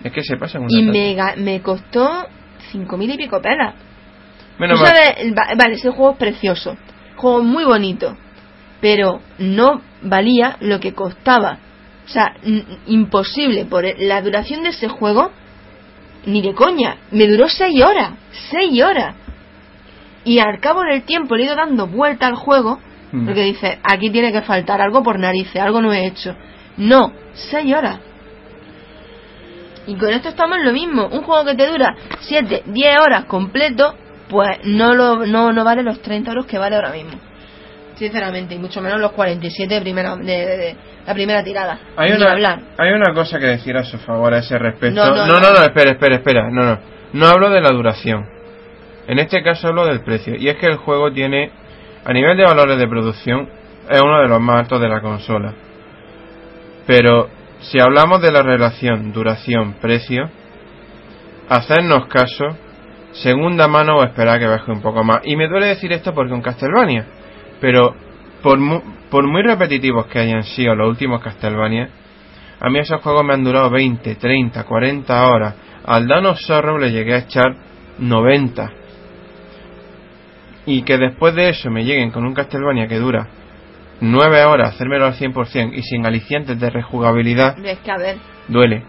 [0.03, 0.91] Es que se pasa en una Y tarde.
[0.99, 2.09] me, ga- me costó
[2.73, 3.75] 5.000 y pico pelas.
[4.57, 4.87] Menos mal.
[4.89, 6.75] sabes, vale, ese juego es precioso,
[7.15, 8.17] juego muy bonito,
[8.81, 11.59] pero no valía lo que costaba.
[12.07, 12.33] O sea,
[12.87, 15.31] imposible, por el- la duración de ese juego,
[16.25, 18.11] ni de coña, me duró seis horas,
[18.49, 19.15] seis horas.
[20.23, 22.79] Y al cabo del tiempo le he ido dando vuelta al juego,
[23.11, 23.25] Mm.
[23.25, 26.35] porque dice, aquí tiene que faltar algo por narices, algo no he hecho.
[26.77, 27.99] No, seis horas.
[29.85, 31.07] Y con esto estamos en lo mismo.
[31.07, 33.95] Un juego que te dura 7, 10 horas completo,
[34.29, 37.11] pues no, lo, no, no vale los 30 euros que vale ahora mismo.
[37.97, 40.75] Sinceramente, y mucho menos los 47 de, primera, de, de- de
[41.05, 41.79] la primera tirada.
[41.95, 42.59] Hay una, hablar.
[42.77, 45.03] hay una cosa que decir a su favor a ese respecto.
[45.03, 45.51] No, no, no, no.
[45.53, 46.49] no, espera, espera, espera.
[46.51, 46.79] No, no.
[47.13, 48.25] No hablo de la duración.
[49.07, 50.35] En este caso hablo del precio.
[50.37, 51.49] Y es que el juego tiene,
[52.05, 53.49] a nivel de valores de producción,
[53.89, 55.53] es uno de los más altos de la consola.
[56.85, 57.29] Pero
[57.61, 60.29] si hablamos de la relación duración-precio,
[61.49, 62.45] hacernos caso,
[63.13, 65.21] segunda mano o esperar que baje un poco más.
[65.23, 67.05] Y me duele decir esto porque un Castlevania,
[67.61, 67.95] pero
[68.43, 71.89] por, mu- por muy repetitivos que hayan sido los últimos Castlevania,
[72.59, 75.55] a mí esos juegos me han durado 20, 30, 40 horas.
[75.85, 77.55] Al Danos Sorrow le llegué a echar
[77.99, 78.71] 90.
[80.65, 83.27] Y que después de eso me lleguen con un Castlevania que dura
[84.01, 88.83] 9 horas, hacérmelo al 100% y sin alicientes de rejugabilidad, Es que, a ver, duele.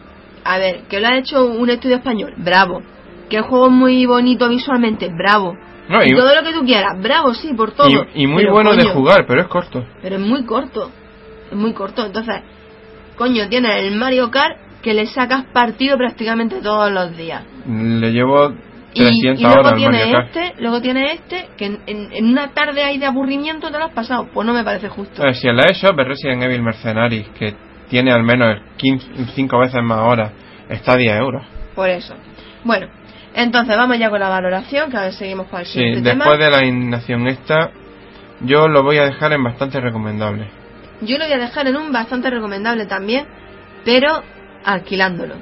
[0.45, 2.83] a ver, que lo ha hecho un estudio español, bravo.
[3.31, 5.55] Que el juego es muy bonito visualmente, bravo.
[5.89, 7.89] No, y, y- todo lo que tú quieras, bravo, sí, por todo.
[8.15, 9.85] Y, y muy Pero, bueno de jugar, pero es corto.
[10.03, 10.91] Pero es muy corto.
[11.51, 12.05] Es muy corto.
[12.07, 12.37] Entonces,
[13.17, 17.43] coño, tienes el Mario Kart que le sacas partido prácticamente todos los días.
[17.67, 18.53] Le llevo
[18.95, 20.37] Y, 300 y luego horas al tiene Mario Kart.
[20.37, 23.85] este, luego tiene este, que en, en- en una tarde ahí de aburrimiento te lo
[23.87, 24.29] has pasado.
[24.33, 25.27] Pues no me parece justo.
[25.27, 27.55] Eh, si en la eShop es Resident Evil Mercenaries, que
[27.89, 28.57] tiene al menos
[29.35, 30.33] 5 veces más horas,
[30.69, 31.43] está a 10 euros.
[31.75, 32.15] Por eso.
[32.65, 32.89] Bueno,
[33.35, 36.39] entonces vamos ya con la valoración, que a ver seguimos con el Sí, siguiente después
[36.39, 36.45] tema.
[36.45, 37.71] de la indignación esta,
[38.41, 40.49] yo lo voy a dejar en bastante recomendable.
[41.01, 43.27] Yo lo voy a dejar en un bastante recomendable también,
[43.85, 44.23] pero
[44.65, 45.37] alquilándolo.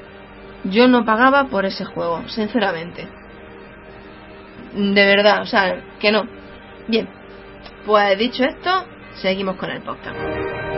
[0.65, 3.09] Yo no pagaba por ese juego, sinceramente.
[4.75, 6.25] De verdad, o sea, que no.
[6.89, 7.09] Bien,
[7.87, 8.85] pues dicho esto,
[9.15, 10.76] seguimos con el podcast.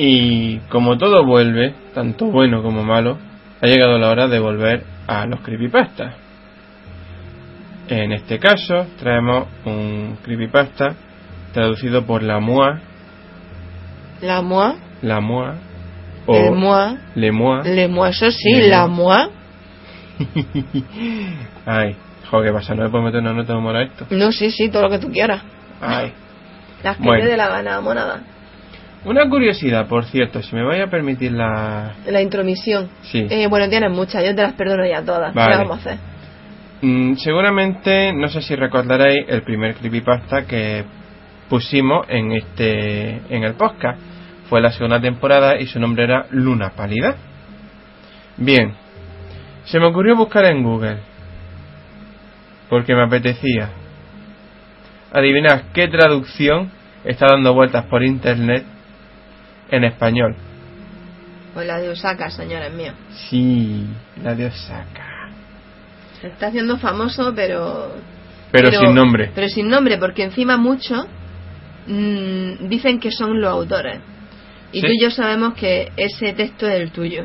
[0.00, 3.18] Y como todo vuelve, tanto bueno como malo,
[3.60, 6.14] ha llegado la hora de volver a los creepypastas.
[7.88, 10.94] En este caso, traemos un creepypasta
[11.52, 12.80] traducido por la MOA,
[14.20, 15.54] La moi, la MOA,
[16.26, 17.62] o el le MOA.
[17.64, 19.26] le moi, eso sí, Le la moi.
[19.26, 19.30] moi.
[21.66, 21.96] Ay,
[22.30, 22.74] joder, ¿qué pasa?
[22.76, 24.06] ¿No le puedo meter una nota de humor a esto?
[24.10, 25.42] No, sí, sí, todo lo que tú quieras.
[25.80, 26.12] Ay.
[26.84, 27.24] Las que Bueno.
[27.24, 28.20] te dé la gana, monada.
[29.04, 31.94] Una curiosidad, por cierto, si me voy a permitir la...
[32.06, 32.88] La intromisión.
[33.02, 33.26] Sí.
[33.30, 35.32] Eh, bueno, tienes muchas, yo te las perdono ya todas.
[35.32, 35.52] Vale.
[35.52, 35.98] ¿Qué vamos a hacer?
[36.82, 40.84] Mm, seguramente, no sé si recordaréis el primer creepypasta que
[41.48, 44.00] pusimos en este en el podcast.
[44.48, 47.16] Fue la segunda temporada y su nombre era Luna Pálida.
[48.36, 48.74] Bien,
[49.64, 50.98] se me ocurrió buscar en Google
[52.68, 53.70] porque me apetecía.
[55.12, 56.70] Adivinad qué traducción
[57.04, 58.64] está dando vueltas por internet
[59.70, 60.34] en español.
[61.54, 62.94] Pues la de Osaka, señores míos.
[63.28, 63.86] Sí,
[64.22, 65.30] la de Osaka.
[66.20, 67.92] Se está haciendo famoso, pero...
[68.50, 69.30] Pero, sin nombre.
[69.34, 71.06] Pero sin nombre, porque encima muchos
[71.86, 73.98] mm, dicen que son los autores.
[74.72, 74.86] Y Sí.
[74.86, 77.24] tú y yo sabemos que ese texto es el tuyo.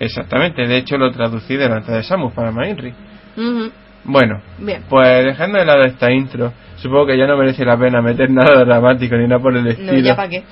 [0.00, 2.92] Exactamente, de hecho lo traducí delante de Samus para Mainri.
[3.36, 3.70] Ujú.
[4.04, 4.82] Bueno, Bien.
[4.88, 8.64] pues dejando de lado esta intro, supongo que ya no merece la pena meter nada
[8.64, 9.98] dramático ni nada por el No, estilo.
[10.00, 10.44] ya para qué.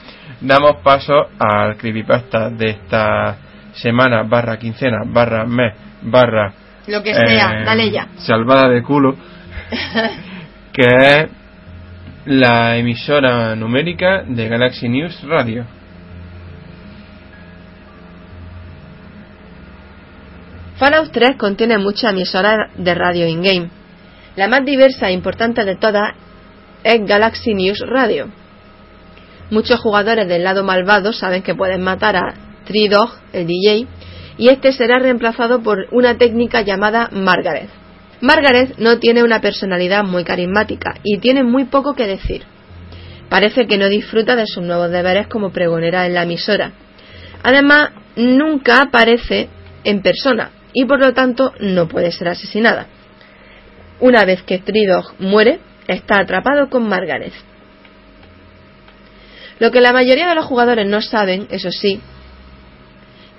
[0.42, 3.36] Damos paso al creepypasta de esta
[3.74, 5.72] semana, barra quincena, barra mes,
[6.02, 6.52] barra...
[6.88, 8.08] Lo que sea, eh, dale ya.
[8.16, 9.14] Salvada de culo,
[10.72, 11.28] que es
[12.26, 15.64] la emisora numérica de Galaxy News Radio.
[20.76, 23.70] Fallout 3 contiene muchas emisoras de radio in-game.
[24.34, 26.16] La más diversa e importante de todas
[26.82, 28.41] es Galaxy News Radio.
[29.52, 32.32] Muchos jugadores del lado malvado saben que pueden matar a
[32.64, 33.86] Tree Dog, el DJ,
[34.38, 37.68] y este será reemplazado por una técnica llamada Margaret.
[38.22, 42.44] Margaret no tiene una personalidad muy carismática y tiene muy poco que decir.
[43.28, 46.72] Parece que no disfruta de sus nuevos deberes como pregonera en la emisora.
[47.42, 49.50] Además, nunca aparece
[49.84, 52.86] en persona y por lo tanto no puede ser asesinada.
[54.00, 57.34] Una vez que Tridog muere, está atrapado con Margaret.
[59.58, 62.00] Lo que la mayoría de los jugadores no saben, eso sí,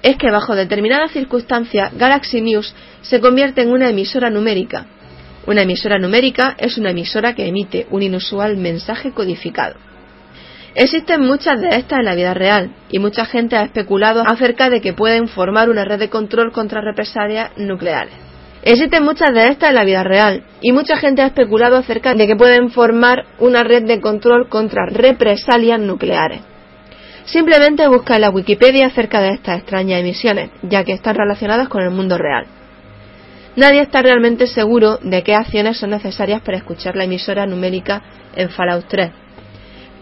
[0.03, 4.86] es que bajo determinadas circunstancias Galaxy News se convierte en una emisora numérica.
[5.47, 9.76] Una emisora numérica es una emisora que emite un inusual mensaje codificado.
[10.76, 14.82] Existen muchas de estas en la vida real y mucha gente ha especulado acerca de
[14.82, 18.32] que pueden formar una red de control contra represalias nucleares.
[18.66, 22.28] Existen muchas de estas en la vida real y mucha gente ha especulado acerca de
[22.28, 26.41] que pueden formar una red de control contra represalias nucleares.
[27.26, 31.82] Simplemente busca en la Wikipedia acerca de estas extrañas emisiones, ya que están relacionadas con
[31.82, 32.45] el mundo real.
[33.57, 38.01] Nadie está realmente seguro de qué acciones son necesarias para escuchar la emisora numérica
[38.34, 39.11] en Fallout 3.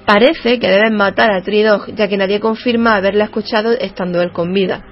[0.05, 4.53] Parece que deben matar a Tridog, ya que nadie confirma haberla escuchado estando él con
[4.53, 4.83] vida.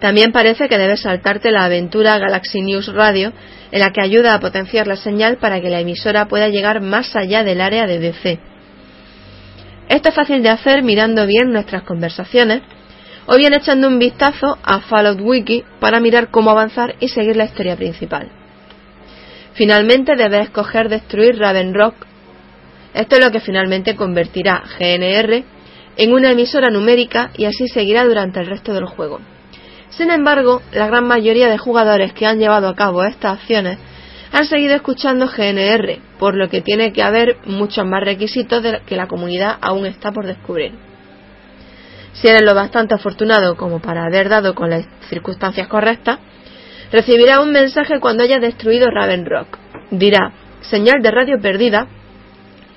[0.00, 3.32] También parece que debes saltarte la aventura Galaxy News Radio,
[3.70, 7.14] en la que ayuda a potenciar la señal para que la emisora pueda llegar más
[7.14, 8.40] allá del área de DC.
[9.88, 12.62] Esto es fácil de hacer mirando bien nuestras conversaciones
[13.26, 17.44] o bien echando un vistazo a Fallout Wiki para mirar cómo avanzar y seguir la
[17.44, 18.28] historia principal.
[19.52, 21.94] Finalmente debes escoger destruir Raven Rock.
[22.94, 25.44] Esto es lo que finalmente convertirá GNR
[25.96, 29.20] en una emisora numérica y así seguirá durante el resto del juego.
[29.90, 33.78] Sin embargo, la gran mayoría de jugadores que han llevado a cabo estas acciones
[34.32, 38.96] han seguido escuchando GNR, por lo que tiene que haber muchos más requisitos de que
[38.96, 40.72] la comunidad aún está por descubrir.
[42.12, 46.18] Si eres lo bastante afortunado como para haber dado con las circunstancias correctas,
[46.92, 49.58] recibirá un mensaje cuando haya destruido Raven Rock.
[49.90, 51.86] Dirá, señal de radio perdida,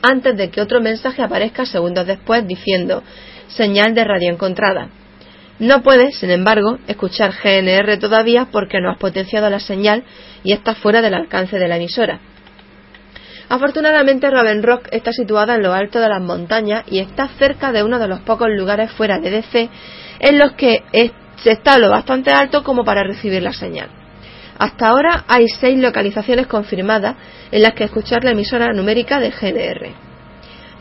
[0.01, 3.03] antes de que otro mensaje aparezca segundos después diciendo,
[3.47, 4.89] señal de radio encontrada.
[5.64, 10.03] No puedes, sin embargo, escuchar GNR todavía porque no has potenciado la señal
[10.43, 12.20] y está fuera del alcance de la emisora.
[13.47, 17.82] Afortunadamente Raven Rock está situada en lo alto de las montañas y está cerca de
[17.82, 19.70] uno de los pocos lugares fuera de DC
[20.20, 20.84] en los que
[21.38, 23.88] se está lo bastante alto como para recibir la señal.
[24.59, 27.16] Hasta ahora hay seis localizaciones confirmadas
[27.51, 29.93] en las que escuchar la emisora numérica de GNR.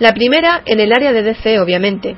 [0.01, 2.16] La primera en el área de DC, obviamente.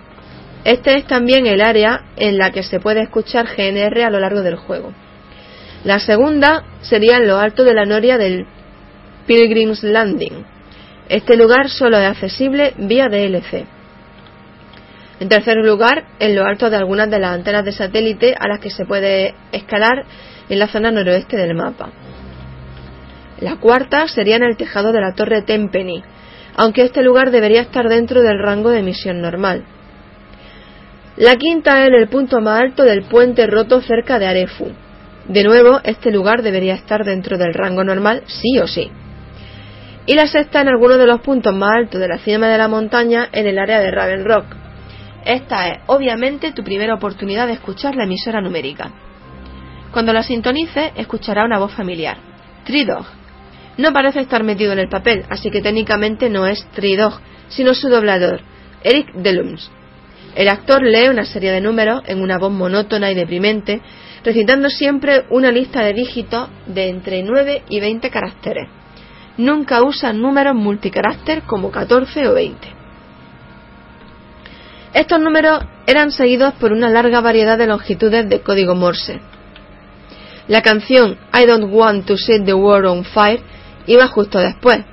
[0.65, 4.41] Este es también el área en la que se puede escuchar GNR a lo largo
[4.41, 4.93] del juego.
[5.85, 8.47] La segunda sería en lo alto de la noria del
[9.27, 10.45] Pilgrim's Landing.
[11.11, 13.67] Este lugar solo es accesible vía DLC.
[15.21, 18.59] En tercer lugar, en lo alto de algunas de las antenas de satélite a las
[18.61, 20.07] que se puede escalar
[20.49, 21.91] en la zona noroeste del mapa.
[23.41, 26.03] La cuarta sería en el tejado de la torre Tenpenny,
[26.57, 29.65] aunque este lugar debería estar dentro del rango de misión normal.
[31.17, 34.73] La quinta en el punto más alto del puente roto cerca de Arefu.
[35.29, 38.91] De nuevo, este lugar debería estar dentro del rango normal sí o sí.
[40.07, 42.67] Y la sexta en alguno de los puntos más altos de la cima de la
[42.67, 44.45] montaña en el área de Raven Rock.
[45.25, 48.91] esta es obviamente tu primera oportunidad de escuchar la emisora numérica.
[49.93, 52.17] Cuando la sintonices, escuchará una voz familiar.
[52.65, 53.07] Tridog.
[53.79, 57.89] No parece estar metido en el papel, así que técnicamente no es Tridog, sino su
[57.89, 58.41] doblador,
[58.83, 59.71] Eric Delums.
[60.35, 63.81] El actor lee una serie de números en una voz monótona y deprimente,
[64.25, 68.69] recitando siempre una lista de dígitos de entre 9 y 20 caracteres.
[69.37, 72.69] Nunca usa números multicarácter como 14 o 20.
[74.93, 79.21] Estos números eran seguidos por una larga variedad de longitudes de código Morse.
[80.47, 83.41] La canción I Don't Want to Set the World on Fire
[83.87, 84.85] iba justo después.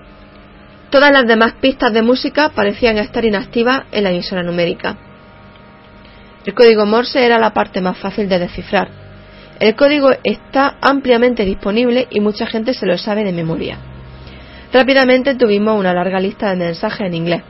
[0.89, 5.10] Todas las demás pistas de música parecían estar inactivas en la emisora numérica.
[6.43, 8.89] El código Morse era la parte más fácil de descifrar.
[9.59, 13.77] El código está ampliamente disponible y mucha gente se lo sabe de memoria.
[14.73, 17.43] Rápidamente tuvimos una larga lista de mensajes en inglés.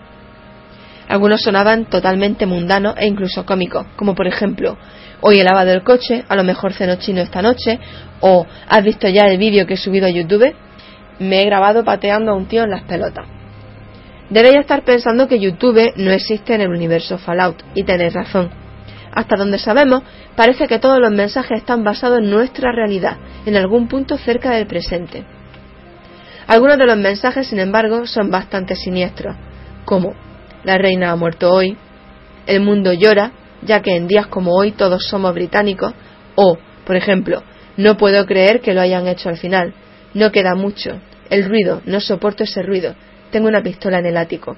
[1.07, 4.77] Algunos sonaban totalmente mundanos e incluso cómicos, como por ejemplo,
[5.21, 7.79] hoy he lavado el coche, a lo mejor ceno chino esta noche,
[8.19, 10.53] o ¿has visto ya el vídeo que he subido a YouTube?
[11.19, 13.25] Me he grabado pateando a un tío en las pelotas.
[14.29, 18.60] Debéis estar pensando que YouTube no existe en el universo Fallout, y tenéis razón.
[19.13, 20.03] Hasta donde sabemos,
[20.35, 24.67] parece que todos los mensajes están basados en nuestra realidad, en algún punto cerca del
[24.67, 25.25] presente.
[26.47, 29.35] Algunos de los mensajes, sin embargo, son bastante siniestros,
[29.85, 30.13] como
[30.63, 31.77] la reina ha muerto hoy,
[32.47, 33.31] el mundo llora,
[33.61, 35.93] ya que en días como hoy todos somos británicos,
[36.35, 37.43] o, por ejemplo,
[37.77, 39.73] no puedo creer que lo hayan hecho al final,
[40.13, 40.99] no queda mucho,
[41.29, 42.95] el ruido, no soporto ese ruido,
[43.31, 44.57] tengo una pistola en el ático.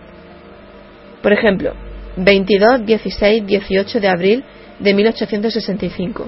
[1.23, 1.73] Por ejemplo,
[2.17, 4.43] 22, 16, 18 de abril
[4.79, 6.27] de 1865.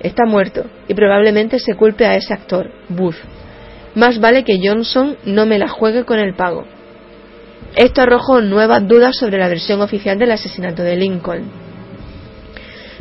[0.00, 3.16] Está muerto y probablemente se culpe a ese actor, Booth.
[3.94, 6.64] Más vale que Johnson no me la juegue con el pago.
[7.76, 11.50] Esto arrojó nuevas dudas sobre la versión oficial del asesinato de Lincoln.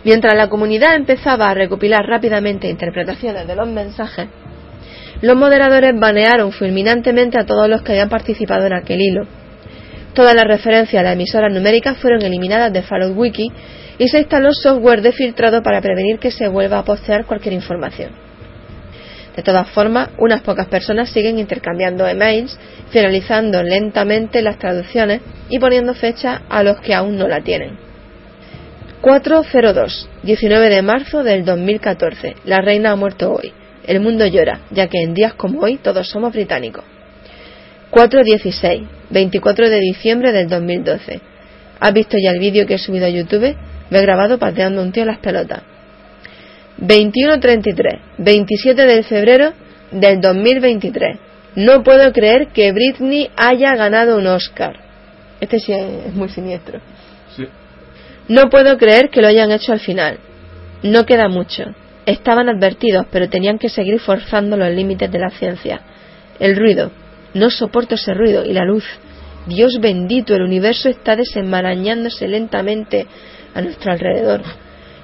[0.04, 4.28] Mientras la comunidad empezaba a recopilar rápidamente interpretaciones de los mensajes,
[5.22, 9.28] los moderadores banearon fulminantemente a todos los que habían participado en aquel hilo.
[10.14, 13.52] Todas las referencias a las emisoras numéricas fueron eliminadas de Fallout Wiki
[13.98, 18.12] y se instaló software de filtrado para prevenir que se vuelva a postear cualquier información.
[19.36, 22.58] De todas formas, unas pocas personas siguen intercambiando emails,
[22.90, 27.78] finalizando lentamente las traducciones y poniendo fecha a los que aún no la tienen.
[29.02, 32.36] 402, 19 de marzo del 2014.
[32.46, 33.54] La reina ha muerto hoy.
[33.88, 36.84] El mundo llora, ya que en días como hoy todos somos británicos.
[37.90, 41.22] 416, 24 de diciembre del 2012.
[41.80, 43.56] ¿Has visto ya el vídeo que he subido a YouTube?
[43.90, 45.62] Me he grabado pateando un tío las pelotas.
[46.80, 49.54] 21.33, 27 de febrero
[49.92, 51.18] del 2023.
[51.56, 54.80] No puedo creer que Britney haya ganado un Oscar.
[55.42, 56.80] Este sí es muy siniestro.
[58.28, 60.20] No puedo creer que lo hayan hecho al final.
[60.84, 61.64] No queda mucho.
[62.06, 65.82] Estaban advertidos, pero tenían que seguir forzando los límites de la ciencia.
[66.40, 66.92] El ruido.
[67.34, 68.46] No soporto ese ruido.
[68.46, 68.86] Y la luz.
[69.46, 73.08] Dios bendito, el universo está desenmarañándose lentamente
[73.54, 74.42] a nuestro alrededor.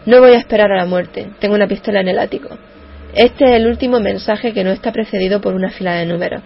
[0.05, 1.30] No voy a esperar a la muerte.
[1.39, 2.49] Tengo una pistola en el ático.
[3.13, 6.43] Este es el último mensaje que no está precedido por una fila de números.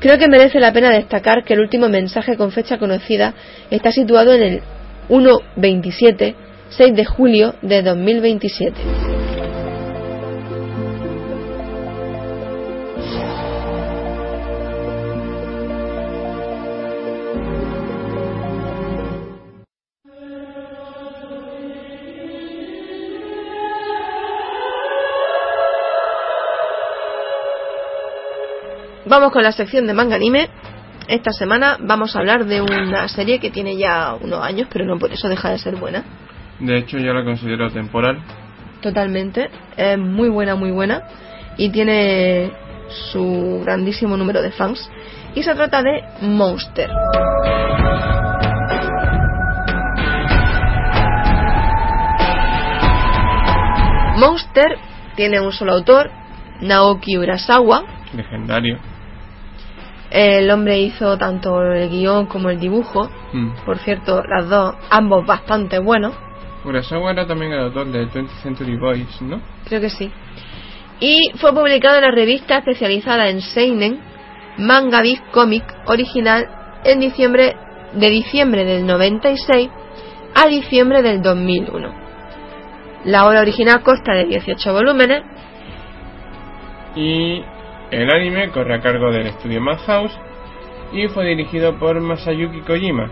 [0.00, 3.34] Creo que merece la pena destacar que el último mensaje con fecha conocida
[3.70, 4.60] está situado en el
[5.08, 6.34] 1.27,
[6.70, 9.23] 6 de julio de 2027.
[29.06, 30.48] Vamos con la sección de manga anime.
[31.08, 34.98] Esta semana vamos a hablar de una serie que tiene ya unos años, pero no
[34.98, 36.02] por eso deja de ser buena.
[36.58, 38.22] De hecho, yo la considero temporal.
[38.80, 39.50] Totalmente.
[39.76, 41.02] Es muy buena, muy buena.
[41.58, 42.50] Y tiene
[43.10, 44.90] su grandísimo número de fans.
[45.34, 46.88] Y se trata de Monster.
[54.16, 54.78] Monster
[55.14, 56.10] tiene un solo autor,
[56.62, 57.84] Naoki Urasawa.
[58.14, 58.93] Legendario.
[60.14, 63.10] El hombre hizo tanto el guion como el dibujo.
[63.32, 63.64] Mm.
[63.66, 66.14] Por cierto, las dos, ambos bastante buenos.
[66.64, 69.40] Urasawa era también el autor de 20th Century Boys, ¿no?
[69.68, 70.12] Creo que sí.
[71.00, 73.98] Y fue publicado en la revista especializada en Seinen,
[74.56, 76.46] Manga Big Comic original
[76.84, 77.56] en diciembre
[77.92, 79.68] de diciembre del 96
[80.36, 81.92] a diciembre del 2001.
[83.06, 85.22] La obra original consta de 18 volúmenes
[86.94, 87.42] Y
[88.02, 90.12] el anime corre a cargo del estudio Madhouse
[90.92, 93.10] y fue dirigido por Masayuki Kojima.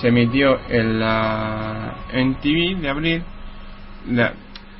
[0.00, 3.22] Se emitió en la NTV de abril.
[4.10, 4.32] la-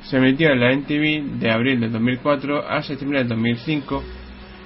[0.03, 4.01] se emitió en la NTV de abril del 2004 a septiembre del 2005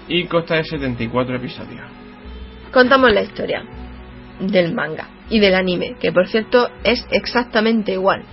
[0.08, 1.82] y consta de 74 episodios.
[2.72, 3.64] contamos la historia
[4.40, 8.24] del manga y del anime, que por cierto es exactamente igual.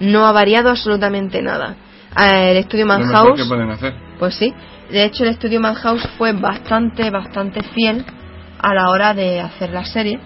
[0.00, 1.76] No ha variado absolutamente nada.
[2.18, 3.94] Eh, El estudio Lo mejor Madhouse que pueden hacer.
[4.18, 4.52] Pues sí,
[4.92, 8.04] de hecho el estudio Madhouse fue bastante, bastante fiel
[8.60, 10.20] a la hora de hacer la serie,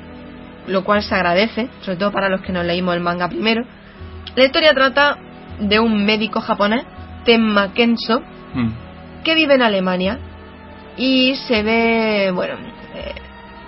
[0.67, 3.65] lo cual se agradece, sobre todo para los que nos leímos el manga primero.
[4.35, 5.17] La historia trata
[5.61, 6.85] de un médico japonés,
[7.25, 8.23] Tenma Kenso,
[8.55, 8.71] Mm.
[9.23, 10.19] que vive en Alemania
[10.97, 12.55] y se ve, bueno,
[12.95, 13.15] eh,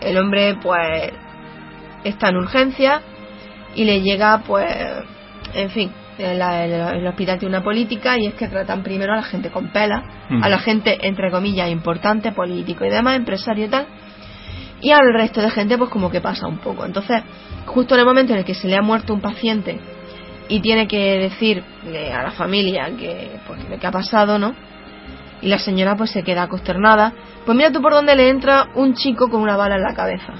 [0.00, 1.12] el hombre pues
[2.04, 3.02] está en urgencia
[3.74, 4.66] y le llega pues,
[5.54, 9.16] en fin, el, el- el hospital tiene una política y es que tratan primero a
[9.16, 10.42] la gente con pela, Mm.
[10.42, 13.86] a la gente entre comillas importante, político y demás, empresario y tal,
[14.80, 16.84] y al resto de gente pues como que pasa un poco.
[16.84, 17.22] Entonces,
[17.66, 19.78] justo en el momento en el que se le ha muerto un paciente
[20.48, 24.54] y tiene que decir eh, a la familia que pues lo que ha pasado, ¿no?
[25.40, 27.12] Y la señora pues se queda consternada.
[27.46, 30.32] Pues mira tú por dónde le entra un chico con una bala en la cabeza.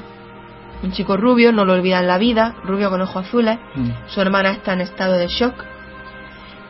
[0.83, 3.59] Un chico rubio, no lo olvida en la vida, rubio con ojos azules.
[3.75, 3.89] Mm.
[4.07, 5.55] Su hermana está en estado de shock.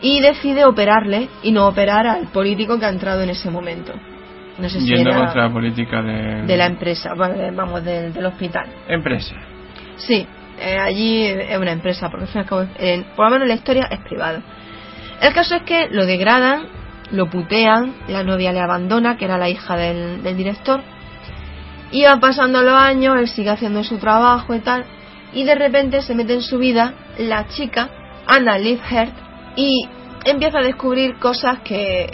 [0.01, 3.93] Y decide operarle y no operar al político que ha entrado en ese momento.
[4.59, 8.27] No sé si Yendo era contra la política de, de la empresa, vamos, del, del
[8.27, 8.67] hospital.
[8.89, 9.35] empresa.
[9.97, 10.27] Sí,
[10.61, 12.27] eh, allí es una empresa, porque
[12.79, 14.41] eh, por lo menos la historia es privada.
[15.21, 16.67] El caso es que lo degradan,
[17.11, 20.81] lo putean, la novia le abandona, que era la hija del, del director,
[22.05, 24.85] van pasando los años, él sigue haciendo su trabajo y tal,
[25.33, 27.89] y de repente se mete en su vida la chica,
[28.27, 29.13] Anna Leifert,
[29.57, 29.89] y
[30.25, 32.11] empieza a descubrir cosas que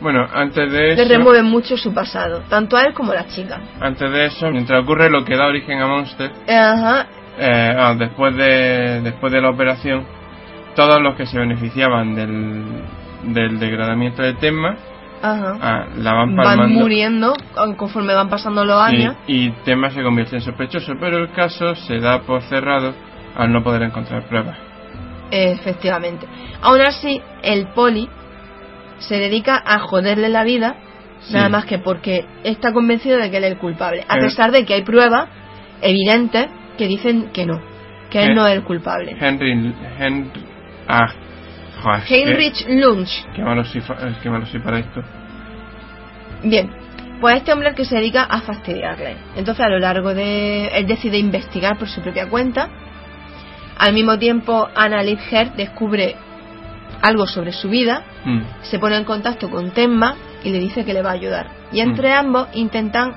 [0.00, 3.26] Bueno, antes de le eso, remueven mucho su pasado, tanto a él como a la
[3.28, 3.60] chica.
[3.80, 7.06] antes de eso, mientras ocurre lo que da origen a Monster, Ajá,
[7.38, 10.04] eh, ah, después de después de la operación,
[10.74, 12.64] todos los que se beneficiaban del,
[13.32, 14.76] del degradamiento de Tenma
[15.22, 15.58] ajá.
[15.60, 17.32] ah, la van muriendo
[17.76, 19.16] conforme van pasando los y, años.
[19.26, 22.92] y Tenma se convierte en sospechoso, pero el caso se da por cerrado
[23.36, 24.58] al no poder encontrar pruebas.
[25.30, 26.26] Efectivamente.
[26.60, 28.08] Aún así, el poli
[28.98, 30.76] se dedica a joderle la vida,
[31.20, 31.34] Sí.
[31.34, 34.20] nada más que porque está convencido de que él es el culpable, a Eh.
[34.22, 35.28] pesar de que hay pruebas
[35.80, 37.60] evidentes que dicen que no,
[38.10, 38.34] que él Eh.
[38.34, 39.16] no es el culpable.
[39.20, 40.30] Henry, Henry,
[40.88, 41.06] ah,
[41.82, 43.26] joder, qué- Heinrich Lunch.
[43.34, 45.02] Qué, malo soy, fa- eh, qué malo soy para esto.
[46.44, 46.70] Bien,
[47.20, 49.16] pues este hombre es el que se dedica a fastidiarle.
[49.36, 50.66] Entonces, a lo largo de.
[50.68, 52.68] Él decide investigar por su propia cuenta.
[53.78, 56.16] Al mismo tiempo, Anna Liebherr descubre
[57.00, 58.40] algo sobre su vida, Mm.
[58.62, 60.14] se pone en contacto con Tenma
[60.44, 61.48] y le dice que le va a ayudar.
[61.72, 63.14] Y entre ambos intentan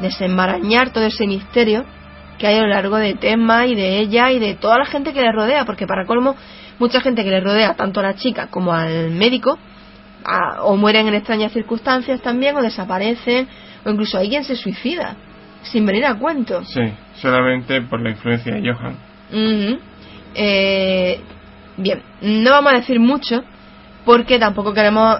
[0.00, 1.84] desenmarañar todo ese misterio
[2.38, 5.12] que hay a lo largo de Tenma y de ella y de toda la gente
[5.12, 6.36] que le rodea, porque para colmo,
[6.78, 9.58] mucha gente que le rodea, tanto a la chica como al médico,
[10.24, 13.48] a- o mueren en extrañas circunstancias también, o desaparecen,
[13.84, 15.16] o incluso alguien se suicida,
[15.62, 16.64] sin venir a cuento.
[16.64, 16.82] Sí,
[17.16, 18.96] solamente por la influencia de Johan.
[19.30, 19.78] Ujú.
[20.34, 21.20] Eh,
[21.76, 23.42] bien, no vamos a decir mucho
[24.04, 25.18] porque tampoco queremos.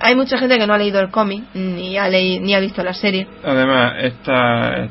[0.00, 2.82] Hay mucha gente que no ha leído el cómic ni ha leído, ni ha visto
[2.84, 3.26] la serie.
[3.44, 4.88] Además, esta,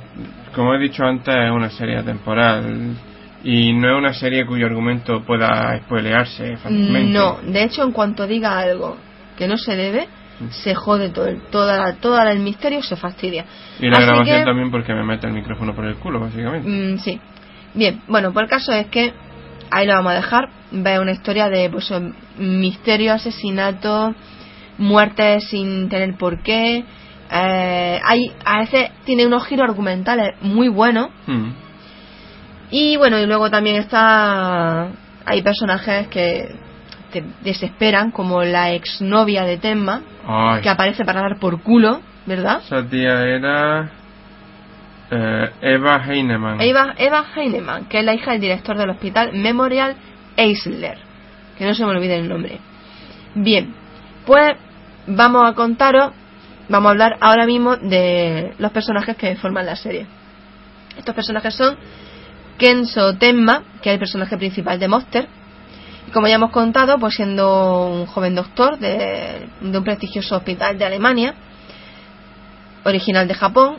[0.54, 2.94] como he dicho antes, es una serie temporal.
[3.50, 7.14] Y no es una serie cuyo argumento pueda spoilearse fácilmente.
[7.14, 8.98] No, de hecho, en cuanto diga algo
[9.38, 10.06] que no se debe,
[10.50, 13.46] se jode todo el, toda, toda el misterio se fastidia.
[13.80, 16.68] Y la Así grabación que- también porque me mete el micrófono por el culo, básicamente.
[16.70, 17.22] Mm, sí.
[17.74, 19.14] Bien, bueno, pues el caso es que
[19.72, 20.50] ahí lo vamos a dejar.
[20.72, 24.14] Ve una historia de pues, un misterio, asesinato,
[24.78, 26.84] muertes sin tener por qué.
[27.32, 31.10] Eh, hay, a veces tiene unos giros argumentales muy buenos.
[31.28, 31.67] Mm.
[32.72, 34.90] Y bueno, y luego también está.
[35.26, 36.56] Hay personajes que
[37.12, 42.62] te desesperan, como la exnovia de Tenma, Ay, que aparece para dar por culo, ¿verdad?
[42.66, 43.92] esa tía era
[45.10, 46.60] eh, Eva Heinemann.
[46.62, 49.96] Eva, Eva Heinemann, que es la hija del director del hospital Memorial
[50.36, 50.98] Eisler.
[51.58, 52.60] Que no se me olvide el nombre.
[53.36, 53.74] Bien,
[54.26, 54.56] pues
[55.08, 56.12] vamos a contaros,
[56.70, 60.06] vamos a hablar ahora mismo de los personajes que forman la serie.
[60.98, 61.78] Estos personajes son
[62.58, 65.28] Kenzo Tenma, que es el personaje principal de Monster.
[66.08, 70.86] Y como ya hemos contado, pues siendo un joven doctor de, un prestigioso hospital de
[70.86, 71.36] Alemania,
[72.84, 73.78] original de Japón,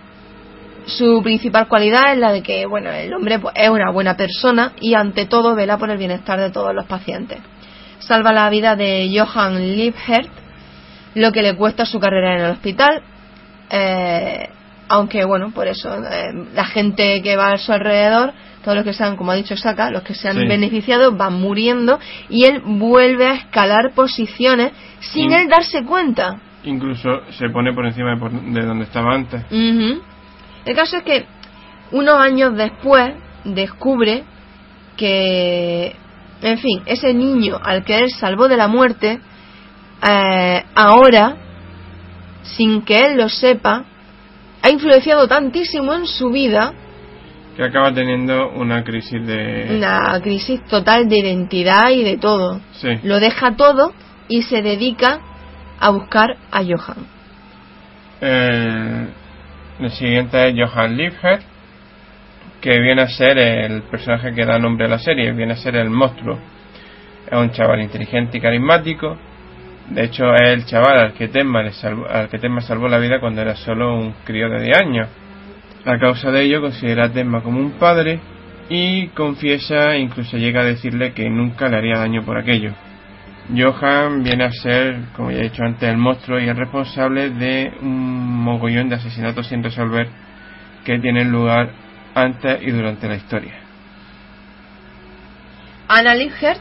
[0.86, 4.72] su principal cualidad es la de que, bueno, el hombre pues, es una buena persona
[4.80, 7.38] y ante todo vela por el bienestar de todos los pacientes.
[7.98, 10.26] Salva la vida de Johann Liebherr,
[11.14, 13.02] lo que le cuesta su carrera en el hospital.
[13.70, 14.48] eh,
[14.88, 18.32] aunque, bueno, por eso, eh, la gente que va a su alrededor,
[18.64, 20.46] todos los que sean, como ha dicho Saka, los que se han Sí.
[20.46, 21.98] beneficiado van muriendo
[22.28, 26.40] y él vuelve a escalar posiciones sin él darse cuenta.
[26.64, 27.08] Incluso
[27.38, 29.42] se pone por encima de, por- de donde estaba antes.
[29.50, 31.24] El caso es que
[31.92, 34.24] unos años después descubre
[34.96, 35.94] que,
[36.42, 39.20] en fin, ese niño al que él salvó de la muerte,
[40.08, 41.36] eh, ahora,
[42.42, 43.84] sin que él lo sepa,
[44.62, 46.72] ha influenciado tantísimo en su vida
[47.56, 49.76] Que acaba teniendo una crisis de...
[49.76, 52.60] una crisis total de identidad y de todo.
[52.72, 52.88] Sí.
[53.02, 53.92] Lo deja todo
[54.28, 55.20] y se dedica
[55.80, 57.06] a buscar a Johan.
[58.20, 59.08] El,
[59.80, 61.40] el siguiente es Johann Liebherr,
[62.60, 65.76] que viene a ser el personaje que da nombre a la serie, viene a ser
[65.76, 66.38] el monstruo.
[67.30, 69.16] Es un chaval inteligente y carismático.
[69.90, 73.20] De hecho, es el chaval al que Tenma, le salvó, al que salvó la vida
[73.20, 75.08] cuando era solo un crío de 10 años.
[75.84, 78.20] A causa de ello, considera a Tenma como un padre
[78.68, 82.72] y confiesa, incluso llega a decirle que nunca le haría daño por aquello.
[83.56, 87.72] Johan viene a ser, como ya he dicho antes, el monstruo y el responsable de
[87.80, 90.08] un mogollón de asesinatos sin resolver
[90.84, 91.70] que tienen lugar
[92.14, 93.54] antes y durante la historia.
[95.88, 96.58] Anna Liebherr,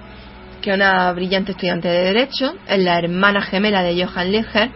[0.67, 4.69] que una brillante estudiante de Derecho, es la hermana gemela de Johann Liebherr,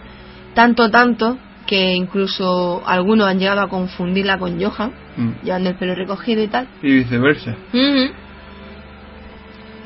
[0.54, 1.38] tanto, tanto,
[1.68, 5.32] que incluso algunos han llegado a confundirla con Johann, Mm.
[5.44, 6.70] llevando el pelo recogido y tal.
[6.82, 7.58] Y viceversa.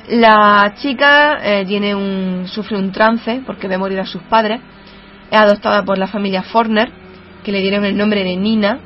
[0.09, 4.61] La chica eh, tiene un, sufre un trance porque ve morir a sus padres.
[5.31, 6.91] Es adoptada por la familia Forner,
[7.43, 8.77] que le dieron el nombre de Nina.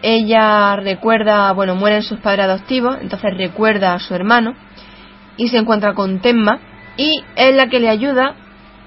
[0.00, 4.54] Ella recuerda, bueno, mueren sus padres adoptivos, entonces recuerda a su hermano
[5.36, 6.58] y se encuentra con Tenma
[6.96, 8.34] y es la que le ayuda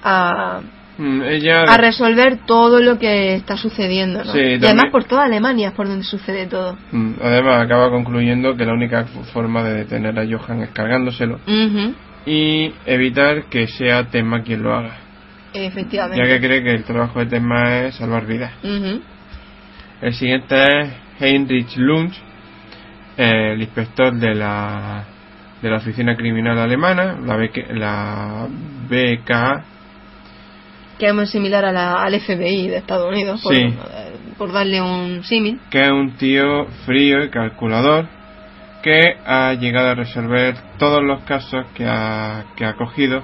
[0.03, 0.61] a,
[0.97, 4.23] Mm, Ella, a resolver todo lo que está sucediendo.
[4.23, 4.31] ¿no?
[4.31, 6.77] Sí, y además por toda Alemania es por donde sucede todo.
[6.91, 11.39] mm, además, acaba concluyendo que la única forma de detener a Johan es cargándoselo
[12.27, 14.97] y evitar que sea Tenma quien lo haga,
[15.53, 16.23] Efectivamente.
[16.23, 18.51] ya que cree que el trabajo de Tenma es salvar vidas.
[20.01, 20.89] El siguiente es
[21.19, 22.13] Heinrich Lunch,
[23.17, 25.05] el inspector de la,
[25.63, 28.47] de la oficina criminal alemana, la, BK, la
[28.89, 29.63] BKA,
[30.99, 33.61] que es muy similar a la, al FBI de Estados Unidos, por, Sí.
[33.61, 33.73] eh,
[34.37, 35.59] por darle un símil.
[35.71, 38.05] que es un tío frío y calculador
[38.83, 43.23] que ha llegado a resolver todos los casos que ha, que ha cogido,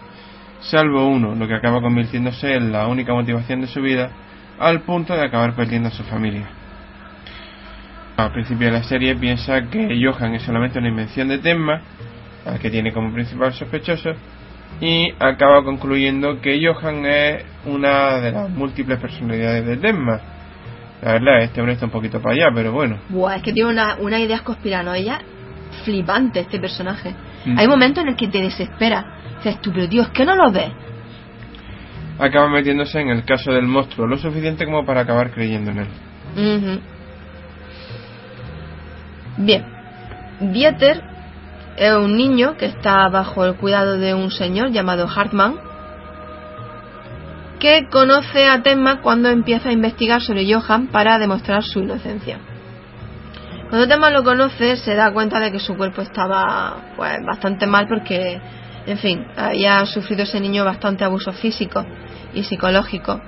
[0.61, 4.09] salvo uno, lo que acaba convirtiéndose en la única motivación de su vida,
[4.57, 6.47] al punto de acabar perdiendo a su familia.
[8.17, 11.81] Al principio de la serie piensa que Johan es solamente una invención de Tenma,
[12.45, 14.11] al que tiene como principal sospechoso,
[14.81, 20.19] y acaba concluyendo que Johan es una de las múltiples personalidades de Tenma.
[21.01, 22.97] La verdad, este hombre está un poquito para allá, pero bueno.
[23.09, 25.21] Buah, es que tiene una, una ideas conspiranoias
[25.83, 27.13] flipante este personaje.
[27.45, 27.57] Mm.
[27.57, 29.05] Hay momentos en el que te desespera.
[29.37, 30.71] Dices tú, pero es que no lo ves.
[32.17, 36.81] Acaba metiéndose en el caso del monstruo lo suficiente como para acabar creyendo en él.
[39.37, 39.65] Bien.
[40.41, 41.01] Dieter
[41.79, 45.55] es un niño que está bajo el cuidado de un señor llamado Hartmann
[47.57, 52.39] que conoce a Tenma cuando empieza a investigar sobre Johan para demostrar su inocencia.
[53.69, 57.87] Cuando Tenma lo conoce, se da cuenta de que su cuerpo estaba pues bastante mal
[57.87, 58.41] porque,
[58.85, 61.85] en fin, había sufrido ese niño bastante abuso físico
[62.33, 63.21] y psicológico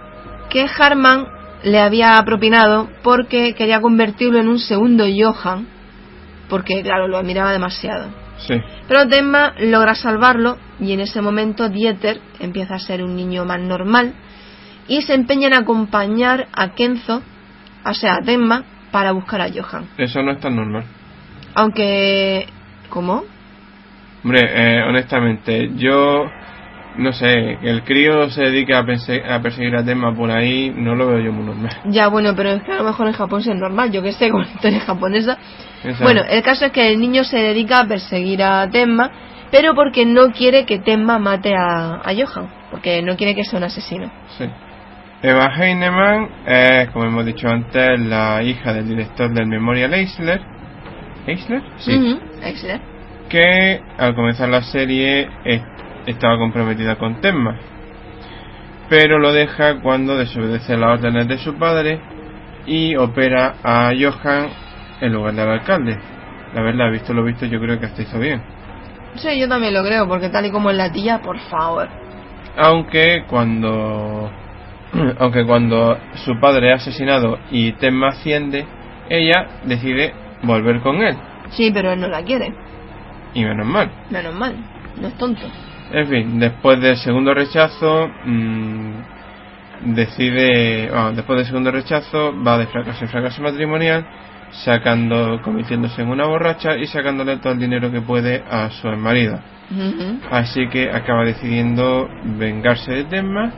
[0.49, 1.25] que Harman
[1.63, 5.67] le había propinado porque quería convertirlo en un segundo Johan,
[6.49, 8.20] porque claro, lo admiraba demasiado.
[8.47, 8.55] Sí.
[8.87, 13.59] Pero Tenma logra salvarlo y en ese momento Dieter empieza a ser un niño más
[13.59, 14.13] normal
[14.87, 17.21] y se empeña en acompañar a Kenzo,
[17.85, 19.87] o sea, a para buscar a Johan.
[19.97, 20.83] Eso no es tan normal.
[21.55, 22.47] Aunque...
[22.89, 23.23] ¿Cómo?
[24.23, 26.25] Hombre, eh, honestamente, yo
[26.97, 30.73] no sé, que el crío se dedica a, perse- a perseguir a Tenma por ahí,
[30.75, 31.71] no lo veo yo muy normal.
[31.85, 34.11] Ya, bueno, pero es que a lo mejor en Japón sí es normal, yo que
[34.11, 35.37] sé, con la historia japonesa.
[35.83, 39.09] Esa- Bueno, el caso es que el niño se dedica a perseguir a Tenma,
[39.51, 43.57] pero porque no quiere que Tenma mate a, a Johan, porque no quiere que sea
[43.59, 44.11] un asesino.
[44.37, 44.45] Sí.
[45.23, 50.41] Eva Heinemann es, como hemos dicho antes, la hija del director del Memorial Eisler.
[51.27, 51.61] ¿Eisler?
[51.77, 51.95] Sí.
[51.95, 52.85] Ujú, excelente.
[53.29, 55.29] Que al comenzar la serie
[56.05, 57.57] estaba comprometida con Tenma.
[58.89, 61.99] Pero lo deja cuando desobedece las órdenes de su padre
[62.65, 64.49] y opera a Johan
[64.99, 65.97] en lugar del alcalde.
[66.53, 68.41] La verdad, visto lo visto, yo creo que hasta hizo bien.
[69.15, 71.87] Sí, yo también lo creo, porque tal y como es la tía, por favor.
[72.57, 74.29] Aunque cuando
[75.19, 78.65] aunque cuando su padre es asesinado y Tenma asciende,
[79.09, 80.13] ella decide
[80.43, 81.15] volver con él.
[81.51, 82.53] Sí, pero él no la quiere.
[83.33, 83.89] Y menos mal.
[84.09, 84.55] Menos mal,
[84.99, 85.47] no es tonto.
[85.93, 88.93] En fin, después del segundo rechazo, mm,
[89.93, 94.05] decide, bueno, después del segundo rechazo, va de fracaso en fracaso matrimonial,
[94.63, 99.39] sacando, convirtiéndose en una borracha y sacándole todo el dinero que puede a su marido.
[100.29, 103.51] Así que acaba decidiendo vengarse de Tenma,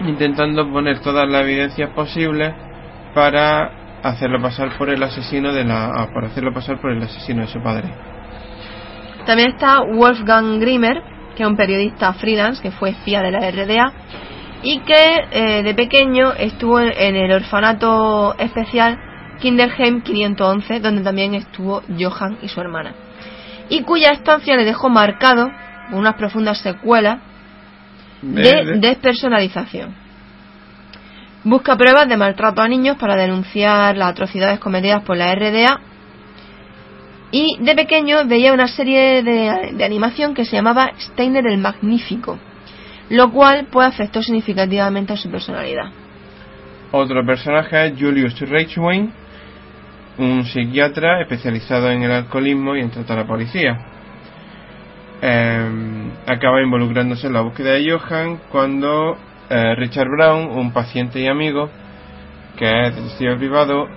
[0.00, 2.52] intentando poner todas las evidencias posibles
[3.14, 3.70] para
[4.02, 7.48] hacerlo pasar por el asesino de la, ah, para hacerlo pasar por el asesino de
[7.48, 8.15] su padre.
[9.26, 11.02] También está Wolfgang Grimmer,
[11.36, 13.92] que es un periodista freelance que fue espía de la RDA
[14.62, 18.98] y que eh, de pequeño estuvo en, el orfanato especial
[19.40, 22.94] Kinderheim 511, donde también estuvo Johan y su hermana,
[23.68, 25.50] y cuya estancia le dejó marcado
[25.92, 27.18] unas profundas secuelas
[28.22, 29.94] De- despersonalización.
[31.44, 35.80] Busca pruebas de maltrato a niños para denunciar las atrocidades cometidas por la RDA
[37.30, 42.38] y de pequeño veía una serie de, de animación que se llamaba Steiner el Magnífico,
[43.10, 45.90] lo cual pues afectó significativamente a su personalidad.
[46.92, 49.12] Otro personaje es Julius Reichwein,
[50.18, 53.76] un psiquiatra especializado en el alcoholismo y en tratar a policía.
[55.20, 59.16] Eh, acaba involucrándose en la búsqueda de Johan cuando
[59.48, 61.70] eh, Richard Brown, un paciente y amigo,
[62.56, 63.88] que es detective privado,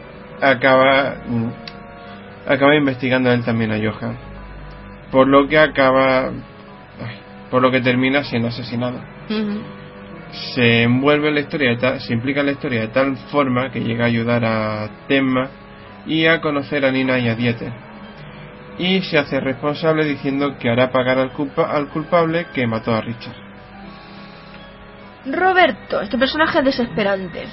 [0.41, 1.47] acaba, mm,
[2.47, 4.17] acaba investigando él también a Johan.
[5.11, 6.31] Por lo que acaba,
[7.49, 8.99] por lo que termina siendo asesinado
[10.53, 13.71] se envuelve en la historia, de ta- se implica en la historia de tal forma
[13.71, 15.49] que llega a ayudar a Tenma
[16.05, 17.71] y a conocer a Nina y a Dieter.
[18.77, 23.01] Y se hace responsable diciendo que hará pagar al, culpa- al culpable que mató a
[23.01, 23.35] Richard.
[25.25, 27.43] Roberto, este personaje es desesperante.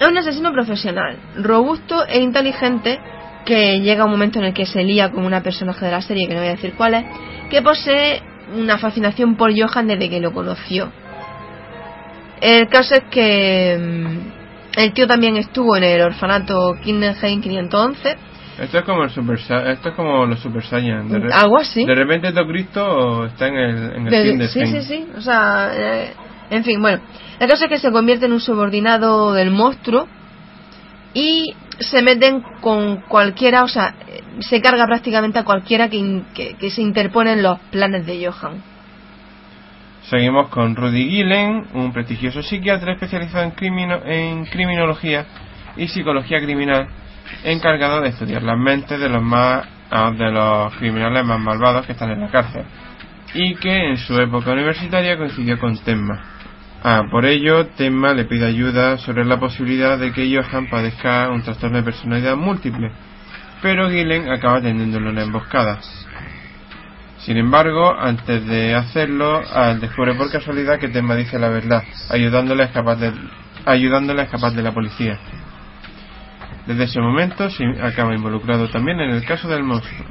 [0.00, 2.98] Es un asesino profesional, robusto e inteligente
[3.44, 6.26] que llega un momento en el que se lía con una personaje de la serie,
[6.28, 7.04] que no voy a decir cuál es,
[7.50, 8.22] que posee
[8.56, 10.90] una fascinación por Johan desde que lo conoció.
[12.40, 18.16] El caso es que mm, el tío también estuvo en el orfanato Kinderheim 511,
[18.60, 21.08] Esto es como el Super esto es como los Super Saiyan.
[21.08, 21.84] De, algo así.
[21.84, 25.06] de repente todo Cristo está en el, en el De- sí, sí, sí.
[25.16, 26.12] O sea, eh,
[26.50, 27.00] en fin, bueno.
[27.38, 30.06] La cosa es que se convierte en un subordinado del monstruo
[31.14, 33.94] y se meten con cualquiera, o sea,
[34.40, 36.22] se carga prácticamente a cualquiera que,
[36.58, 38.62] que, se interpone en los planes de Johan.
[40.02, 45.26] Seguimos con Rudy Gillen, un prestigioso psiquiatra especializado en criminología
[45.76, 46.88] y psicología criminal,
[47.44, 51.92] encargado de estudiar las mentes de los más ah, de los criminales más malvados que
[51.92, 52.64] están en la cárcel,
[53.34, 56.31] y que en su época universitaria coincidió con Tenma.
[56.84, 61.42] Ah, por ello, Tenma le pide ayuda sobre la posibilidad de que Johan padezca un
[61.42, 62.90] trastorno de personalidad múltiple,
[63.62, 65.78] pero Gillen acaba teniéndolo en la emboscada.
[67.18, 72.64] Sin embargo, antes de hacerlo, Al descubre por casualidad que Tenma dice la verdad, ayudándole
[72.64, 73.12] a escapar de,
[73.64, 75.20] ayudándole a escapar de la policía.
[76.66, 80.04] Desde ese momento se acaba involucrado también en el caso del monstruo.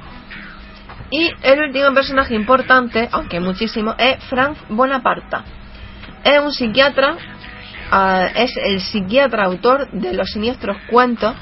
[1.10, 5.43] Y el último personaje importante, aunque muchísimo, es Franz Bonaparta.
[6.23, 7.15] Es un psiquiatra,
[7.91, 11.34] ah, es el psiquiatra autor de los siniestros cuentos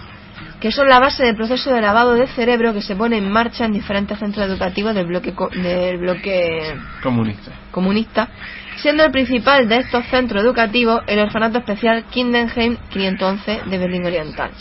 [0.61, 3.63] que son la base del proceso de lavado de cerebro que se pone en marcha
[3.63, 7.51] en diferentes centros educativos del bloque, co- del bloque Comunista.
[7.71, 8.27] comunista,
[8.75, 14.51] siendo el principal de estos centros educativos el orfanato especial Kindenheim 511 de Berlín Oriental.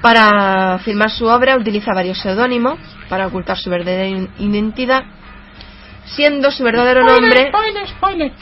[0.00, 2.78] Para firmar su obra utiliza varios seudónimos
[3.08, 5.02] para ocultar su verdadera identidad,
[6.04, 7.48] siendo su verdadero nombre...
[7.48, 8.32] Spoiler, spoiler.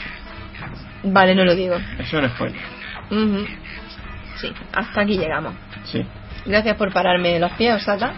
[1.03, 1.75] Vale, no lo digo.
[1.99, 2.61] Eso es un spoiler.
[3.09, 3.45] Ujú.
[4.37, 5.53] Sí, hasta aquí llegamos.
[5.83, 6.05] Sí.
[6.45, 8.13] Gracias por pararme los pies, Osaka.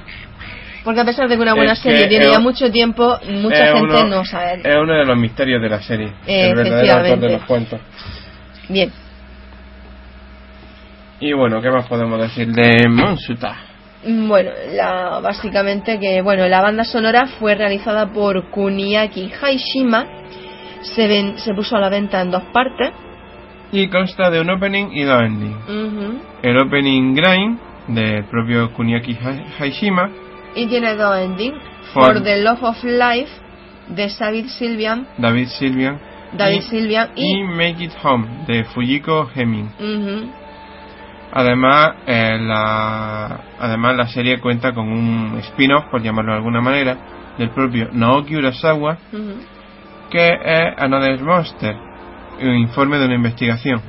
[0.84, 3.56] Porque a pesar de que una buena Es serie tiene es ya mucho tiempo, mucha
[3.66, 4.62] Es gente uno- no sabe.
[4.64, 6.08] Es uno de los misterios de la serie.
[6.28, 7.80] Eh, el verdadero autor de los cuentos.
[8.70, 8.92] Bien,
[11.20, 13.56] Y bueno, ¿qué más podemos decir de Monsuta?
[14.06, 20.06] Bueno, la, básicamente que bueno, la banda sonora fue realizada por Kuniaki Haishima.
[20.84, 22.92] Se, ven- se puso a la venta en dos partes.
[23.72, 25.58] Y consta de un opening y dos endings.
[26.44, 30.10] El opening Grind del propio Kuniaki Ha- Haishima.
[30.56, 31.58] Y tiene dos endings.
[31.94, 33.32] For- For the Love of Life
[33.90, 36.00] de David Silvian, David Silvian.
[36.34, 39.70] David y, Silvian y, y Make It Home de Fujiko Heming.
[39.80, 40.32] Ujú.
[41.32, 46.98] Además, eh, la, además la serie cuenta con un spin-off, por llamarlo de alguna manera,
[47.38, 48.98] del propio Naoki Urasawa.
[50.14, 51.76] Que es Another Monster,
[52.40, 53.82] un informe de una investigación.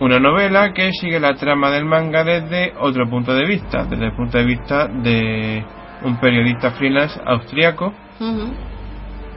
[0.00, 4.12] Una novela que sigue la trama del manga desde otro punto de vista, desde el
[4.12, 5.64] punto de vista de
[6.02, 7.94] un periodista freelance austriaco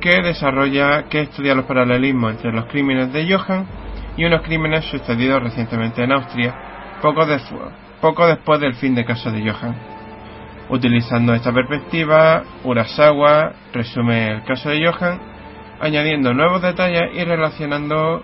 [0.01, 3.65] que desarrolla, que estudia los paralelismos entre los crímenes de Johann
[4.17, 6.53] y unos crímenes sucedidos recientemente en Austria,
[7.01, 7.71] poco, desfu-
[8.01, 9.75] poco después del fin de caso de Johann.
[10.69, 15.19] Utilizando esta perspectiva, Urasawa resume el caso de Johann,
[15.81, 18.23] añadiendo nuevos detalles y relacionando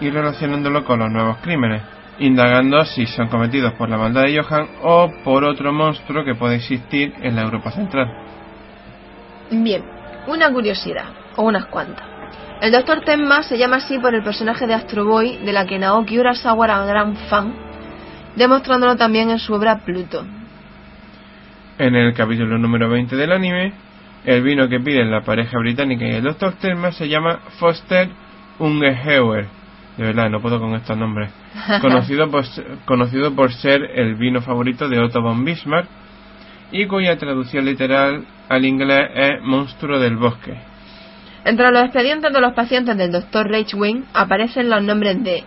[0.00, 1.82] y relacionándolo con los nuevos crímenes,
[2.18, 6.56] indagando si son cometidos por la maldad de Johann o por otro monstruo que puede
[6.56, 8.08] existir en la Europa central.
[9.50, 9.82] Bien,
[10.26, 11.06] una curiosidad,
[11.36, 12.06] o unas cuantas.
[12.60, 13.02] El Dr.
[13.04, 16.64] Tenma se llama así por el personaje de Astro Boy, de la que Naoki Urasawa
[16.64, 17.54] era gran fan,
[18.36, 20.24] demostrándolo también en su obra Pluto.
[21.78, 23.72] En el capítulo número 20 del anime,
[24.24, 26.54] el vino que piden la pareja británica y el Dr.
[26.54, 28.08] Thelma se llama Foster
[28.58, 29.46] Ungeheuer.
[29.96, 31.30] De verdad, no puedo con estos nombres.
[31.80, 35.88] Conocido por, se- conocido por ser el vino favorito de Otto von Bismarck
[36.70, 40.54] y cuya traducción literal al inglés es monstruo del bosque.
[41.44, 43.48] Entre los expedientes de los pacientes del Dr.
[43.48, 45.42] Reichwing aparecen los nombres de...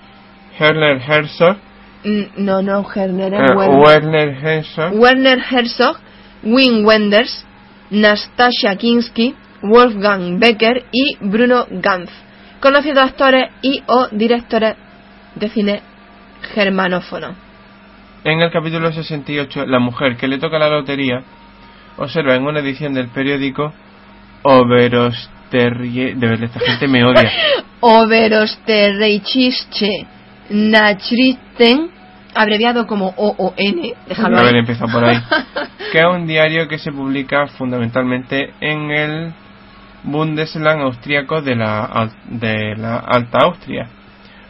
[0.58, 1.58] Herner Herzog,
[2.04, 3.78] mm, No, no, Herner, Werner.
[3.78, 5.98] Werner Herzog, Werner Herzog,
[6.44, 7.46] Wim Wenders,
[7.92, 12.10] Nastasia Kinski, Wolfgang Becker y Bruno Ganz,
[12.60, 14.76] conocidos actores y o directores
[15.36, 15.82] de cine
[16.54, 17.36] germanófono.
[18.24, 21.24] En el capítulo 68, la mujer que le toca la lotería
[21.98, 23.74] observa en una edición del periódico
[24.44, 26.14] Oberosterrie...
[26.16, 27.32] De verdad, esta gente me odia.
[27.82, 30.06] Oberosterreichische
[30.50, 31.90] Nachrichten,
[32.34, 34.60] abreviado como OON, déjalo haber ahí.
[34.60, 35.18] empezado por ahí.
[35.92, 39.34] Que es un diario que se publica fundamentalmente en el
[40.04, 43.88] Bundesland austríaco de la, de la Alta Austria,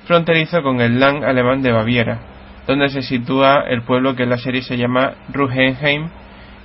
[0.05, 2.19] fronterizo con el Land alemán de Baviera,
[2.67, 6.09] donde se sitúa el pueblo que en la serie se llama Ruhenheim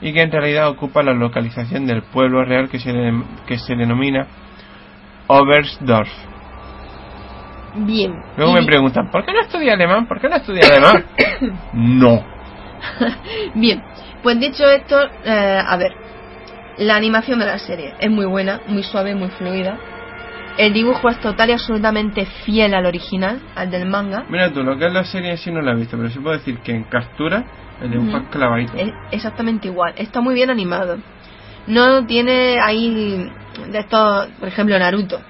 [0.03, 3.74] y que en realidad ocupa la localización del pueblo real que se, de- que se
[3.74, 4.27] denomina
[5.27, 6.11] Oberstdorf.
[7.77, 8.15] Bien.
[8.36, 10.07] Luego me preguntan, ¿por qué no estudia alemán?
[10.07, 11.05] ¿Por qué no estudia alemán?
[11.73, 12.24] no.
[13.55, 13.82] Bien,
[14.27, 15.93] pues dicho esto, eh, a ver,
[16.78, 19.78] la animación de la serie es muy buena, muy suave, muy fluida.
[20.59, 24.24] El dibujo es total y absolutamente fiel al original, al del manga.
[24.28, 26.36] Mira tú, lo que es la serie sí no la he visto, pero sí puedo
[26.36, 27.44] decir que en captura
[27.81, 28.27] el dibujo Ujú.
[28.27, 28.77] es clavadito.
[28.77, 30.98] Es exactamente igual, está muy bien animado.
[31.69, 33.31] No tiene ahí
[33.69, 35.20] de estos, por ejemplo, Naruto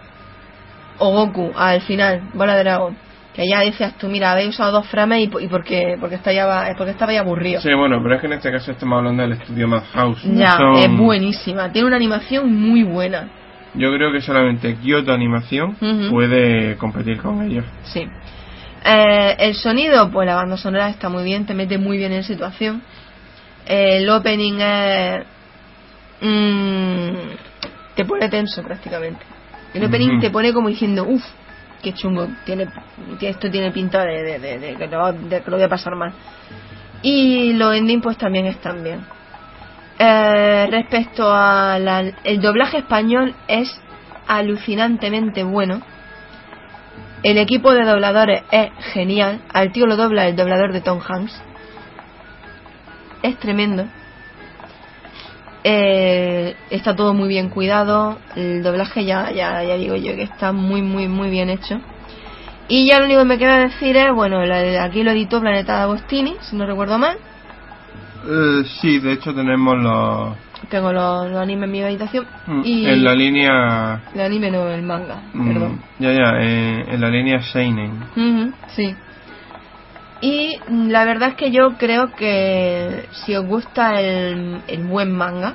[0.97, 2.97] o Goku al final, bola de dragón.
[3.37, 6.33] Que ya decías tú, mira, habéis usado dos frames y, po- y porque, porque, está
[6.33, 7.61] ya, porque estaba ya aburrido.
[7.61, 10.25] Sí, bueno, pero es que en este caso estamos hablando del estudio Madhouse.
[10.25, 11.71] no Ya, son- es buenísima.
[11.71, 13.29] Tiene una animación muy buena.
[13.75, 15.77] Yo creo que solamente Kyoto Animación
[16.11, 17.67] puede competir con ellos.
[17.85, 18.07] Sí.
[18.87, 22.23] Eh, el sonido, pues la banda sonora está muy bien, te mete muy bien en
[22.25, 22.81] situación.
[23.67, 25.25] El opening es.
[26.23, 27.15] mm,
[27.97, 29.21] te pone tenso prácticamente.
[29.75, 31.23] El opening te pone como diciendo, uff,
[31.87, 32.67] qué chungo, tiene,
[33.21, 36.13] esto tiene pinta de, que lo, que voy a pasar mal.
[37.01, 39.07] Y los ending, pues también están bien.
[39.97, 43.81] Eh, respecto al el doblaje español es
[44.27, 45.81] alucinantemente bueno.
[47.23, 49.43] El equipo de dobladores es genial.
[49.53, 51.41] Al tío lo dobla el doblador de Tom Hanks.
[53.23, 53.87] es tremendo.
[55.69, 60.53] Eh, está todo muy bien cuidado, el doblaje ya, ya, ya digo yo que está
[60.53, 61.81] muy, muy, muy bien hecho.
[62.69, 65.83] Y ya lo único que me queda decir es, bueno, la- aquí lo editó Planeta
[65.83, 67.17] Agostini, si no recuerdo mal.
[68.29, 70.37] Eh, sí, de hecho tenemos los...
[70.69, 72.27] Tengo los, los animes en mi habitación.
[72.47, 74.03] mm, Y En la línea...
[74.15, 75.81] el anime no, el manga, mm, perdón.
[75.99, 78.05] Ya, ya, eh, en la línea Seinen.
[78.77, 78.95] Sí.
[80.21, 85.13] Y mm, la verdad es que yo creo que si os gusta el, el buen
[85.13, 85.55] manga,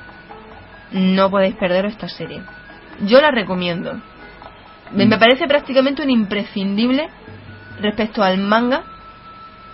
[0.92, 2.42] no podéis perder esta serie.
[3.06, 3.94] Yo la recomiendo.
[4.94, 7.08] Me, me parece prácticamente un imprescindible
[7.82, 8.84] respecto al manga.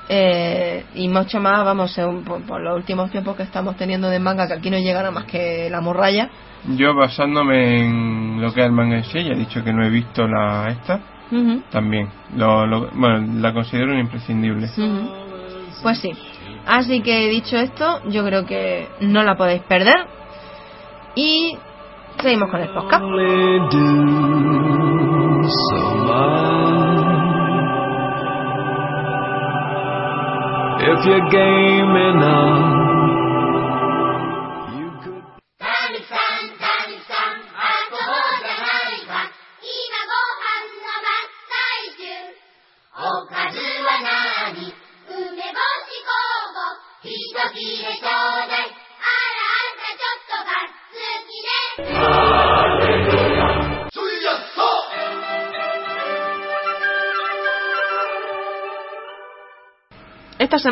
[0.09, 4.19] eh, y mucho más, vamos, según- por, por los últimos tiempos que estamos teniendo de
[4.19, 6.29] manga, que aquí no llega nada más que la morralla.
[6.77, 9.83] Yo basándome en lo que es el manga en sí, ya he dicho que no
[9.85, 10.99] he visto la esta,
[11.71, 12.09] También.
[12.35, 14.67] Lo, lo- bueno, la considero un imprescindible.
[15.83, 16.11] Pues sí.
[16.65, 19.95] Así que dicho esto, yo creo que no la podéis perder.
[21.15, 21.57] Y
[22.21, 23.03] seguimos con el podcast.
[30.79, 32.86] If you're game enough,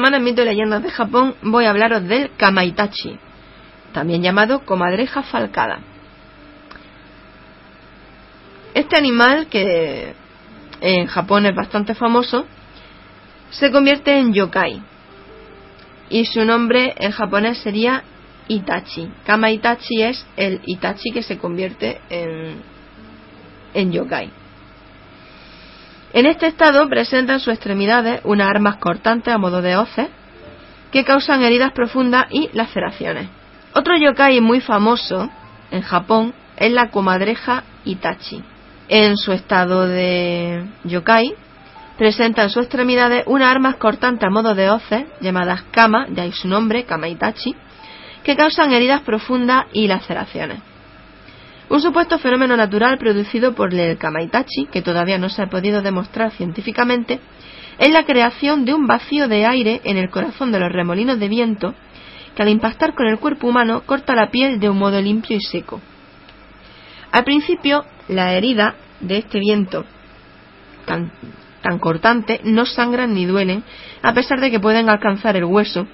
[0.06, 3.18] semana en Mito y Leyendas de Japón voy a hablaros del Kamaitachi,
[3.91, 5.80] también llamado comadreja falcada.
[8.76, 10.14] Este animal, que
[10.80, 12.45] en Japón es bastante famoso,
[13.49, 14.80] se convierte en yokai.
[16.10, 18.03] Y su nombre en japonés sería
[18.48, 19.10] Itachi.
[19.26, 22.61] Kamaitachi es el Itachi que se convierte en,
[23.73, 24.30] en yokai.
[26.16, 30.08] En este estado presentan sus extremidades unas armas cortantes a modo de hoces
[30.90, 33.28] que causan heridas profundas y laceraciones.
[33.74, 35.30] Otro yokai muy famoso
[35.72, 38.42] en Japón es la comadreja Itachi.
[38.88, 41.36] En su estado de yokai
[41.98, 46.32] presenta en sus extremidades unas armas cortantes a modo de hoces llamadas kama, de ahí
[46.32, 47.54] su nombre, kama Itachi,
[48.24, 50.60] que causan heridas profundas y laceraciones.
[51.68, 56.32] Un supuesto fenómeno natural producido por el Kamaitachi, que todavía no se ha podido demostrar
[56.32, 57.20] científicamente,
[57.80, 61.28] es la creación de un vacío de aire en el corazón de los remolinos de
[61.28, 61.74] viento
[62.36, 65.42] que al impactar con el cuerpo humano corta la piel de un modo limpio y
[65.42, 65.82] seco.
[67.12, 69.86] Al principio, la herida de este viento
[70.86, 71.12] tan,
[71.62, 73.64] tan cortante no sangran ni duelen,
[74.04, 75.88] a pesar de que pueden alcanzar el hueso,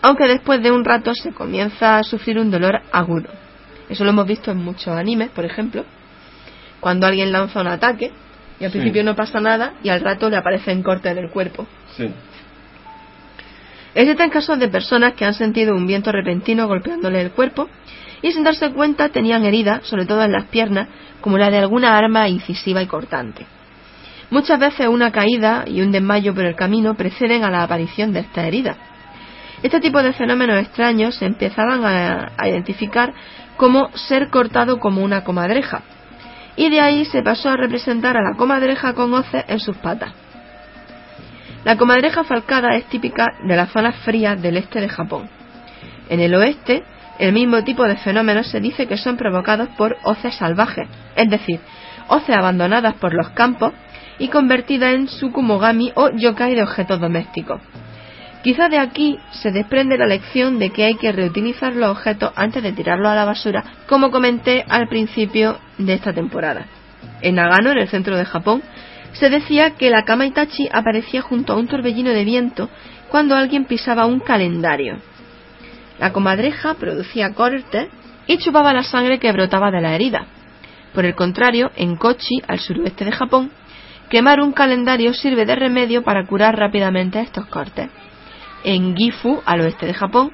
[0.00, 3.28] aunque después de un rato se comienza a sufrir un dolor agudo.
[3.90, 5.84] Eso lo hemos visto en muchos animes, por ejemplo,
[6.80, 8.10] cuando alguien lanza un ataque
[8.60, 8.78] y al Sí.
[8.78, 11.66] principio no pasa nada y al rato le aparecen cortes en el cuerpo.
[11.96, 12.10] Sí.
[13.94, 17.68] Existen casos de personas que han sentido un viento repentino golpeándole el cuerpo
[18.22, 20.88] y sin darse cuenta tenían heridas, sobre todo en las piernas,
[21.20, 23.44] como la de alguna arma incisiva y cortante.
[24.30, 28.20] Muchas veces una caída y un desmayo por el camino preceden a la aparición de
[28.20, 28.76] esta herida.
[29.62, 33.12] Este tipo de fenómenos extraños se empezaban a, a identificar
[33.60, 35.82] como ser cortado como una comadreja,
[36.56, 40.14] y de ahí se pasó a representar a la comadreja con hoces en sus patas.
[41.62, 45.28] La comadreja falcada es típica de las zonas frías del este de Japón.
[46.08, 46.84] En el oeste,
[47.18, 51.60] el mismo tipo de fenómenos se dice que son provocados por hoces salvajes, es decir,
[52.08, 53.74] hoces abandonadas por los campos
[54.18, 57.60] y convertidas en sukumogami o yokai de objetos domésticos.
[58.42, 62.62] Quizá de aquí se desprende la lección de que hay que reutilizar los objetos antes
[62.62, 66.66] de tirarlos a la basura, como comenté al principio de esta temporada.
[67.20, 68.62] En Nagano, en el centro de Japón,
[69.12, 72.70] se decía que la Kamaitachi aparecía junto a un torbellino de viento
[73.10, 74.96] cuando alguien pisaba un calendario.
[75.98, 77.88] La comadreja producía cortes
[78.26, 80.26] y chupaba la sangre que brotaba de la herida.
[80.94, 83.50] Por el contrario, en Kochi, al suroeste de Japón,
[84.08, 87.90] quemar un calendario sirve de remedio para curar rápidamente estos cortes.
[88.64, 90.32] En Gifu, al oeste de Japón,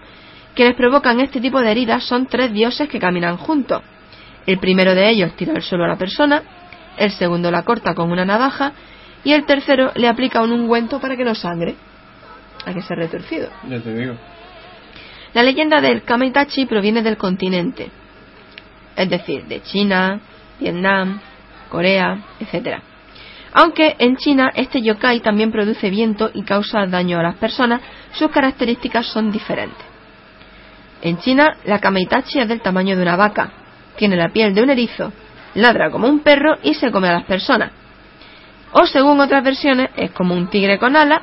[0.55, 3.83] quienes provocan este tipo de heridas son tres dioses que caminan juntos.
[4.47, 6.43] El primero de ellos tira al suelo a la persona,
[6.97, 8.73] el segundo la corta con una navaja
[9.23, 11.75] y el tercero le aplica un ungüento para que no sangre.
[12.65, 13.49] Hay que ser retorcido.
[13.69, 14.15] Ya te digo.
[15.35, 17.91] La leyenda del Kamaitachi proviene del continente,
[18.97, 20.21] es decir, de China,
[20.59, 21.21] Vietnam,
[21.69, 22.81] Corea, etc.
[23.53, 27.81] Aunque en China este yokai también produce viento y causa daño a las personas,
[28.13, 29.85] sus características son diferentes.
[31.03, 33.51] En China, la Kamaitachi es del tamaño de una vaca,
[33.97, 35.13] tiene la piel de un erizo,
[35.55, 37.71] ladra como un perro y se come a las personas.
[38.73, 41.23] O según otras versiones, es como un tigre con alas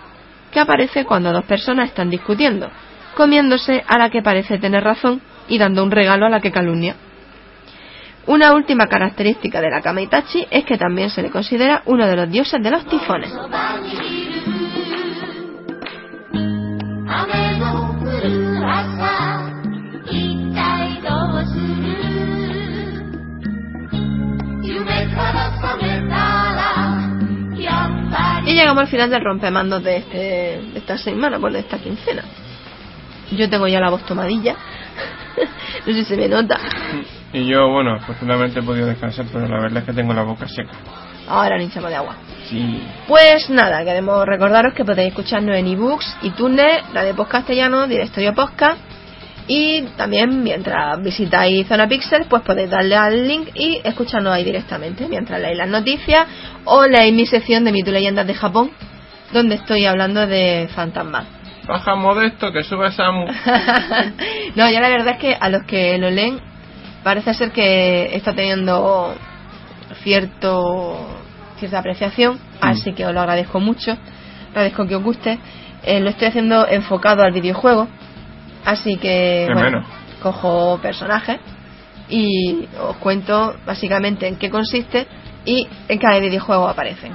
[0.52, 2.70] que aparece cuando dos personas están discutiendo,
[3.16, 6.96] comiéndose a la que parece tener razón y dando un regalo a la que calumnia.
[8.26, 12.30] Una última característica de la Kamaitachi es que también se le considera uno de los
[12.30, 13.34] dioses de los tifones.
[28.46, 32.24] Y llegamos al final del rompemandos de, este, de esta semana, bueno, de esta quincena.
[33.32, 34.56] Yo tengo ya la voz tomadilla.
[35.86, 36.58] no sé si se me nota.
[37.34, 40.48] Y yo, bueno, afortunadamente he podido descansar, pero la verdad es que tengo la boca
[40.48, 40.72] seca.
[41.28, 42.16] Ahora ni chama de agua.
[42.48, 42.84] Sí.
[43.08, 48.78] Pues nada, queremos recordaros que podéis escucharnos en ebooks, iTunes, Radio Post Castellano, Directorio Podcast.
[49.48, 55.08] Y también mientras visitáis Zona Pixel, pues podéis darle al link y escucharnos ahí directamente
[55.10, 56.28] mientras leéis las noticias
[56.66, 58.72] o leéis mi sección de mito y leyendas de Japón,
[59.34, 61.26] donde estoy hablando de fantasmas.
[61.68, 63.26] Baja modesto, que sube Samu.
[64.56, 66.53] no, ya la verdad es que a los que lo leen
[67.04, 69.14] parece ser que está teniendo
[70.04, 70.98] cierto
[71.60, 73.98] cierta apreciación, así que os lo agradezco mucho.
[74.52, 75.40] Agradezco que os guste.
[75.84, 77.88] Eh, lo estoy haciendo enfocado al videojuego,
[78.66, 79.86] así que bueno, menos.
[80.22, 81.40] cojo personajes
[82.10, 85.08] y os cuento básicamente en qué consiste
[85.46, 87.14] y en cada videojuego aparecen.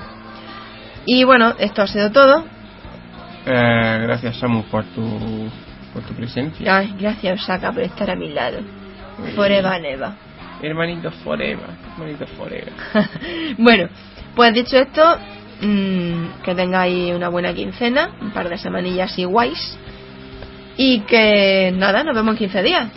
[1.06, 2.44] Y bueno, esto ha sido todo.
[3.46, 5.48] Eh, gracias, Samu, por tu,
[5.94, 6.76] por tu presencia.
[6.76, 8.58] Ay, gracias Osaka por estar a mi lado.
[9.34, 10.12] Forever and ever.
[10.62, 11.68] Hermanito Forever.
[11.92, 12.72] Hermanito Forever.
[13.58, 13.88] bueno,
[14.34, 15.18] pues dicho esto,
[15.60, 19.78] mm, que tengáis una buena quincena, un par de semanillas y guays.
[20.76, 22.88] Y que nada, nos vemos en 15 días.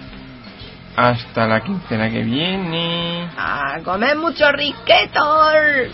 [0.96, 3.28] Hasta la quincena que viene.
[3.38, 5.92] A comer mucho risquetos.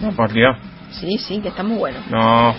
[0.00, 0.56] No, por Dios.
[0.90, 1.98] Sí, sí, que está muy bueno.
[2.10, 2.54] No.